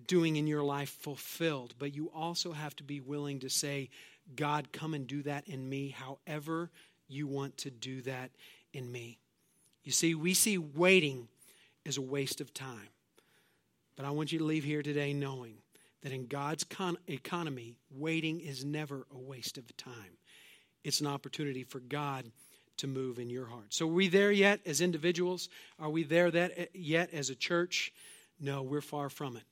doing 0.07 0.37
in 0.37 0.47
your 0.47 0.63
life 0.63 0.91
fulfilled, 1.01 1.75
but 1.79 1.95
you 1.95 2.11
also 2.15 2.53
have 2.53 2.77
to 2.77 2.85
be 2.85 3.01
willing 3.01 3.41
to 3.41 3.51
say, 3.51 3.91
God, 4.37 4.73
come 4.73 4.95
and 4.95 5.07
do 5.07 5.23
that 5.23 5.49
in 5.49 5.69
me 5.69 5.91
however 5.91 6.71
you 7.09 7.27
want 7.27 7.57
to 7.59 7.71
do 7.71 8.03
that 8.03 8.31
in 8.73 8.91
me. 8.91 9.19
You 9.83 9.93
see, 9.93 10.15
we 10.15 10.35
see 10.35 10.59
waiting 10.59 11.29
as 11.87 11.97
a 11.97 12.03
waste 12.03 12.41
of 12.41 12.53
time. 12.53 12.89
But 13.97 14.05
I 14.05 14.11
want 14.11 14.31
you 14.31 14.39
to 14.39 14.45
leave 14.45 14.65
here 14.65 14.83
today 14.83 15.13
knowing 15.13 15.55
that 16.03 16.13
in 16.13 16.27
God's 16.27 16.63
con- 16.63 16.99
economy, 17.09 17.75
waiting 17.91 18.41
is 18.41 18.65
never 18.65 19.07
a 19.13 19.19
waste 19.19 19.59
of 19.59 19.77
time. 19.77 20.19
It's 20.85 21.01
an 21.01 21.07
opportunity 21.07 21.65
for 21.65 21.81
God 21.81 22.31
to 22.77 22.87
move 22.87 23.19
in 23.19 23.29
your 23.29 23.47
heart. 23.47 23.75
So, 23.75 23.87
are 23.87 23.93
we 23.93 24.09
there 24.09 24.31
yet 24.31 24.61
as 24.65 24.81
individuals? 24.81 25.49
Are 25.81 25.91
we 25.91 26.05
there 26.05 26.31
that 26.31 26.75
yet 26.75 27.13
as 27.13 27.31
a 27.31 27.35
church? 27.35 27.93
No, 28.39 28.63
we're 28.63 28.81
far 28.81 29.09
from 29.09 29.37
it. 29.37 29.43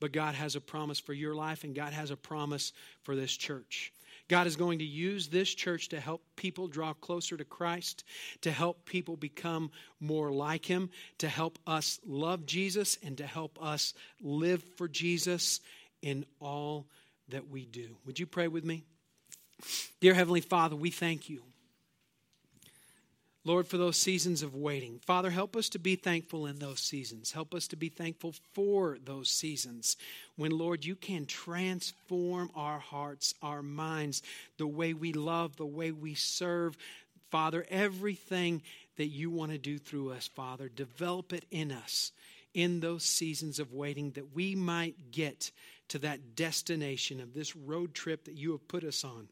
But 0.00 0.12
God 0.12 0.34
has 0.34 0.56
a 0.56 0.60
promise 0.60 1.00
for 1.00 1.12
your 1.12 1.34
life, 1.34 1.64
and 1.64 1.74
God 1.74 1.92
has 1.92 2.10
a 2.10 2.16
promise 2.16 2.72
for 3.02 3.16
this 3.16 3.32
church. 3.32 3.92
God 4.28 4.46
is 4.46 4.56
going 4.56 4.80
to 4.80 4.84
use 4.84 5.28
this 5.28 5.52
church 5.52 5.88
to 5.88 6.00
help 6.00 6.22
people 6.36 6.68
draw 6.68 6.92
closer 6.92 7.36
to 7.36 7.44
Christ, 7.44 8.04
to 8.42 8.50
help 8.50 8.84
people 8.84 9.16
become 9.16 9.70
more 10.00 10.30
like 10.30 10.66
Him, 10.66 10.90
to 11.18 11.28
help 11.28 11.58
us 11.66 11.98
love 12.06 12.46
Jesus, 12.46 12.98
and 13.02 13.16
to 13.18 13.26
help 13.26 13.58
us 13.62 13.94
live 14.20 14.62
for 14.76 14.86
Jesus 14.86 15.60
in 16.02 16.26
all 16.40 16.86
that 17.28 17.48
we 17.48 17.64
do. 17.64 17.96
Would 18.06 18.18
you 18.18 18.26
pray 18.26 18.48
with 18.48 18.64
me? 18.64 18.84
Dear 20.00 20.14
Heavenly 20.14 20.40
Father, 20.40 20.76
we 20.76 20.90
thank 20.90 21.28
you. 21.28 21.42
Lord, 23.44 23.66
for 23.66 23.78
those 23.78 23.96
seasons 23.96 24.42
of 24.42 24.54
waiting. 24.54 24.98
Father, 25.06 25.30
help 25.30 25.56
us 25.56 25.68
to 25.70 25.78
be 25.78 25.96
thankful 25.96 26.46
in 26.46 26.58
those 26.58 26.80
seasons. 26.80 27.32
Help 27.32 27.54
us 27.54 27.68
to 27.68 27.76
be 27.76 27.88
thankful 27.88 28.34
for 28.52 28.98
those 29.04 29.30
seasons 29.30 29.96
when, 30.36 30.50
Lord, 30.50 30.84
you 30.84 30.94
can 30.94 31.24
transform 31.24 32.50
our 32.54 32.78
hearts, 32.78 33.34
our 33.42 33.62
minds, 33.62 34.22
the 34.58 34.66
way 34.66 34.92
we 34.92 35.12
love, 35.12 35.56
the 35.56 35.64
way 35.64 35.92
we 35.92 36.14
serve. 36.14 36.76
Father, 37.30 37.64
everything 37.70 38.62
that 38.96 39.06
you 39.06 39.30
want 39.30 39.52
to 39.52 39.58
do 39.58 39.78
through 39.78 40.12
us, 40.12 40.28
Father, 40.28 40.68
develop 40.68 41.32
it 41.32 41.44
in 41.50 41.72
us 41.72 42.12
in 42.54 42.80
those 42.80 43.04
seasons 43.04 43.58
of 43.58 43.72
waiting 43.72 44.10
that 44.12 44.34
we 44.34 44.54
might 44.54 45.10
get 45.12 45.52
to 45.88 45.98
that 46.00 46.34
destination 46.34 47.20
of 47.20 47.32
this 47.32 47.54
road 47.54 47.94
trip 47.94 48.24
that 48.24 48.34
you 48.34 48.52
have 48.52 48.66
put 48.68 48.84
us 48.84 49.04
on 49.04 49.28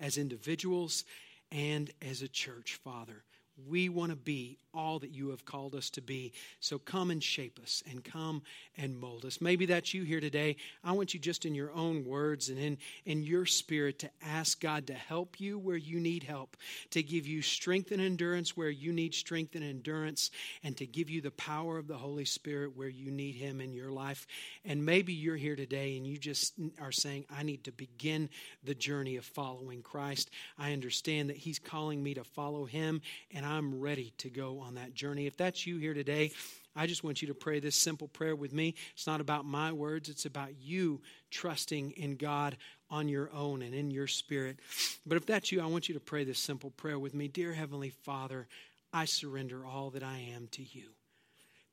as 0.00 0.18
individuals 0.18 1.04
and 1.50 1.90
as 2.02 2.22
a 2.22 2.28
church, 2.28 2.78
Father. 2.82 3.24
We 3.68 3.88
want 3.88 4.10
to 4.10 4.16
be 4.16 4.58
all 4.78 5.00
that 5.00 5.10
you 5.10 5.30
have 5.30 5.44
called 5.44 5.74
us 5.74 5.90
to 5.90 6.00
be. 6.00 6.32
So 6.60 6.78
come 6.78 7.10
and 7.10 7.22
shape 7.22 7.58
us 7.60 7.82
and 7.90 8.04
come 8.04 8.42
and 8.76 8.96
mold 8.96 9.24
us. 9.24 9.40
Maybe 9.40 9.66
that's 9.66 9.92
you 9.92 10.04
here 10.04 10.20
today. 10.20 10.54
I 10.84 10.92
want 10.92 11.12
you 11.14 11.20
just 11.20 11.44
in 11.44 11.54
your 11.56 11.72
own 11.72 12.04
words 12.04 12.48
and 12.48 12.58
in, 12.58 12.78
in 13.04 13.24
your 13.24 13.44
spirit 13.44 13.98
to 13.98 14.10
ask 14.24 14.60
God 14.60 14.86
to 14.86 14.94
help 14.94 15.40
you 15.40 15.58
where 15.58 15.76
you 15.76 15.98
need 15.98 16.22
help, 16.22 16.56
to 16.90 17.02
give 17.02 17.26
you 17.26 17.42
strength 17.42 17.90
and 17.90 18.00
endurance 18.00 18.56
where 18.56 18.70
you 18.70 18.92
need 18.92 19.14
strength 19.14 19.56
and 19.56 19.64
endurance, 19.64 20.30
and 20.62 20.76
to 20.76 20.86
give 20.86 21.10
you 21.10 21.20
the 21.20 21.32
power 21.32 21.76
of 21.76 21.88
the 21.88 21.96
Holy 21.96 22.24
Spirit 22.24 22.76
where 22.76 22.88
you 22.88 23.10
need 23.10 23.34
Him 23.34 23.60
in 23.60 23.72
your 23.72 23.90
life. 23.90 24.28
And 24.64 24.86
maybe 24.86 25.12
you're 25.12 25.36
here 25.36 25.56
today 25.56 25.96
and 25.96 26.06
you 26.06 26.18
just 26.18 26.54
are 26.80 26.92
saying, 26.92 27.24
I 27.36 27.42
need 27.42 27.64
to 27.64 27.72
begin 27.72 28.28
the 28.62 28.76
journey 28.76 29.16
of 29.16 29.24
following 29.24 29.82
Christ. 29.82 30.30
I 30.56 30.72
understand 30.72 31.30
that 31.30 31.36
He's 31.36 31.58
calling 31.58 32.00
me 32.00 32.14
to 32.14 32.22
follow 32.22 32.64
Him, 32.64 33.02
and 33.34 33.44
I'm 33.44 33.80
ready 33.80 34.12
to 34.18 34.30
go 34.30 34.60
on 34.68 34.74
that 34.74 34.94
journey. 34.94 35.26
If 35.26 35.38
that's 35.38 35.66
you 35.66 35.78
here 35.78 35.94
today, 35.94 36.30
I 36.76 36.86
just 36.86 37.02
want 37.02 37.22
you 37.22 37.28
to 37.28 37.34
pray 37.34 37.58
this 37.58 37.74
simple 37.74 38.06
prayer 38.06 38.36
with 38.36 38.52
me. 38.52 38.74
It's 38.92 39.06
not 39.06 39.22
about 39.22 39.46
my 39.46 39.72
words, 39.72 40.10
it's 40.10 40.26
about 40.26 40.50
you 40.60 41.00
trusting 41.30 41.92
in 41.92 42.16
God 42.16 42.56
on 42.90 43.08
your 43.08 43.30
own 43.32 43.62
and 43.62 43.74
in 43.74 43.90
your 43.90 44.06
spirit. 44.06 44.58
But 45.06 45.16
if 45.16 45.24
that's 45.24 45.50
you, 45.50 45.62
I 45.62 45.66
want 45.66 45.88
you 45.88 45.94
to 45.94 46.00
pray 46.00 46.24
this 46.24 46.38
simple 46.38 46.70
prayer 46.70 46.98
with 46.98 47.14
me. 47.14 47.28
Dear 47.28 47.54
Heavenly 47.54 47.90
Father, 47.90 48.46
I 48.92 49.06
surrender 49.06 49.64
all 49.64 49.90
that 49.90 50.02
I 50.02 50.18
am 50.34 50.48
to 50.52 50.62
you. 50.62 50.90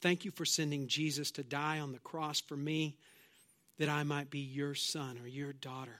Thank 0.02 0.24
you 0.24 0.32
for 0.32 0.46
sending 0.46 0.88
Jesus 0.88 1.32
to 1.32 1.43
die 1.43 1.80
on 1.80 1.91
the 1.91 2.00
cross 2.00 2.39
for 2.39 2.56
me 2.56 2.96
that 3.78 3.89
I 3.89 4.04
might 4.04 4.30
be 4.30 4.39
your 4.39 4.74
son 4.74 5.20
or 5.22 5.28
your 5.28 5.52
daughter. 5.52 6.00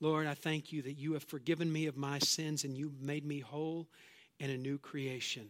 Lord, 0.00 0.26
I 0.26 0.34
thank 0.34 0.72
you 0.72 0.82
that 0.82 0.98
you 0.98 1.12
have 1.12 1.22
forgiven 1.24 1.72
me 1.72 1.86
of 1.86 1.96
my 1.96 2.18
sins 2.18 2.64
and 2.64 2.76
you've 2.76 3.00
made 3.00 3.24
me 3.24 3.38
whole 3.38 3.86
and 4.40 4.50
a 4.50 4.56
new 4.56 4.76
creation. 4.76 5.48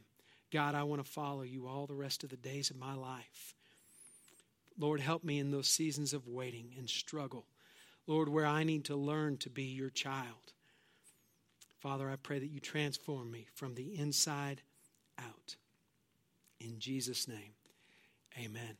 God, 0.52 0.74
I 0.74 0.82
want 0.82 1.02
to 1.04 1.10
follow 1.10 1.42
you 1.42 1.66
all 1.66 1.86
the 1.86 1.94
rest 1.94 2.24
of 2.24 2.30
the 2.30 2.36
days 2.36 2.70
of 2.70 2.76
my 2.76 2.94
life. 2.94 3.54
Lord, 4.78 5.00
help 5.00 5.24
me 5.24 5.38
in 5.38 5.50
those 5.50 5.68
seasons 5.68 6.12
of 6.12 6.28
waiting 6.28 6.74
and 6.78 6.88
struggle. 6.88 7.46
Lord, 8.06 8.28
where 8.28 8.46
I 8.46 8.62
need 8.64 8.84
to 8.86 8.96
learn 8.96 9.38
to 9.38 9.50
be 9.50 9.64
your 9.64 9.90
child. 9.90 10.52
Father, 11.80 12.10
I 12.10 12.16
pray 12.16 12.38
that 12.38 12.50
you 12.50 12.60
transform 12.60 13.30
me 13.30 13.46
from 13.54 13.74
the 13.74 13.98
inside 13.98 14.62
out. 15.18 15.56
In 16.60 16.78
Jesus' 16.78 17.26
name, 17.26 17.54
amen. 18.38 18.76